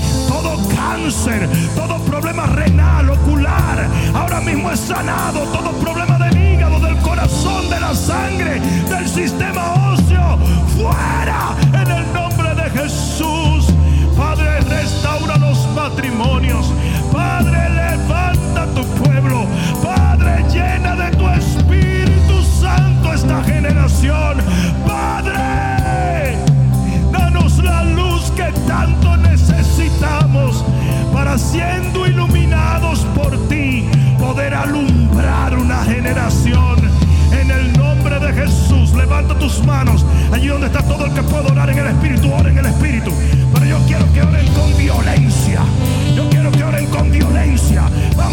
cáncer, 0.92 1.48
todo 1.76 2.00
problema 2.04 2.46
renal, 2.48 3.10
ocular, 3.10 3.88
ahora 4.14 4.42
mismo 4.42 4.70
es 4.72 4.80
sanado, 4.80 5.40
todo 5.46 5.72
problema 5.80 6.18
del 6.18 6.38
hígado, 6.38 6.80
del 6.80 6.98
corazón, 6.98 7.70
de 7.70 7.80
la 7.80 7.94
sangre, 7.94 8.60
del 8.90 9.08
sistema 9.08 9.94
óseo, 9.94 10.38
fuera 10.76 11.56
en 11.82 11.92
el 11.92 12.14
nombre 12.14 12.56
de 12.56 12.70
Jesús. 12.72 13.68
Padre, 14.18 14.60
restaura 14.62 15.38
los 15.38 15.66
matrimonios. 15.74 16.74
Padre, 17.12 17.70
levanta 17.70 18.66
tu 18.76 18.84
pueblo. 19.02 19.46
Padre, 19.82 20.44
llena 20.52 20.96
de 20.96 21.16
tu 21.16 21.28
Espíritu 21.30 22.42
Santo 22.62 23.14
esta 23.14 23.42
generación. 23.44 24.38
Padre, 24.86 25.71
siendo 31.42 32.06
iluminados 32.06 33.00
por 33.16 33.36
ti 33.48 33.86
poder 34.20 34.54
alumbrar 34.54 35.58
una 35.58 35.84
generación. 35.84 36.80
En 37.32 37.50
el 37.50 37.74
nombre 37.74 38.20
de 38.20 38.34
Jesús, 38.34 38.94
levanta 38.94 39.38
tus 39.40 39.64
manos 39.66 40.06
allí 40.32 40.48
donde 40.48 40.68
está 40.68 40.82
todo 40.84 41.06
el 41.06 41.14
que 41.14 41.24
puede 41.24 41.52
orar 41.52 41.70
en 41.70 41.80
el 41.80 41.88
Espíritu, 41.88 42.32
ora 42.34 42.50
en 42.50 42.58
el 42.58 42.66
Espíritu. 42.66 43.12
Pero 43.54 43.66
yo 43.66 43.78
quiero 43.88 44.14
que 44.14 44.22
oren 44.22 44.48
con 44.54 44.78
violencia. 44.78 45.62
Yo 46.16 46.30
quiero 46.30 46.52
que 46.52 46.64
oren 46.64 46.86
con 46.88 47.12
violencia. 47.12 47.84
Vamos 48.16 48.31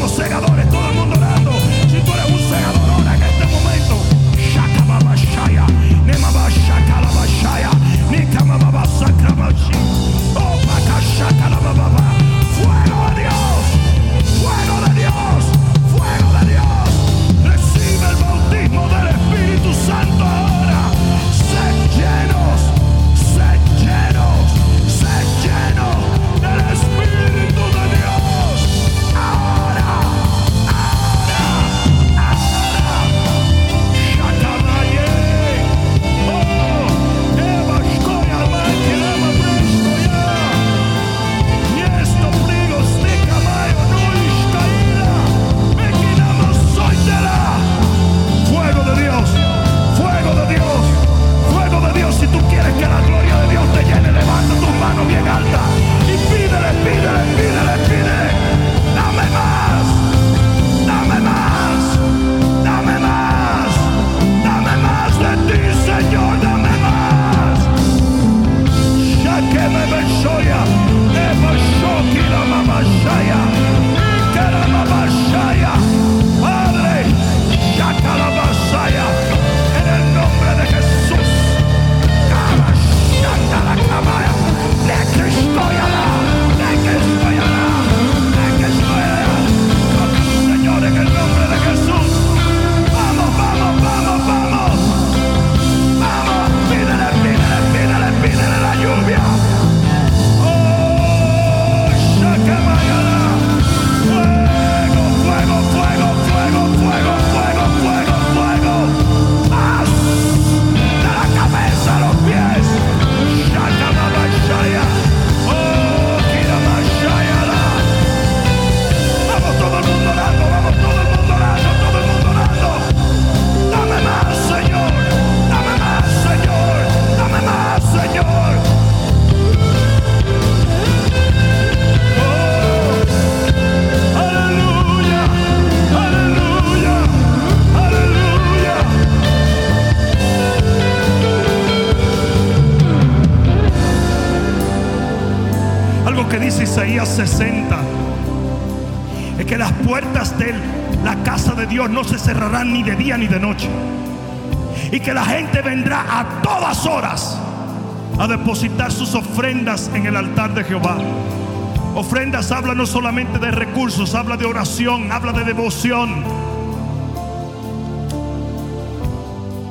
no 162.79 162.87
solamente 162.87 163.41
de 163.41 163.51
recursos, 163.51 164.15
habla 164.15 164.37
de 164.37 164.47
oración, 164.47 165.11
habla 165.11 165.33
de 165.33 165.43
devoción. 165.43 166.23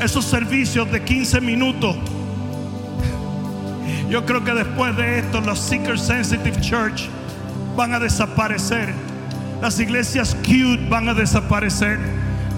Esos 0.01 0.25
servicios 0.25 0.91
de 0.91 1.01
15 1.01 1.39
minutos. 1.39 1.95
Yo 4.09 4.25
creo 4.25 4.43
que 4.43 4.51
después 4.51 4.93
de 4.97 5.19
esto 5.19 5.39
los 5.39 5.57
Seeker 5.57 5.97
Sensitive 5.97 6.59
Church 6.59 7.07
van 7.77 7.93
a 7.93 7.99
desaparecer. 7.99 8.93
Las 9.61 9.79
iglesias 9.79 10.35
cute 10.43 10.85
van 10.89 11.07
a 11.07 11.13
desaparecer. 11.13 11.97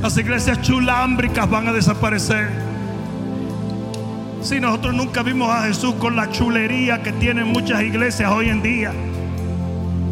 Las 0.01 0.17
iglesias 0.17 0.59
chulámbricas 0.63 1.47
van 1.47 1.67
a 1.67 1.73
desaparecer. 1.73 2.49
Si 4.41 4.59
nosotros 4.59 4.95
nunca 4.95 5.21
vimos 5.21 5.51
a 5.51 5.61
Jesús 5.65 5.93
con 5.99 6.15
la 6.15 6.31
chulería 6.31 7.03
que 7.03 7.11
tienen 7.11 7.49
muchas 7.49 7.83
iglesias 7.83 8.31
hoy 8.31 8.49
en 8.49 8.63
día. 8.63 8.91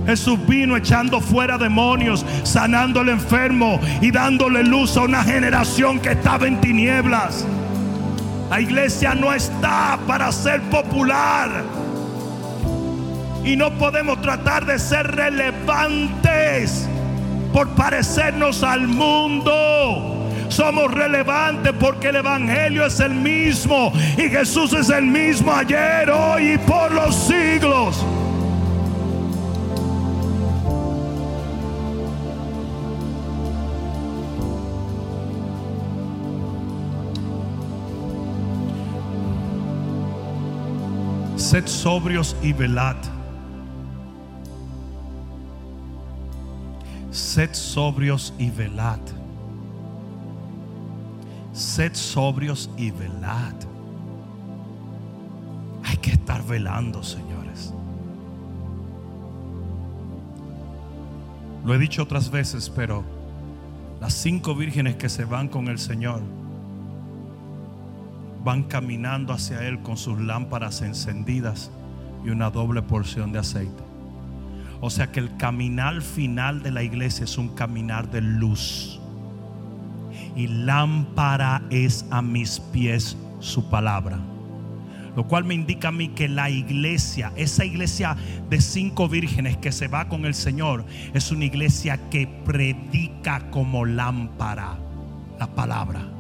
Jesús 0.08 0.40
vino 0.48 0.78
echando 0.78 1.20
fuera 1.20 1.58
demonios, 1.58 2.26
sanando 2.44 3.02
al 3.02 3.10
enfermo 3.10 3.78
y 4.00 4.10
dándole 4.10 4.64
luz 4.64 4.96
a 4.96 5.02
una 5.02 5.22
generación 5.22 6.00
que 6.00 6.12
estaba 6.12 6.48
en 6.48 6.62
tinieblas. 6.62 7.46
La 8.50 8.62
iglesia 8.62 9.14
no 9.14 9.34
está 9.34 10.00
para 10.08 10.32
ser 10.32 10.62
popular. 10.70 11.66
Y 13.44 13.58
no 13.58 13.78
podemos 13.78 14.22
tratar 14.22 14.66
de 14.66 14.80
ser 14.80 15.14
relevantes 15.14 16.88
por 17.52 17.68
parecernos 17.76 18.64
al 18.64 18.88
mundo. 18.88 20.30
Somos 20.48 20.90
relevantes 20.94 21.74
porque 21.78 22.08
el 22.08 22.16
Evangelio 22.16 22.86
es 22.86 23.02
el 23.02 23.14
mismo 23.14 23.92
y 24.18 24.30
Jesús 24.30 24.72
es 24.72 24.90
el 24.90 25.04
mismo 25.04 25.52
ayer, 25.52 26.10
hoy 26.10 26.54
y 26.54 26.58
por 26.60 26.94
los 26.94 27.14
siglos. 27.14 28.06
Sed 41.50 41.66
sobrios 41.66 42.36
y 42.44 42.52
velad. 42.52 42.98
Sed 47.10 47.54
sobrios 47.54 48.34
y 48.38 48.50
velad. 48.50 49.00
Sed 51.54 51.94
sobrios 51.94 52.70
y 52.76 52.92
velad. 52.92 53.54
Hay 55.86 55.96
que 55.96 56.12
estar 56.12 56.44
velando, 56.46 57.02
señores. 57.02 57.74
Lo 61.64 61.74
he 61.74 61.78
dicho 61.78 62.04
otras 62.04 62.30
veces, 62.30 62.70
pero 62.70 63.06
las 64.02 64.12
cinco 64.12 64.54
vírgenes 64.54 64.98
que 64.98 65.08
se 65.08 65.24
van 65.24 65.48
con 65.48 65.70
el 65.70 65.80
Señor 65.80 66.20
van 68.44 68.64
caminando 68.64 69.34
hacia 69.34 69.68
Él 69.68 69.80
con 69.82 69.98
sus 69.98 70.20
lámparas 70.20 70.82
encendidas 70.82 71.72
y 72.26 72.30
una 72.30 72.50
doble 72.50 72.82
porción 72.82 73.32
de 73.32 73.40
aceite. 73.40 73.84
O 74.80 74.90
sea 74.90 75.12
que 75.12 75.20
el 75.20 75.36
caminar 75.38 76.02
final 76.02 76.62
de 76.62 76.72
la 76.72 76.84
iglesia 76.84 77.24
es 77.24 77.38
un 77.38 77.50
caminar 77.50 78.10
de 78.12 78.22
luz. 78.22 79.00
Y 80.36 80.48
lámpara 80.48 81.64
es 81.70 82.06
a 82.12 82.22
mis 82.22 82.60
pies 82.60 83.18
su 83.40 83.70
palabra. 83.70 84.20
Lo 85.16 85.28
cual 85.28 85.46
me 85.46 85.56
indica 85.56 85.88
a 85.88 85.92
mí 85.92 86.10
que 86.10 86.28
la 86.28 86.52
iglesia, 86.52 87.34
esa 87.36 87.66
iglesia 87.66 88.16
de 88.52 88.62
cinco 88.62 89.10
vírgenes 89.10 89.58
que 89.58 89.72
se 89.72 89.88
va 89.88 90.08
con 90.10 90.26
el 90.26 90.36
Señor, 90.36 90.86
es 91.16 91.32
una 91.32 91.46
iglesia 91.46 92.10
que 92.12 92.28
predica 92.46 93.50
como 93.50 93.84
lámpara 93.84 94.78
la 95.40 95.48
palabra. 95.48 96.17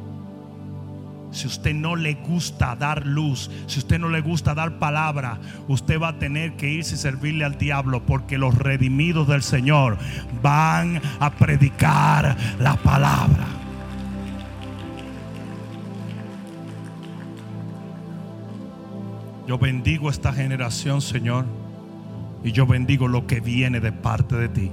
Si 1.31 1.45
usted 1.45 1.73
no 1.73 1.95
le 1.95 2.15
gusta 2.15 2.75
dar 2.75 3.05
luz, 3.05 3.51
si 3.67 3.79
usted 3.79 3.99
no 3.99 4.09
le 4.09 4.21
gusta 4.21 4.53
dar 4.53 4.79
palabra, 4.79 5.39
usted 5.67 5.99
va 5.99 6.09
a 6.09 6.19
tener 6.19 6.55
que 6.55 6.69
irse 6.69 6.95
y 6.95 6.97
servirle 6.97 7.45
al 7.45 7.57
diablo 7.57 8.05
porque 8.05 8.37
los 8.37 8.55
redimidos 8.55 9.27
del 9.27 9.43
Señor 9.43 9.97
van 10.41 11.01
a 11.19 11.31
predicar 11.31 12.37
la 12.59 12.75
palabra. 12.77 13.45
Yo 19.47 19.57
bendigo 19.57 20.09
esta 20.09 20.33
generación, 20.33 21.01
Señor, 21.01 21.45
y 22.43 22.51
yo 22.51 22.67
bendigo 22.67 23.07
lo 23.07 23.27
que 23.27 23.39
viene 23.39 23.79
de 23.79 23.93
parte 23.93 24.35
de 24.35 24.49
ti. 24.49 24.71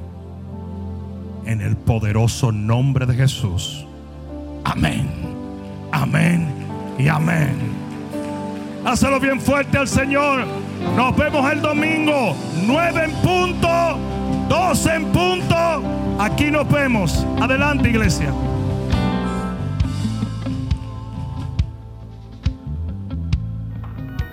En 1.47 1.61
el 1.61 1.77
poderoso 1.77 2.51
nombre 2.51 3.07
de 3.07 3.15
Jesús. 3.15 3.87
Amén. 4.65 5.34
Amén 5.95 6.49
y 6.99 7.07
amén. 7.07 7.57
Hazlo 8.85 9.21
bien 9.21 9.41
fuerte 9.41 9.79
al 9.79 9.87
Señor. 9.87 10.45
Nos 10.97 11.17
vemos 11.17 11.51
el 11.53 11.63
domingo, 11.63 12.37
9 12.67 13.05
en 13.05 13.13
punto, 13.23 13.97
12 14.49 14.95
en 14.95 15.05
punto. 15.13 15.83
Aquí 16.19 16.51
nos 16.51 16.69
vemos. 16.69 17.25
Adelante, 17.41 17.91
iglesia. 17.91 18.33